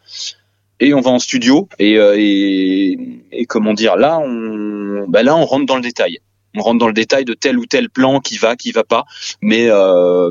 et 0.81 0.92
on 0.92 1.01
va 1.01 1.11
en 1.11 1.18
studio 1.18 1.68
et, 1.79 1.99
euh, 1.99 2.14
et, 2.16 2.99
et 3.33 3.46
comment 3.46 3.72
dire 3.72 3.96
là 3.96 4.18
on 4.18 5.07
bah 5.09 5.22
là 5.22 5.35
on 5.35 5.46
rentre 5.46 5.64
dans 5.64 5.77
le 5.77 5.83
détail 5.83 6.18
on 6.55 6.61
rentre 6.61 6.79
dans 6.79 6.87
le 6.87 6.92
détail 6.92 7.25
de 7.25 7.33
tel 7.33 7.59
ou 7.59 7.64
tel 7.64 7.88
plan 7.88 8.20
qui 8.20 8.37
va 8.37 8.57
qui 8.57 8.72
va 8.72 8.85
pas 8.85 9.07
mais 9.40 9.70
euh, 9.70 10.31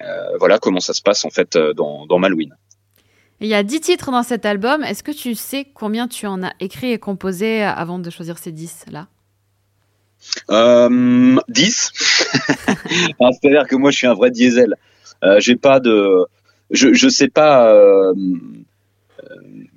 euh, 0.00 0.36
voilà 0.38 0.58
comment 0.58 0.80
ça 0.80 0.92
se 0.92 1.02
passe 1.02 1.24
en 1.24 1.30
fait 1.30 1.58
dans, 1.76 2.06
dans 2.06 2.18
Malouine. 2.18 2.56
Il 3.42 3.48
y 3.48 3.54
a 3.54 3.62
10 3.62 3.80
titres 3.80 4.10
dans 4.10 4.22
cet 4.22 4.44
album. 4.44 4.84
Est-ce 4.84 5.02
que 5.02 5.12
tu 5.12 5.34
sais 5.34 5.66
combien 5.72 6.08
tu 6.08 6.26
en 6.26 6.42
as 6.42 6.52
écrit 6.60 6.92
et 6.92 6.98
composé 6.98 7.62
avant 7.62 7.98
de 7.98 8.10
choisir 8.10 8.38
ces 8.38 8.52
10 8.52 8.86
là? 8.90 9.08
Euh, 10.50 11.38
10. 11.48 11.92
C'est-à-dire 13.18 13.66
que 13.66 13.76
moi 13.76 13.90
je 13.90 13.96
suis 13.96 14.06
un 14.06 14.14
vrai 14.14 14.30
diesel. 14.30 14.76
Euh, 15.24 15.40
j'ai 15.40 15.56
pas 15.56 15.80
de. 15.80 16.24
Je, 16.70 16.92
je 16.94 17.08
sais 17.08 17.28
pas. 17.28 17.72
Euh, 17.72 18.14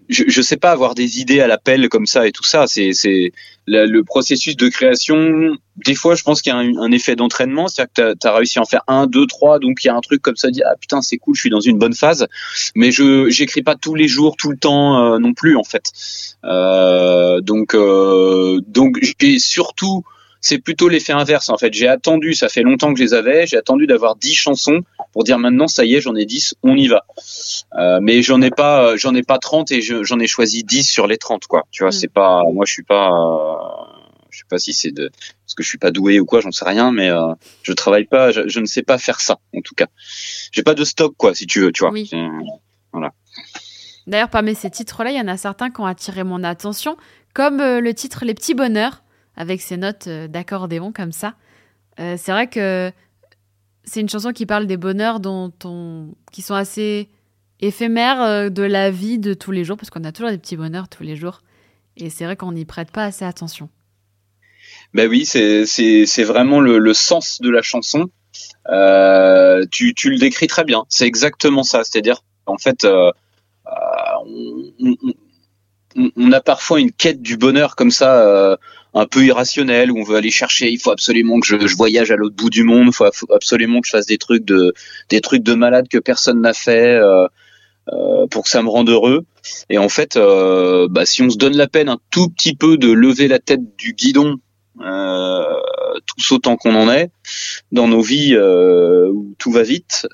je, 0.09 0.23
je 0.27 0.41
sais 0.41 0.57
pas 0.57 0.71
avoir 0.71 0.95
des 0.95 1.19
idées 1.19 1.39
à 1.39 1.47
l'appel 1.47 1.89
comme 1.89 2.05
ça 2.05 2.27
et 2.27 2.31
tout 2.31 2.43
ça. 2.43 2.67
C'est 2.67 2.93
c'est 2.93 3.31
le, 3.65 4.01
processus 4.01 4.55
de 4.55 4.67
création. 4.69 5.55
Des 5.85 5.95
fois, 5.95 6.15
je 6.15 6.23
pense 6.23 6.41
qu'il 6.41 6.51
y 6.51 6.55
a 6.55 6.59
un, 6.59 6.91
effet 6.91 7.15
d'entraînement, 7.15 7.67
c'est-à-dire 7.67 8.13
que 8.13 8.19
tu 8.19 8.27
as, 8.27 8.33
réussi 8.33 8.59
à 8.59 8.61
en 8.61 8.65
faire 8.65 8.83
un, 8.87 9.07
deux, 9.07 9.25
trois, 9.25 9.59
donc 9.59 9.83
il 9.83 9.87
y 9.87 9.89
a 9.89 9.95
un 9.95 10.01
truc 10.01 10.21
comme 10.21 10.35
ça, 10.35 10.49
dit 10.51 10.61
ah 10.63 10.75
putain 10.79 11.01
c'est 11.01 11.17
cool, 11.17 11.35
je 11.35 11.41
suis 11.41 11.49
dans 11.49 11.59
une 11.59 11.77
bonne 11.77 11.93
phase. 11.93 12.27
Mais 12.75 12.91
je 12.91 13.29
j'écris 13.29 13.63
pas 13.63 13.75
tous 13.75 13.95
les 13.95 14.07
jours, 14.07 14.35
tout 14.37 14.51
le 14.51 14.57
temps 14.57 15.13
euh, 15.13 15.19
non 15.19 15.33
plus 15.33 15.55
en 15.55 15.63
fait. 15.63 15.91
Euh, 16.43 17.41
donc 17.41 17.73
euh, 17.73 18.61
donc 18.67 18.97
j'ai 19.01 19.39
surtout 19.39 20.03
c'est 20.43 20.59
plutôt 20.59 20.89
l'effet 20.89 21.13
inverse 21.13 21.49
en 21.49 21.57
fait. 21.57 21.73
J'ai 21.73 21.87
attendu, 21.87 22.33
ça 22.33 22.49
fait 22.49 22.63
longtemps 22.63 22.93
que 22.93 22.99
je 22.99 23.03
les 23.05 23.13
avais, 23.13 23.47
j'ai 23.47 23.55
attendu 23.55 23.87
d'avoir 23.87 24.17
10 24.17 24.35
chansons 24.35 24.81
pour 25.13 25.23
dire 25.23 25.39
maintenant 25.39 25.67
ça 25.67 25.85
y 25.85 25.95
est, 25.95 26.01
j'en 26.01 26.15
ai 26.15 26.25
10, 26.25 26.55
on 26.63 26.75
y 26.75 26.87
va. 26.89 27.05
Euh, 27.79 27.99
mais 28.01 28.21
j'en 28.21 28.41
ai 28.41 28.51
pas 28.51 28.89
euh, 28.89 28.97
j'en 28.97 29.15
ai 29.15 29.23
pas 29.23 29.39
30 29.39 29.71
et 29.71 29.81
j'en 29.81 30.19
ai 30.19 30.27
choisi 30.27 30.63
10 30.63 30.83
sur 30.83 31.07
les 31.07 31.17
30 31.17 31.47
quoi. 31.47 31.63
Tu 31.71 31.83
vois, 31.83 31.89
mm. 31.89 31.93
c'est 31.93 32.09
pas 32.09 32.43
moi 32.51 32.65
je 32.65 32.73
suis 32.73 32.83
pas 32.83 33.09
euh, 33.09 33.55
je 34.31 34.39
sais 34.39 34.43
pas 34.49 34.57
si 34.57 34.73
c'est 34.73 34.91
de 34.91 35.09
parce 35.45 35.55
que 35.55 35.63
je 35.63 35.69
suis 35.69 35.77
pas 35.77 35.91
doué 35.91 36.19
ou 36.19 36.25
quoi, 36.25 36.41
j'en 36.41 36.51
sais 36.51 36.65
rien 36.65 36.91
mais 36.91 37.09
euh, 37.09 37.33
je 37.61 37.71
travaille 37.71 38.05
pas 38.05 38.31
je, 38.31 38.41
je, 38.45 38.59
ne 38.59 38.65
sais 38.65 38.83
pas 38.83 38.97
faire 38.97 39.21
ça 39.21 39.39
en 39.55 39.61
tout 39.61 39.75
cas. 39.75 39.87
J'ai 40.51 40.63
pas 40.63 40.73
de 40.73 40.83
stock 40.83 41.15
quoi 41.17 41.33
si 41.33 41.47
tu 41.47 41.61
veux, 41.61 41.71
tu 41.71 41.83
vois. 41.83 41.91
Oui. 41.91 42.11
Voilà. 42.91 43.13
D'ailleurs, 44.07 44.29
parmi 44.29 44.53
ces 44.53 44.69
titres-là, 44.69 45.11
il 45.11 45.17
y 45.17 45.21
en 45.21 45.29
a 45.29 45.37
certains 45.37 45.71
qui 45.71 45.79
ont 45.79 45.85
attiré 45.85 46.25
mon 46.25 46.43
attention, 46.43 46.97
comme 47.33 47.59
le 47.59 47.93
titre 47.93 48.25
Les 48.25 48.33
petits 48.33 48.53
bonheurs 48.53 49.03
avec 49.35 49.61
ses 49.61 49.77
notes 49.77 50.07
euh, 50.07 50.27
d'accordéon 50.27 50.91
comme 50.91 51.11
ça. 51.11 51.35
Euh, 51.99 52.15
c'est 52.17 52.31
vrai 52.31 52.47
que 52.47 52.91
c'est 53.83 54.01
une 54.01 54.09
chanson 54.09 54.31
qui 54.31 54.45
parle 54.45 54.65
des 54.67 54.77
bonheurs 54.77 55.19
dont 55.19 55.51
on... 55.63 56.09
qui 56.31 56.41
sont 56.41 56.55
assez 56.55 57.09
éphémères 57.59 58.21
euh, 58.21 58.49
de 58.49 58.63
la 58.63 58.91
vie 58.91 59.19
de 59.19 59.33
tous 59.33 59.51
les 59.51 59.63
jours, 59.63 59.77
parce 59.77 59.89
qu'on 59.89 60.03
a 60.03 60.11
toujours 60.11 60.31
des 60.31 60.37
petits 60.37 60.57
bonheurs 60.57 60.87
tous 60.89 61.03
les 61.03 61.15
jours. 61.15 61.41
Et 61.97 62.09
c'est 62.09 62.25
vrai 62.25 62.35
qu'on 62.35 62.51
n'y 62.51 62.65
prête 62.65 62.91
pas 62.91 63.05
assez 63.05 63.25
attention. 63.25 63.69
Ben 64.93 65.09
oui, 65.09 65.25
c'est 65.25 66.23
vraiment 66.23 66.59
le, 66.59 66.93
sens 66.93 67.41
de 67.41 67.49
la 67.49 67.61
chanson. 67.61 68.09
Tu, 69.71 69.93
tu, 69.93 70.09
le 70.09 70.17
décris 70.17 70.47
très 70.47 70.63
bien. 70.63 70.85
C'est 70.89 71.05
exactement 71.05 71.63
ça. 71.63 71.83
C'est-à-dire, 71.83 72.23
en 72.45 72.57
fait, 72.57 72.87
on, 75.95 76.31
a 76.31 76.41
parfois 76.41 76.79
une 76.79 76.91
quête 76.91 77.21
du 77.21 77.37
bonheur 77.37 77.75
comme 77.75 77.91
ça 77.91 78.57
un 78.93 79.05
peu 79.05 79.25
irrationnel 79.25 79.91
où 79.91 79.99
on 79.99 80.03
veut 80.03 80.17
aller 80.17 80.31
chercher. 80.31 80.69
Il 80.69 80.79
faut 80.79 80.91
absolument 80.91 81.39
que 81.39 81.47
je, 81.47 81.67
je 81.67 81.75
voyage 81.75 82.11
à 82.11 82.15
l'autre 82.15 82.35
bout 82.35 82.49
du 82.49 82.63
monde. 82.63 82.87
Il 82.87 82.93
faut 82.93 83.05
absolument 83.33 83.81
que 83.81 83.87
je 83.87 83.91
fasse 83.91 84.05
des 84.05 84.17
trucs 84.17 84.45
de 84.45 84.73
des 85.09 85.21
trucs 85.21 85.43
de 85.43 85.53
malade 85.53 85.87
que 85.89 85.97
personne 85.97 86.41
n'a 86.41 86.53
fait 86.53 86.95
euh, 86.95 87.27
euh, 87.91 88.27
pour 88.27 88.43
que 88.43 88.49
ça 88.49 88.61
me 88.61 88.69
rende 88.69 88.89
heureux. 88.89 89.25
Et 89.69 89.77
en 89.77 89.89
fait, 89.89 90.15
euh, 90.15 90.87
bah, 90.89 91.05
si 91.05 91.21
on 91.21 91.29
se 91.29 91.37
donne 91.37 91.57
la 91.57 91.67
peine 91.67 91.89
un 91.89 91.99
tout 92.11 92.29
petit 92.29 92.55
peu 92.55 92.77
de 92.77 92.91
lever 92.91 93.27
la 93.27 93.39
tête 93.39 93.75
du 93.77 93.93
guidon, 93.93 94.37
euh, 94.81 95.43
tous 96.05 96.31
autant 96.31 96.55
qu'on 96.55 96.75
en 96.75 96.91
est 96.91 97.11
dans 97.71 97.87
nos 97.87 98.01
vies 98.01 98.35
euh, 98.35 99.09
où 99.09 99.35
tout 99.37 99.51
va 99.51 99.63
vite, 99.63 100.07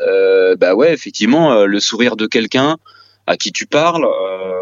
bah 0.58 0.74
ouais, 0.74 0.94
effectivement, 0.94 1.66
le 1.66 1.80
sourire 1.80 2.16
de 2.16 2.28
quelqu'un 2.28 2.78
à 3.30 3.38
qui 3.38 3.52
tu 3.52 3.68
parles. 3.68 4.06
Euh, 4.06 4.60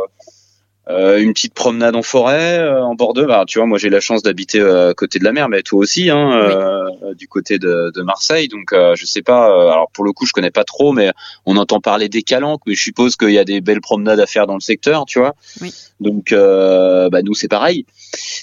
une 0.90 1.34
petite 1.34 1.54
promenade 1.54 1.96
en 1.96 2.02
forêt, 2.02 2.60
euh, 2.60 2.84
en 2.84 2.96
bord 2.96 3.14
de 3.14 3.24
bah, 3.26 3.44
Tu 3.48 3.60
vois, 3.60 3.68
moi 3.68 3.78
j'ai 3.78 3.90
la 3.90 4.00
chance 4.00 4.24
d'habiter 4.24 4.60
euh, 4.60 4.92
à 4.92 4.94
côté 4.94 5.20
de 5.20 5.24
la 5.24 5.34
mer, 5.34 5.50
mais 5.50 5.62
toi 5.62 5.80
aussi, 5.80 6.10
hein, 6.10 6.88
du 7.18 7.28
côté 7.28 7.60
de, 7.60 7.92
de 7.94 8.02
Marseille. 8.02 8.48
Donc 8.48 8.74
je 8.74 9.06
sais 9.06 9.22
pas. 9.22 9.46
alors 9.46 9.90
pour 9.92 10.04
le 10.04 10.14
coup, 10.14 10.26
je 10.26 10.34
connais 10.34 10.52
pas 10.52 10.64
trop, 10.64 10.94
mais 10.94 11.12
on 11.46 11.58
entend 11.58 11.80
parler 11.80 12.10
des 12.10 12.24
calanques. 12.24 12.62
Mais 12.68 12.76
je 12.76 12.82
suppose 12.82 13.16
qu'il 13.16 13.32
y 13.32 13.40
a 13.40 13.46
des 13.46 13.62
belles 13.62 13.82
promenades 13.82 14.20
à 14.20 14.26
faire 14.26 14.48
dans 14.48 14.56
le 14.56 14.62
secteur, 14.62 15.06
tu 15.06 15.20
vois. 15.20 15.36
Oui. 15.62 15.74
Donc 16.00 16.32
bah, 16.32 17.22
nous 17.24 17.34
c'est 17.34 17.48
pareil. 17.50 17.86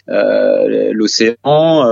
L'océan 0.09 1.84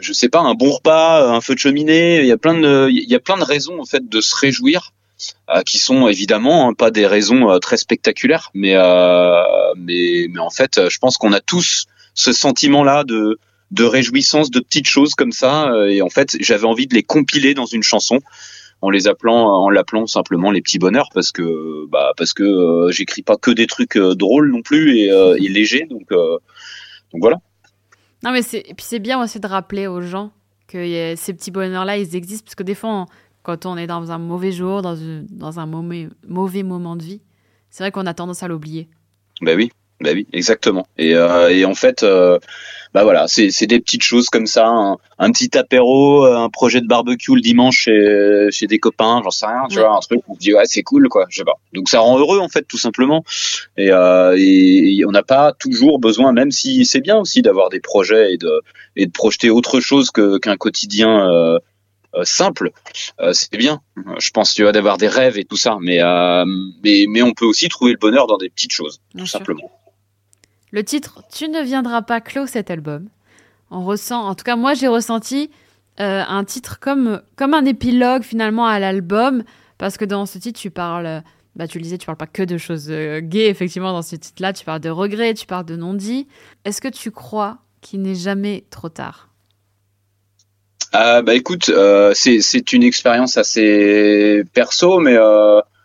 je 0.00 0.12
sais 0.12 0.28
pas, 0.28 0.40
un 0.40 0.54
bon 0.54 0.70
repas, 0.70 1.28
un 1.28 1.40
feu 1.40 1.54
de 1.54 1.58
cheminée. 1.58 2.20
Il 2.20 2.26
y 2.26 2.32
a 2.32 2.38
plein 2.38 2.58
de, 2.58 2.88
il 2.90 3.08
y 3.08 3.14
a 3.14 3.20
plein 3.20 3.36
de 3.36 3.44
raisons 3.44 3.80
en 3.80 3.84
fait 3.84 4.08
de 4.08 4.20
se 4.20 4.34
réjouir, 4.34 4.92
euh, 4.92 5.01
qui 5.66 5.78
sont 5.78 6.08
évidemment 6.08 6.68
hein, 6.68 6.74
pas 6.74 6.90
des 6.90 7.06
raisons 7.06 7.50
euh, 7.50 7.58
très 7.58 7.76
spectaculaires, 7.76 8.50
mais 8.54 8.74
euh, 8.74 9.42
mais 9.76 10.26
mais 10.30 10.40
en 10.40 10.50
fait, 10.50 10.88
je 10.88 10.98
pense 10.98 11.16
qu'on 11.16 11.32
a 11.32 11.40
tous 11.40 11.86
ce 12.14 12.32
sentiment-là 12.32 13.04
de 13.04 13.38
de 13.70 13.84
réjouissance 13.84 14.50
de 14.50 14.60
petites 14.60 14.88
choses 14.88 15.14
comme 15.14 15.32
ça. 15.32 15.72
Et 15.88 16.02
en 16.02 16.10
fait, 16.10 16.36
j'avais 16.40 16.66
envie 16.66 16.86
de 16.86 16.94
les 16.94 17.02
compiler 17.02 17.54
dans 17.54 17.64
une 17.64 17.82
chanson 17.82 18.20
en 18.82 18.90
les 18.90 19.08
appelant 19.08 19.46
en 19.46 19.70
l'appelant 19.70 20.06
simplement 20.06 20.50
les 20.50 20.60
petits 20.60 20.78
bonheurs 20.78 21.08
parce 21.14 21.32
que 21.32 21.86
bah 21.88 22.12
parce 22.16 22.34
que 22.34 22.88
j'écris 22.90 23.22
pas 23.22 23.36
que 23.36 23.50
des 23.50 23.66
trucs 23.66 23.96
drôles 23.96 24.50
non 24.50 24.60
plus 24.60 24.98
et, 24.98 25.06
et 25.06 25.48
légers 25.48 25.86
donc 25.88 26.08
donc 27.12 27.20
voilà. 27.20 27.38
Non, 28.22 28.30
mais 28.30 28.42
c'est, 28.42 28.62
puis 28.62 28.86
c'est 28.86 29.00
bien 29.00 29.22
aussi 29.22 29.40
de 29.40 29.46
rappeler 29.46 29.86
aux 29.86 30.00
gens 30.00 30.32
que 30.68 31.14
ces 31.16 31.34
petits 31.34 31.50
bonheurs-là, 31.50 31.98
ils 31.98 32.16
existent, 32.16 32.44
parce 32.44 32.54
que 32.54 32.62
des 32.62 32.74
fois, 32.74 33.06
quand 33.42 33.66
on 33.66 33.76
est 33.76 33.86
dans 33.86 34.10
un 34.10 34.18
mauvais 34.18 34.52
jour, 34.52 34.82
dans, 34.82 34.96
dans 35.30 35.58
un 35.60 35.66
mauvais, 35.66 36.08
mauvais 36.26 36.62
moment 36.62 36.96
de 36.96 37.02
vie, 37.02 37.22
c'est 37.70 37.84
vrai 37.84 37.90
qu'on 37.90 38.06
a 38.06 38.14
tendance 38.14 38.42
à 38.42 38.48
l'oublier. 38.48 38.88
Ben 39.40 39.56
oui, 39.56 39.70
bah 40.02 40.10
oui, 40.14 40.26
exactement. 40.32 40.86
Et, 40.98 41.14
euh, 41.14 41.48
et 41.48 41.64
en 41.64 41.74
fait, 41.74 42.02
euh, 42.02 42.38
bah 42.92 43.04
voilà, 43.04 43.26
c'est 43.28 43.66
des 43.66 43.80
petites 43.80 44.02
choses 44.02 44.28
comme 44.28 44.46
ça, 44.46 44.66
un, 44.66 45.32
petit 45.32 45.56
apéro, 45.56 46.24
un 46.24 46.50
projet 46.50 46.80
de 46.80 46.86
barbecue 46.86 47.34
le 47.34 47.40
dimanche 47.40 47.84
chez, 47.84 48.48
chez 48.50 48.66
des 48.66 48.78
copains, 48.78 49.22
j'en 49.24 49.30
sais 49.30 49.46
rien, 49.46 49.66
tu 49.70 49.78
vois, 49.78 49.96
un 49.96 50.00
truc 50.00 50.20
où 50.26 50.32
on 50.32 50.34
se 50.34 50.40
dit 50.40 50.52
ouais 50.52 50.64
c'est 50.66 50.82
cool 50.82 51.08
quoi, 51.08 51.26
je 51.30 51.38
sais 51.38 51.44
pas. 51.44 51.54
Donc 51.72 51.88
ça 51.88 52.00
rend 52.00 52.18
heureux 52.18 52.40
en 52.40 52.48
fait 52.48 52.64
tout 52.68 52.76
simplement. 52.76 53.24
Et, 53.78 53.90
euh, 53.90 54.36
et, 54.36 55.04
on 55.06 55.10
n'a 55.10 55.22
pas 55.22 55.52
toujours 55.52 55.98
besoin, 55.98 56.32
même 56.32 56.50
si 56.50 56.84
c'est 56.84 57.00
bien 57.00 57.16
aussi 57.16 57.40
d'avoir 57.40 57.70
des 57.70 57.80
projets 57.80 58.34
et 58.34 58.36
de 58.36 58.60
et 58.94 59.06
de 59.06 59.12
projeter 59.12 59.48
autre 59.48 59.80
chose 59.80 60.10
qu'un 60.10 60.56
quotidien. 60.56 61.58
Euh, 62.14 62.20
euh 62.20 62.24
simple, 62.24 62.70
euh, 63.20 63.32
c'est 63.32 63.56
bien. 63.56 63.80
Je 64.18 64.30
pense 64.30 64.54
tu 64.54 64.62
vois 64.62 64.72
d'avoir 64.72 64.98
des 64.98 65.08
rêves 65.08 65.38
et 65.38 65.44
tout 65.44 65.56
ça, 65.56 65.78
mais, 65.80 66.00
euh, 66.00 66.44
mais 66.82 67.06
mais 67.08 67.22
on 67.22 67.32
peut 67.32 67.46
aussi 67.46 67.68
trouver 67.68 67.92
le 67.92 67.98
bonheur 67.98 68.26
dans 68.26 68.38
des 68.38 68.50
petites 68.50 68.72
choses, 68.72 69.00
tout 69.16 69.26
simplement. 69.26 69.70
Le 70.70 70.82
titre 70.84 71.22
Tu 71.32 71.48
ne 71.48 71.62
viendras 71.62 72.02
pas 72.02 72.20
clôt 72.20 72.46
cet 72.46 72.70
album. 72.70 73.08
On 73.70 73.84
ressent, 73.84 74.22
en 74.22 74.34
tout 74.34 74.44
cas 74.44 74.56
moi 74.56 74.74
j'ai 74.74 74.88
ressenti 74.88 75.50
euh, 76.00 76.22
un 76.26 76.44
titre 76.44 76.78
comme, 76.80 77.22
comme 77.36 77.54
un 77.54 77.64
épilogue 77.64 78.22
finalement 78.22 78.66
à 78.66 78.78
l'album, 78.78 79.44
parce 79.78 79.96
que 79.96 80.04
dans 80.04 80.26
ce 80.26 80.38
titre 80.38 80.58
tu 80.58 80.70
parles, 80.70 81.22
bah 81.56 81.68
tu 81.68 81.78
le 81.78 81.82
disais, 81.82 81.98
tu 81.98 82.06
parles 82.06 82.18
pas 82.18 82.26
que 82.26 82.42
de 82.42 82.56
choses 82.56 82.90
euh, 82.90 83.20
gays 83.20 83.48
effectivement 83.48 83.92
dans 83.92 84.02
ce 84.02 84.16
titre-là, 84.16 84.52
tu 84.52 84.64
parles 84.64 84.80
de 84.80 84.88
regrets, 84.88 85.34
tu 85.34 85.46
parles 85.46 85.66
de 85.66 85.76
non-dit. 85.76 86.26
Est-ce 86.64 86.80
que 86.80 86.88
tu 86.88 87.10
crois 87.10 87.58
qu'il 87.80 88.00
n'est 88.00 88.14
jamais 88.14 88.64
trop 88.70 88.88
tard? 88.88 89.28
Euh, 90.94 91.22
bah 91.22 91.34
écoute, 91.34 91.70
c'est 92.14 92.72
une 92.72 92.82
expérience 92.82 93.36
assez 93.36 94.42
perso, 94.52 94.98
mais 94.98 95.16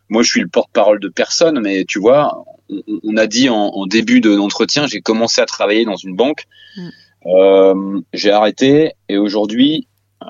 moi 0.10 0.24
je 0.24 0.30
suis 0.30 0.42
le 0.42 0.48
porte-parole 0.48 1.00
de 1.00 1.10
personne, 1.10 1.60
mais 1.62 1.86
tu 1.86 2.00
vois, 2.00 2.44
on, 3.04 3.18
a 3.18 3.28
dit 3.28 3.50
en, 3.50 3.86
début 3.86 4.22
de 4.22 4.34
l'entretien, 4.34 4.88
j'ai 4.88 5.02
commencé 5.02 5.42
à 5.42 5.46
travailler 5.46 5.86
dans 5.86 5.96
une 5.96 6.16
banque. 6.16 6.46
Mm. 6.76 6.90
Euh, 7.28 8.02
j'ai 8.14 8.32
arrêté 8.32 8.94
et 9.10 9.18
aujourd'hui, 9.18 9.88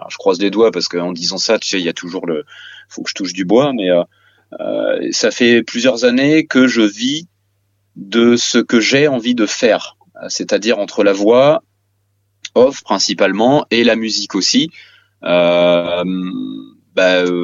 je 0.10 0.18
croise 0.18 0.40
les 0.40 0.50
doigts 0.50 0.72
parce 0.72 0.88
qu'en 0.88 1.12
disant 1.12 1.38
ça, 1.38 1.60
tu 1.60 1.68
sais, 1.68 1.80
il 1.80 1.86
y 1.86 1.90
a 1.90 1.94
toujours 1.94 2.26
le, 2.26 2.46
faut 2.90 3.04
que 3.04 3.10
je 3.10 3.16
touche 3.16 3.34
du 3.34 3.46
bois, 3.46 3.74
mais 3.74 3.90
euh, 3.90 4.04
euh, 4.60 5.10
ça 5.12 5.32
fait 5.32 5.64
plusieurs 5.64 6.06
années 6.06 6.46
que 6.46 6.68
je 6.68 6.82
vis 6.82 7.28
de 7.96 8.36
ce 8.36 8.58
que 8.58 8.80
j'ai 8.80 9.08
envie 9.08 9.36
de 9.36 9.46
faire, 9.46 9.98
c'est-à-dire 10.30 10.80
entre 10.80 11.04
la 11.04 11.14
voix 11.14 11.64
principalement 12.84 13.66
et 13.72 13.84
la 13.84 13.96
musique 13.96 14.36
aussi. 14.36 14.72
bah, 15.22 16.04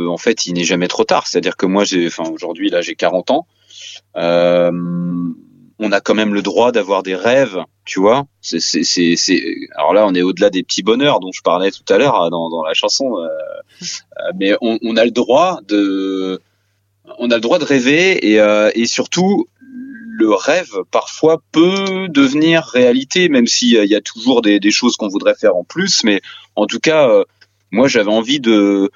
en 0.10 0.18
fait, 0.18 0.48
il 0.48 0.54
n'est 0.54 0.64
jamais 0.64 0.88
trop 0.88 1.04
tard. 1.04 1.28
C'est-à-dire 1.28 1.58
que 1.58 1.66
moi, 1.66 1.84
j'ai, 1.84 2.08
enfin, 2.08 2.24
aujourd'hui, 2.32 2.70
là, 2.70 2.82
j'ai 2.82 2.96
40 2.96 3.32
ans. 3.32 3.48
Euh, 4.16 4.72
on 5.80 5.92
a 5.92 6.02
quand 6.02 6.16
même 6.16 6.34
le 6.34 6.42
droit 6.42 6.72
d'avoir 6.72 7.04
des 7.04 7.16
rêves, 7.16 7.60
tu 7.86 8.00
vois. 8.00 8.26
C'est, 8.42 8.60
Alors 9.76 9.94
là, 9.94 10.06
on 10.08 10.14
est 10.14 10.22
au-delà 10.22 10.50
des 10.50 10.64
petits 10.64 10.84
bonheurs 10.84 11.20
dont 11.20 11.32
je 11.32 11.42
parlais 11.42 11.72
tout 11.72 11.84
à 11.90 11.98
l'heure 11.98 12.22
hein, 12.22 12.30
dans, 12.30 12.64
la 12.64 12.74
chanson, 12.74 13.18
euh, 13.18 13.28
euh, 13.28 14.32
mais 14.40 14.54
on, 14.62 14.96
a 14.96 15.04
le 15.04 15.12
droit 15.12 15.60
de, 15.68 16.42
on 17.18 17.32
a 17.32 17.36
le 17.36 17.42
droit 17.42 17.60
de 17.60 17.66
rêver 17.66 18.40
euh, 18.40 18.72
et 18.76 18.86
surtout 18.86 19.48
le 20.16 20.34
rêve 20.34 20.72
parfois 20.92 21.42
peut 21.52 22.08
devenir 22.10 22.64
réalité, 22.64 23.30
même 23.30 23.48
s'il 23.48 23.70
y 23.70 23.96
a 23.96 24.02
toujours 24.02 24.42
des, 24.42 24.60
choses 24.72 24.96
qu'on 24.96 25.08
voudrait 25.08 25.36
faire 25.36 25.56
en 25.56 25.64
plus. 25.64 26.04
Mais 26.04 26.22
en 26.56 26.68
tout 26.68 26.80
cas, 26.80 27.10
moi, 27.72 27.88
j'avais 27.88 28.12
envie 28.12 28.40
de, 28.40 28.92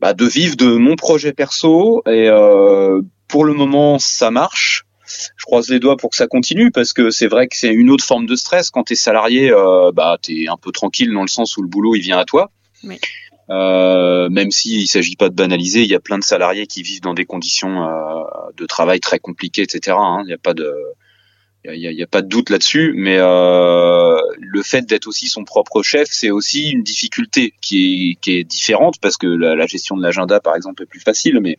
bah, 0.00 0.14
de 0.14 0.24
vivre 0.24 0.56
de 0.56 0.76
mon 0.76 0.96
projet 0.96 1.34
perso 1.34 2.02
et 2.06 2.28
euh, 2.28 3.02
pour 3.28 3.44
le 3.44 3.52
moment, 3.52 3.98
ça 3.98 4.30
marche. 4.30 4.86
Je 5.36 5.44
croise 5.44 5.68
les 5.68 5.78
doigts 5.78 5.96
pour 5.96 6.10
que 6.10 6.16
ça 6.16 6.26
continue 6.26 6.70
parce 6.70 6.94
que 6.94 7.10
c'est 7.10 7.26
vrai 7.26 7.48
que 7.48 7.56
c'est 7.56 7.72
une 7.72 7.90
autre 7.90 8.04
forme 8.04 8.24
de 8.24 8.34
stress. 8.34 8.70
Quand 8.70 8.84
tu 8.84 8.94
es 8.94 8.96
salarié, 8.96 9.50
euh, 9.50 9.92
bah, 9.92 10.16
tu 10.22 10.44
es 10.44 10.48
un 10.48 10.56
peu 10.56 10.72
tranquille 10.72 11.12
dans 11.12 11.22
le 11.22 11.28
sens 11.28 11.56
où 11.58 11.62
le 11.62 11.68
boulot 11.68 11.94
il 11.94 12.00
vient 12.00 12.18
à 12.18 12.24
toi. 12.24 12.50
Euh, 13.50 14.28
même 14.28 14.50
s'il 14.50 14.82
ne 14.82 14.86
s'agit 14.86 15.16
pas 15.16 15.28
de 15.28 15.34
banaliser, 15.34 15.82
il 15.82 15.90
y 15.90 15.94
a 15.94 16.00
plein 16.00 16.18
de 16.18 16.24
salariés 16.24 16.66
qui 16.66 16.82
vivent 16.82 17.00
dans 17.00 17.14
des 17.14 17.24
conditions 17.24 17.84
euh, 17.84 18.22
de 18.56 18.66
travail 18.66 19.00
très 19.00 19.18
compliquées, 19.18 19.62
etc. 19.62 19.96
Hein. 19.98 20.20
Il 20.22 20.26
n'y 20.26 20.32
a 20.32 20.38
pas 20.38 20.54
de, 20.54 20.72
il 21.64 21.76
y 21.76 22.02
a, 22.02 22.06
pas 22.06 22.22
de 22.22 22.28
doute 22.28 22.48
là-dessus, 22.48 22.94
mais 22.96 23.18
le 23.18 24.62
fait 24.62 24.82
d'être 24.82 25.06
aussi 25.06 25.28
son 25.28 25.44
propre 25.44 25.82
chef, 25.82 26.08
c'est 26.10 26.30
aussi 26.30 26.70
une 26.70 26.82
difficulté 26.82 27.52
qui 27.60 28.12
est, 28.12 28.14
qui 28.20 28.38
est 28.38 28.44
différente 28.44 28.94
parce 29.00 29.16
que 29.16 29.26
la, 29.26 29.54
la 29.54 29.66
gestion 29.66 29.96
de 29.96 30.02
l'agenda, 30.02 30.40
par 30.40 30.56
exemple, 30.56 30.82
est 30.84 30.86
plus 30.86 31.00
facile, 31.00 31.40
mais 31.40 31.58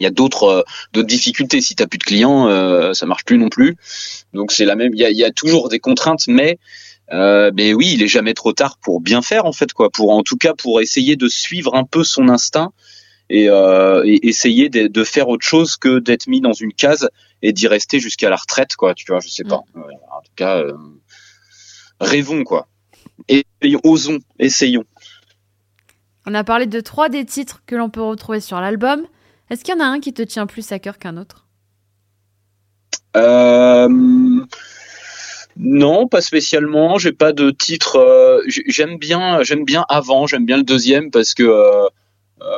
il 0.00 0.04
y 0.04 0.06
a 0.06 0.10
d'autres 0.10 0.44
euh, 0.44 0.62
d'autres 0.92 1.08
difficultés. 1.08 1.60
Si 1.60 1.74
t'as 1.74 1.86
plus 1.86 1.98
de 1.98 2.04
clients, 2.04 2.48
euh, 2.48 2.92
ça 2.92 3.06
marche 3.06 3.24
plus 3.24 3.38
non 3.38 3.48
plus. 3.48 3.76
Donc 4.32 4.52
c'est 4.52 4.64
la 4.64 4.76
même. 4.76 4.92
Il 4.94 5.00
y 5.00 5.04
a, 5.04 5.10
y 5.10 5.24
a, 5.24 5.30
toujours 5.30 5.68
des 5.68 5.78
contraintes, 5.78 6.26
mais 6.28 6.58
euh, 7.12 7.50
mais 7.54 7.72
oui, 7.72 7.92
il 7.94 8.02
est 8.02 8.08
jamais 8.08 8.34
trop 8.34 8.52
tard 8.52 8.78
pour 8.78 9.00
bien 9.00 9.22
faire 9.22 9.46
en 9.46 9.52
fait 9.52 9.72
quoi. 9.72 9.90
Pour 9.90 10.10
en 10.10 10.22
tout 10.22 10.36
cas 10.36 10.54
pour 10.54 10.80
essayer 10.80 11.16
de 11.16 11.28
suivre 11.28 11.74
un 11.74 11.84
peu 11.84 12.02
son 12.02 12.28
instinct 12.28 12.72
et, 13.30 13.48
euh, 13.48 14.02
et 14.04 14.28
essayer 14.28 14.68
de, 14.68 14.86
de, 14.88 15.04
faire 15.04 15.28
autre 15.28 15.46
chose 15.46 15.76
que 15.76 15.98
d'être 15.98 16.26
mis 16.26 16.40
dans 16.40 16.52
une 16.52 16.72
case 16.72 17.08
et 17.42 17.52
d'y 17.52 17.68
rester 17.68 18.00
jusqu'à 18.00 18.30
la 18.30 18.36
retraite 18.36 18.76
quoi. 18.76 18.94
Tu 18.94 19.04
vois, 19.08 19.20
je 19.20 19.28
sais 19.28 19.44
pas. 19.44 19.62
Mm. 19.74 19.80
En 19.80 20.20
tout 20.22 20.32
cas, 20.34 20.58
euh, 20.58 20.76
rêvons 22.00 22.44
quoi. 22.44 22.68
Et 23.28 23.44
osons, 23.84 24.18
essayons. 24.38 24.84
On 26.26 26.34
a 26.34 26.44
parlé 26.44 26.66
de 26.66 26.80
trois 26.80 27.08
des 27.08 27.24
titres 27.24 27.62
que 27.66 27.76
l'on 27.76 27.88
peut 27.88 28.02
retrouver 28.02 28.40
sur 28.40 28.60
l'album. 28.60 29.06
Est-ce 29.48 29.62
qu'il 29.62 29.74
y 29.74 29.76
en 29.76 29.80
a 29.80 29.86
un 29.86 30.00
qui 30.00 30.12
te 30.12 30.22
tient 30.22 30.46
plus 30.46 30.72
à 30.72 30.80
cœur 30.80 30.98
qu'un 30.98 31.16
autre? 31.16 31.46
Euh, 33.16 33.88
Non, 35.58 36.06
pas 36.06 36.20
spécialement. 36.20 36.98
J'ai 36.98 37.12
pas 37.12 37.32
de 37.32 37.50
titre. 37.50 37.96
Euh, 37.96 38.40
j'aime 38.46 38.98
bien, 38.98 39.42
j'aime 39.42 39.64
bien 39.64 39.84
avant. 39.88 40.26
J'aime 40.26 40.44
bien 40.44 40.56
le 40.56 40.62
deuxième 40.62 41.10
parce 41.10 41.34
que 41.34 41.42
euh, 41.42 41.88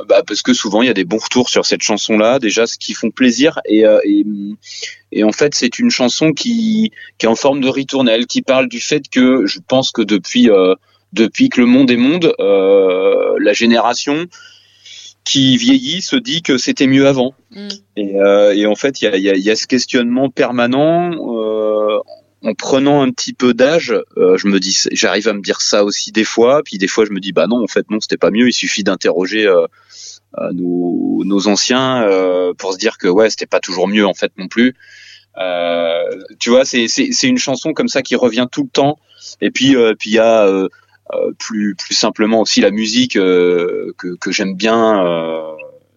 bah, 0.08 0.22
parce 0.26 0.42
que 0.42 0.52
souvent 0.52 0.82
il 0.82 0.86
y 0.86 0.90
a 0.90 0.94
des 0.94 1.04
bons 1.04 1.18
retours 1.18 1.48
sur 1.48 1.64
cette 1.64 1.82
chanson-là. 1.82 2.38
Déjà, 2.38 2.66
ce 2.66 2.76
qui 2.76 2.94
font 2.94 3.10
plaisir 3.10 3.60
et, 3.64 3.84
et, 5.12 5.24
en 5.24 5.32
fait 5.32 5.54
c'est 5.54 5.78
une 5.78 5.90
chanson 5.90 6.32
qui 6.32 6.90
qui 7.18 7.26
est 7.26 7.28
en 7.28 7.36
forme 7.36 7.60
de 7.60 7.68
ritournelle, 7.68 8.26
qui 8.26 8.42
parle 8.42 8.68
du 8.68 8.80
fait 8.80 9.08
que 9.08 9.46
je 9.46 9.60
pense 9.66 9.92
que 9.92 10.02
depuis 10.02 10.48
depuis 11.12 11.48
que 11.48 11.60
le 11.60 11.66
monde 11.66 11.90
est 11.92 11.96
monde, 11.96 12.34
la 12.38 13.52
génération 13.52 14.26
qui 15.28 15.58
vieillit 15.58 16.00
se 16.00 16.16
dit 16.16 16.40
que 16.40 16.56
c'était 16.56 16.86
mieux 16.86 17.06
avant. 17.06 17.34
Mm. 17.50 17.68
Et, 17.96 18.16
euh, 18.16 18.54
et, 18.54 18.66
en 18.66 18.74
fait, 18.74 19.02
il 19.02 19.04
y 19.04 19.08
a, 19.08 19.16
y, 19.18 19.28
a, 19.28 19.36
y 19.36 19.50
a, 19.50 19.56
ce 19.56 19.66
questionnement 19.66 20.30
permanent. 20.30 21.10
Euh, 21.12 21.98
en 22.42 22.54
prenant 22.54 23.02
un 23.02 23.10
petit 23.10 23.32
peu 23.32 23.54
d'âge, 23.54 23.94
euh, 24.16 24.36
je 24.36 24.46
me 24.46 24.60
dis, 24.60 24.78
j'arrive 24.92 25.28
à 25.28 25.32
me 25.32 25.40
dire 25.40 25.60
ça 25.60 25.84
aussi 25.84 26.12
des 26.12 26.24
fois. 26.24 26.62
Puis 26.64 26.78
des 26.78 26.88
fois, 26.88 27.04
je 27.04 27.10
me 27.10 27.20
dis, 27.20 27.32
bah 27.32 27.46
non, 27.46 27.62
en 27.62 27.66
fait, 27.66 27.90
non, 27.90 28.00
c'était 28.00 28.16
pas 28.16 28.30
mieux. 28.30 28.48
Il 28.48 28.52
suffit 28.52 28.84
d'interroger 28.84 29.46
euh, 29.46 29.66
euh, 30.38 30.52
nos, 30.52 31.22
nos, 31.24 31.48
anciens 31.48 32.06
pour 32.58 32.72
se 32.72 32.78
dire 32.78 32.98
que 32.98 33.08
ouais, 33.08 33.30
c'était 33.30 33.46
pas 33.46 33.60
toujours 33.60 33.88
mieux 33.88 34.06
en 34.06 34.14
fait 34.14 34.32
non 34.36 34.48
plus. 34.48 34.74
tu 36.38 36.50
vois, 36.50 36.64
c'est 36.64 36.86
une 37.22 37.38
chanson 37.38 37.72
comme 37.72 37.88
ça 37.88 38.02
qui 38.02 38.14
revient 38.16 38.46
tout 38.50 38.62
le 38.62 38.70
temps. 38.70 38.98
Et 39.40 39.50
puis, 39.50 39.74
puis 39.98 40.10
il 40.10 40.14
y 40.14 40.18
a 40.18 40.68
euh, 41.14 41.32
plus 41.38 41.74
plus 41.74 41.94
simplement 41.94 42.42
aussi 42.42 42.60
la 42.60 42.70
musique 42.70 43.16
euh, 43.16 43.94
que, 43.96 44.14
que 44.16 44.30
j'aime 44.30 44.54
bien 44.54 45.02
euh, 45.06 45.54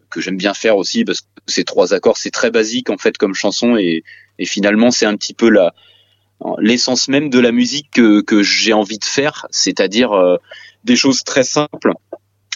que 0.09 0.21
j'aime 0.21 0.37
bien 0.37 0.53
faire 0.53 0.77
aussi 0.77 1.03
parce 1.03 1.19
que 1.19 1.27
ces 1.47 1.65
trois 1.65 1.93
accords 1.93 2.15
c'est 2.15 2.31
très 2.31 2.49
basique 2.49 2.89
en 2.89 2.97
fait 2.97 3.17
comme 3.17 3.33
chanson 3.33 3.75
et, 3.75 4.05
et 4.39 4.45
finalement 4.45 4.89
c'est 4.89 5.05
un 5.05 5.17
petit 5.17 5.33
peu 5.33 5.49
la 5.49 5.73
l'essence 6.59 7.07
même 7.07 7.29
de 7.29 7.39
la 7.39 7.51
musique 7.51 7.91
que, 7.91 8.21
que 8.21 8.43
j'ai 8.43 8.73
envie 8.73 8.99
de 8.99 9.05
faire 9.05 9.47
c'est-à-dire 9.51 10.11
des 10.83 10.95
choses 10.95 11.23
très 11.23 11.43
simples 11.43 11.93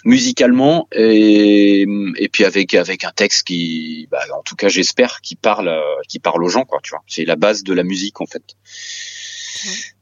musicalement 0.03 0.87
et, 0.91 1.81
et 2.17 2.29
puis 2.29 2.45
avec 2.45 2.73
avec 2.75 3.03
un 3.03 3.11
texte 3.11 3.47
qui 3.47 4.07
bah, 4.11 4.21
en 4.37 4.43
tout 4.43 4.55
cas 4.55 4.69
j'espère 4.69 5.21
qui 5.21 5.35
parle 5.35 5.71
qui 6.07 6.19
parle 6.19 6.43
aux 6.43 6.49
gens 6.49 6.63
quoi 6.63 6.79
tu 6.83 6.91
vois. 6.91 7.03
C'est 7.07 7.25
la 7.25 7.35
base 7.35 7.63
de 7.63 7.73
la 7.73 7.83
musique 7.83 8.21
en 8.21 8.25
fait. 8.25 8.43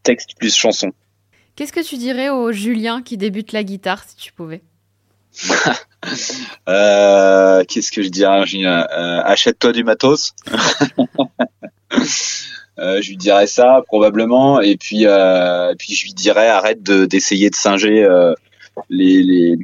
Texte 0.03 0.31
plus 0.37 0.55
chanson. 0.55 0.91
Qu'est-ce 1.55 1.71
que 1.71 1.85
tu 1.85 1.97
dirais 1.97 2.29
au 2.29 2.51
Julien 2.51 3.01
qui 3.01 3.15
débute 3.15 3.51
la 3.51 3.63
guitare 3.63 4.03
si 4.07 4.15
tu 4.15 4.33
pouvais? 4.33 4.61
Euh, 6.67 7.63
Qu'est-ce 7.65 7.93
que 7.93 8.03
je 8.03 8.09
dirais 8.09 8.45
Julien? 8.45 8.85
Euh, 8.91 9.21
Achète-toi 9.23 9.71
du 9.71 9.85
matos. 9.85 10.33
Euh, 12.79 13.01
je 13.01 13.09
lui 13.09 13.17
dirais 13.17 13.45
ça 13.45 13.83
probablement 13.85 14.59
et 14.59 14.77
puis 14.77 15.05
euh, 15.05 15.75
puis 15.77 15.93
je 15.93 16.05
lui 16.05 16.13
dirais 16.13 16.47
arrête 16.47 16.81
d'essayer 16.81 17.51
de, 17.51 17.55
singer 17.55 18.03
euh, 18.03 18.33
les, 18.89 19.21
les 19.21 19.57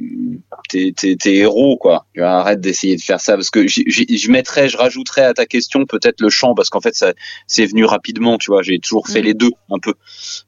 tes, 0.70 0.94
tes, 0.94 1.16
tes, 1.16 1.38
héros 1.38 1.78
quoi. 1.78 2.06
Arrête 2.20 2.62
d'essayer 2.62 2.96
de 2.96 3.02
faire 3.02 3.20
ça 3.20 3.34
parce 3.34 3.50
que 3.50 3.68
je 3.68 4.32
mettrais 4.32 4.70
je 4.70 4.78
rajouterais 4.78 5.24
à 5.24 5.34
ta 5.34 5.48
question 5.48 5.86
peut-être 5.86 6.22
le 6.22 6.30
chant 6.30 6.54
parce 6.54 6.70
qu'en 6.70 6.82
fait 6.82 6.96
ça 6.96 7.14
c'est 7.48 7.66
venu 7.66 7.86
rapidement 7.86 8.38
tu 8.38 8.52
vois 8.52 8.62
j'ai 8.62 8.78
toujours 8.78 9.08
fait 9.08 9.22
les 9.22 9.34
deux 9.34 9.52
un 9.72 9.80
peu. 9.80 9.94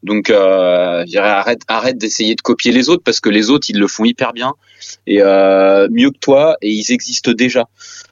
Donc 0.04 0.30
euh, 0.30 1.02
je 1.02 1.12
dirais 1.12 1.30
arrête 1.30 1.62
arrête 1.68 1.98
d'essayer 1.98 2.36
de 2.36 2.42
copier 2.42 2.72
les 2.72 2.90
autres 2.90 3.04
parce 3.04 3.20
que 3.20 3.30
les 3.30 3.50
autres 3.50 3.68
ils 3.70 3.80
le 3.80 3.88
font 3.88 4.06
hyper 4.06 4.34
bien 4.34 4.54
et 5.08 5.22
euh, 5.22 5.88
mieux 5.90 6.12
que 6.12 6.20
toi 6.20 6.58
et 6.62 6.70
ils 6.70 6.92
existent 6.92 7.32
déjà. 7.32 7.68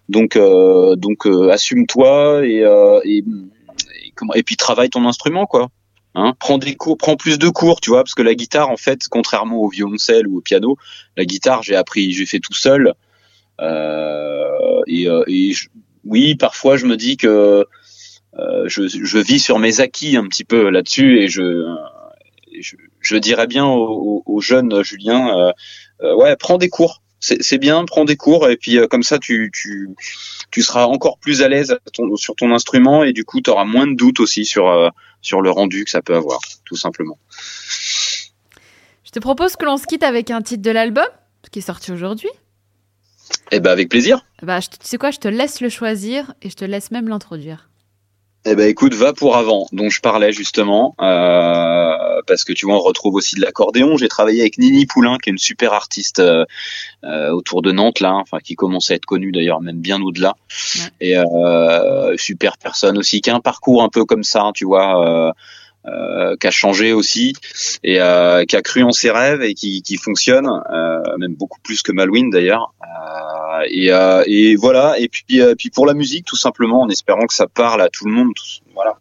Donc 0.07 0.35
euh, 0.35 0.95
donc 0.95 1.27
assume-toi 1.51 2.47
et, 2.47 2.63
et 3.05 3.23
et 4.35 4.43
puis 4.43 4.57
travaille 4.57 4.89
ton 4.89 5.05
instrument 5.07 5.45
quoi. 5.45 5.69
Hein, 6.15 6.33
prends 6.39 6.57
des 6.57 6.75
cours, 6.75 6.97
prends 6.97 7.15
plus 7.15 7.37
de 7.37 7.49
cours, 7.49 7.81
tu 7.81 7.91
vois, 7.91 8.03
parce 8.03 8.15
que 8.15 8.23
la 8.23 8.33
guitare, 8.33 8.69
en 8.69 8.77
fait, 8.77 9.07
contrairement 9.09 9.57
au 9.57 9.69
violoncelle 9.69 10.27
ou 10.27 10.37
au 10.37 10.41
piano, 10.41 10.75
la 11.15 11.23
guitare, 11.23 11.61
j'ai 11.61 11.75
appris, 11.75 12.11
j'ai 12.13 12.25
fait 12.25 12.39
tout 12.39 12.53
seul. 12.53 12.93
Euh, 13.61 14.81
et, 14.87 15.07
euh, 15.07 15.23
oui, 16.03 16.35
parfois, 16.35 16.77
je 16.77 16.87
me 16.87 16.97
dis 16.97 17.15
que 17.15 17.65
euh, 18.39 18.63
je, 18.67 19.17
vis 19.19 19.39
sur 19.39 19.59
mes 19.59 19.81
acquis 19.81 20.17
un 20.17 20.27
petit 20.27 20.45
peu 20.45 20.69
là-dessus, 20.69 21.19
et 21.19 21.27
je, 21.27 21.63
je, 22.99 23.15
dirais 23.17 23.47
bien 23.47 23.67
aux, 23.67 24.23
aux 24.25 24.41
jeunes 24.41 24.83
Julien, 24.83 25.53
ouais, 26.01 26.35
prends 26.37 26.57
des 26.57 26.69
cours, 26.69 27.03
c'est 27.19 27.57
bien, 27.57 27.83
prends 27.85 28.05
des 28.05 28.15
cours 28.15 28.49
et 28.49 28.57
puis 28.57 28.77
euh, 28.77 28.87
comme 28.87 29.03
ça 29.03 29.19
tu, 29.19 29.51
tu, 29.53 29.89
tu 30.51 30.61
seras 30.61 30.85
encore 30.85 31.17
plus 31.17 31.41
à 31.41 31.49
l'aise 31.49 31.77
sur 32.15 32.35
ton 32.35 32.53
instrument 32.53 33.03
et 33.03 33.13
du 33.13 33.25
coup 33.25 33.41
tu 33.41 33.49
auras 33.49 33.65
moins 33.65 33.87
de 33.87 33.95
doutes 33.95 34.19
aussi 34.19 34.45
sur, 34.45 34.67
euh, 34.67 34.89
sur 35.21 35.41
le 35.41 35.51
rendu 35.51 35.83
que 35.83 35.89
ça 35.89 36.01
peut 36.01 36.15
avoir, 36.15 36.39
tout 36.65 36.77
simplement. 36.77 37.17
Je 39.03 39.11
te 39.11 39.19
propose 39.19 39.55
que 39.55 39.65
l'on 39.65 39.77
se 39.77 39.85
quitte 39.85 40.03
avec 40.03 40.31
un 40.31 40.41
titre 40.41 40.61
de 40.61 40.71
l'album 40.71 41.07
qui 41.51 41.59
est 41.59 41.63
sorti 41.63 41.91
aujourd'hui. 41.91 42.29
Eh 43.51 43.59
ben 43.59 43.71
avec 43.71 43.89
plaisir. 43.89 44.25
Bah, 44.41 44.61
tu 44.61 44.77
sais 44.81 44.97
quoi, 44.97 45.11
je 45.11 45.19
te 45.19 45.27
laisse 45.27 45.61
le 45.61 45.69
choisir 45.69 46.33
et 46.41 46.49
je 46.49 46.55
te 46.55 46.65
laisse 46.65 46.91
même 46.91 47.07
l'introduire. 47.07 47.68
Eh 48.45 48.55
ben 48.55 48.69
écoute, 48.69 48.93
va 48.93 49.11
pour 49.11 49.35
avant, 49.35 49.67
dont 49.73 49.89
je 49.89 49.99
parlais 49.99 50.31
justement, 50.31 50.95
euh, 51.01 52.21
parce 52.25 52.45
que 52.45 52.53
tu 52.53 52.65
vois, 52.65 52.75
on 52.75 52.79
retrouve 52.79 53.15
aussi 53.15 53.35
de 53.35 53.41
l'accordéon. 53.41 53.97
J'ai 53.97 54.07
travaillé 54.07 54.39
avec 54.39 54.57
Nini 54.57 54.85
Poulain, 54.85 55.17
qui 55.17 55.29
est 55.29 55.33
une 55.33 55.37
super 55.37 55.73
artiste 55.73 56.19
euh, 56.19 56.45
euh, 57.03 57.31
autour 57.31 57.61
de 57.61 57.73
Nantes 57.73 57.99
là, 57.99 58.13
enfin 58.13 58.39
qui 58.39 58.55
commence 58.55 58.91
à 58.91 58.95
être 58.95 59.05
connue 59.05 59.33
d'ailleurs, 59.33 59.59
même 59.59 59.81
bien 59.81 60.01
au-delà. 60.01 60.35
Et 61.01 61.15
super 62.15 62.57
personne 62.57 62.97
aussi, 62.97 63.19
qui 63.19 63.29
a 63.29 63.35
un 63.35 63.41
parcours 63.41 63.83
un 63.83 63.89
peu 63.89 64.05
comme 64.05 64.23
ça, 64.23 64.43
hein, 64.43 64.51
tu 64.53 64.65
vois. 64.65 65.33
Euh, 65.85 66.35
qui 66.35 66.45
a 66.45 66.51
changé 66.51 66.91
aussi 66.91 67.33
et 67.85 68.01
euh, 68.01 68.43
qui 68.43 68.57
a 68.57 68.61
cru 68.61 68.83
en 68.83 68.91
ses 68.91 69.11
rêves 69.11 69.41
et 69.41 69.53
qui, 69.53 69.81
qui 69.81 69.95
fonctionne, 69.95 70.45
euh, 70.45 71.17
même 71.17 71.35
beaucoup 71.35 71.59
plus 71.61 71.81
que 71.81 71.93
Malouine 71.93 72.29
d'ailleurs. 72.29 72.73
Et, 73.67 73.87
et, 74.27 74.55
voilà. 74.55 74.99
Et 74.99 75.07
puis, 75.07 75.41
puis 75.57 75.69
pour 75.69 75.85
la 75.85 75.93
musique, 75.93 76.25
tout 76.25 76.35
simplement, 76.35 76.81
en 76.81 76.89
espérant 76.89 77.25
que 77.25 77.33
ça 77.33 77.47
parle 77.47 77.81
à 77.81 77.89
tout 77.89 78.05
le 78.05 78.13
monde. 78.13 78.33
voilà. 78.73 78.97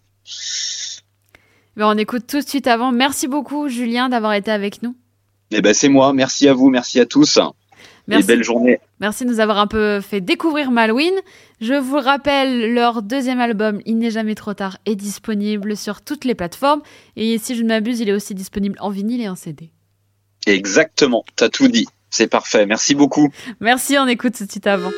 Ben, 1.76 1.86
on 1.86 1.96
écoute 1.96 2.24
tout 2.26 2.40
de 2.40 2.48
suite 2.48 2.66
avant. 2.66 2.90
Merci 2.90 3.28
beaucoup, 3.28 3.68
Julien, 3.68 4.08
d'avoir 4.08 4.34
été 4.34 4.50
avec 4.50 4.82
nous. 4.82 4.96
Eh 5.50 5.60
ben, 5.60 5.72
c'est 5.72 5.88
moi. 5.88 6.12
Merci 6.12 6.48
à 6.48 6.52
vous. 6.52 6.70
Merci 6.70 6.98
à 7.00 7.06
tous. 7.06 7.38
Merci. 8.08 8.26
belle 8.26 8.42
journée. 8.42 8.80
Merci 9.00 9.24
de 9.24 9.30
nous 9.30 9.38
avoir 9.38 9.58
un 9.58 9.66
peu 9.66 10.00
fait 10.00 10.20
découvrir 10.20 10.70
Malouine. 10.70 11.14
Je 11.60 11.74
vous 11.74 11.98
rappelle, 11.98 12.72
leur 12.72 13.02
deuxième 13.02 13.38
album, 13.38 13.80
Il 13.84 13.98
n'est 13.98 14.10
jamais 14.10 14.34
trop 14.34 14.54
tard, 14.54 14.78
est 14.86 14.96
disponible 14.96 15.76
sur 15.76 16.00
toutes 16.00 16.24
les 16.24 16.34
plateformes. 16.34 16.80
Et 17.16 17.38
si 17.38 17.54
je 17.54 17.62
ne 17.62 17.68
m'abuse, 17.68 18.00
il 18.00 18.08
est 18.08 18.14
aussi 18.14 18.34
disponible 18.34 18.76
en 18.80 18.90
vinyle 18.90 19.20
et 19.20 19.28
en 19.28 19.34
CD. 19.34 19.70
Exactement, 20.46 21.24
t'as 21.36 21.50
tout 21.50 21.68
dit. 21.68 21.86
C'est 22.10 22.28
parfait. 22.28 22.66
Merci 22.66 22.94
beaucoup. 22.94 23.30
Merci, 23.60 23.96
on 23.98 24.06
écoute 24.06 24.36
ce 24.36 24.44
petit 24.44 24.68
avant. 24.68 24.90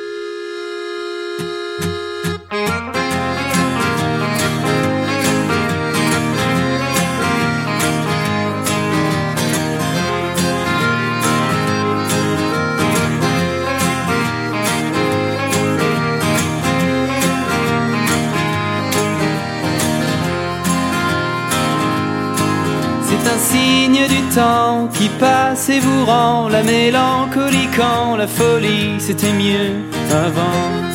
Temps 24.34 24.88
qui 24.92 25.08
passe 25.08 25.68
et 25.68 25.80
vous 25.80 26.04
rend 26.04 26.48
la 26.48 26.62
mélancolie 26.62 27.68
quand 27.76 28.16
la 28.16 28.26
folie 28.26 28.96
c'était 28.98 29.32
mieux 29.32 29.72
avant. 30.10 30.90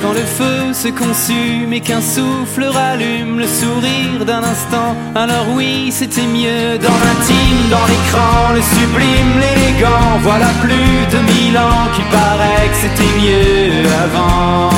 Quand 0.00 0.12
le 0.12 0.20
feu 0.20 0.74
se 0.74 0.88
consume 0.88 1.72
et 1.72 1.80
qu'un 1.80 2.02
souffle 2.02 2.64
rallume 2.64 3.38
le 3.38 3.46
sourire 3.46 4.26
d'un 4.26 4.44
instant, 4.44 4.94
alors 5.14 5.46
oui, 5.54 5.90
c'était 5.90 6.26
mieux 6.26 6.76
dans 6.78 6.98
l'intime, 7.04 7.70
dans 7.70 7.86
l'écran, 7.86 8.52
le 8.54 8.60
sublime, 8.60 9.34
l'élégant. 9.40 10.18
Voilà 10.20 10.48
plus 10.60 11.16
de 11.16 11.20
mille 11.32 11.56
ans 11.56 11.88
qui 11.94 12.02
paraît 12.12 12.68
que 12.68 12.76
c'était 12.82 13.14
mieux 13.18 13.88
avant. 14.04 14.73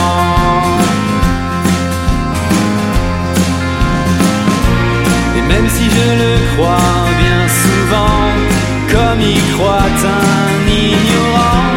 Croit 9.57 9.97
un 10.21 10.69
ignorant. 10.69 11.73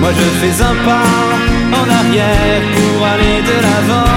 Moi 0.00 0.10
je 0.18 0.26
fais 0.40 0.62
un 0.62 0.76
pas 0.88 1.26
en 1.80 1.86
arrière 2.00 2.62
pour 2.74 3.06
aller 3.12 3.38
de 3.50 3.56
l'avant. 3.64 4.16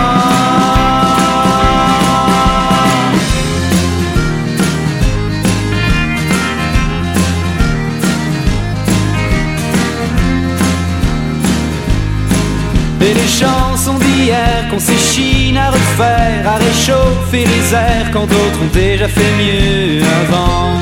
Et 13.01 13.13
les 13.13 13.27
chansons 13.41 13.97
d'hier 13.97 14.67
qu'on 14.69 14.79
s'échine 14.79 15.57
à 15.57 15.71
refaire, 15.71 16.43
à 16.45 16.57
réchauffer 16.57 17.45
les 17.53 17.73
airs 17.73 18.11
quand 18.13 18.27
d'autres 18.27 18.61
ont 18.61 18.73
déjà 18.73 19.07
fait 19.07 19.33
mieux 19.41 20.03
avant. 20.21 20.79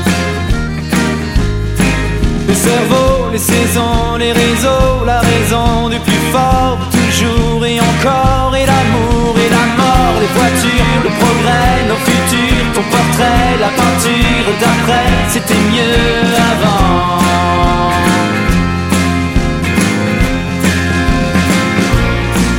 Les 3.38 3.44
saisons, 3.44 4.16
les 4.18 4.32
réseaux, 4.32 5.04
la 5.06 5.20
raison 5.20 5.88
du 5.88 5.98
plus 6.00 6.24
fort, 6.32 6.76
toujours 6.90 7.64
et 7.64 7.78
encore, 7.78 8.52
et 8.56 8.66
l'amour 8.66 9.34
et 9.36 9.48
la 9.48 9.66
mort, 9.80 10.14
les 10.18 10.32
voitures, 10.38 11.00
le 11.04 11.10
progrès, 11.20 11.76
nos 11.88 12.00
futurs, 12.06 12.66
ton 12.74 12.82
portrait, 12.90 13.50
la 13.60 13.68
peinture 13.68 14.52
d'après, 14.58 15.08
c'était 15.28 15.62
mieux 15.72 16.34
avant. 16.50 17.20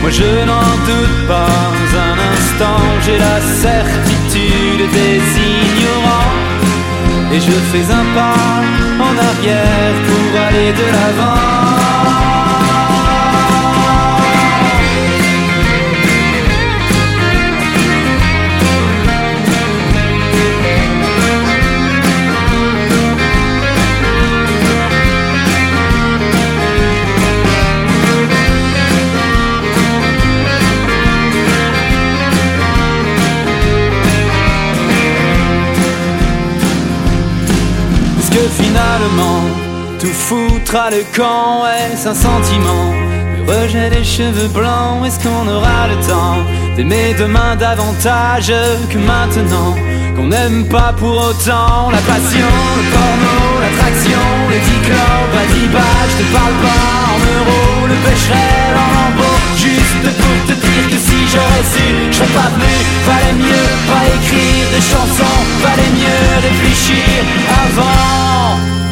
Moi 0.01 0.11
je 0.11 0.45
n'en 0.49 0.71
doute 0.87 1.27
pas 1.27 1.71
un 2.07 2.17
instant, 2.33 2.81
j'ai 3.05 3.17
la 3.17 3.41
certitude 3.65 4.89
des 4.93 5.19
ignorants. 5.51 6.48
Et 7.31 7.39
je 7.39 7.51
fais 7.51 7.91
un 7.91 8.05
pas 8.15 8.63
en 9.07 9.15
arrière 9.29 9.93
pour 10.07 10.41
aller 10.41 10.71
de 10.73 10.85
l'avant. 10.95 12.28
Le 40.71 41.03
camp 41.15 41.65
Est-ce 41.65 42.07
un 42.07 42.13
sentiment. 42.13 42.93
Le 43.37 43.43
rejet 43.51 43.89
des 43.89 44.03
cheveux 44.03 44.47
blancs 44.49 45.03
Est-ce 45.05 45.19
qu'on 45.19 45.47
aura 45.47 45.87
le 45.87 45.95
temps 46.07 46.37
D'aimer 46.75 47.15
demain 47.17 47.55
davantage 47.55 48.53
que 48.91 48.97
maintenant 48.99 49.75
qu'on 50.15 50.27
n'aime 50.27 50.67
pas 50.67 50.93
pour 50.95 51.17
autant 51.29 51.89
la 51.89 52.01
passion, 52.05 52.51
le 52.77 52.85
porno, 52.93 53.37
l'attraction, 53.61 54.25
les 54.51 54.59
dix 54.59 54.81
clubs 54.85 55.35
à 55.41 55.45
10 55.53 55.67
balles, 55.73 56.09
je 56.11 56.23
te 56.23 56.33
parle 56.33 56.57
pas 56.61 56.93
en 57.13 57.19
euros, 57.37 57.87
le 57.87 57.95
pêcherel 58.05 58.73
en 58.83 58.89
lambeau, 58.95 59.37
juste 59.57 60.07
pour 60.19 60.37
te 60.47 60.53
dire 60.53 60.85
que 60.91 60.97
si 60.97 61.17
j'aurais 61.31 61.67
su, 61.73 61.87
je 62.11 62.19
pas 62.35 62.49
venu, 62.53 62.75
valait 63.07 63.37
mieux 63.41 63.69
pas 63.89 64.05
écrire 64.17 64.65
des 64.75 64.85
chansons, 64.91 65.41
valait 65.63 65.93
mieux 65.97 66.25
réfléchir 66.47 67.25
avant. 67.65 68.88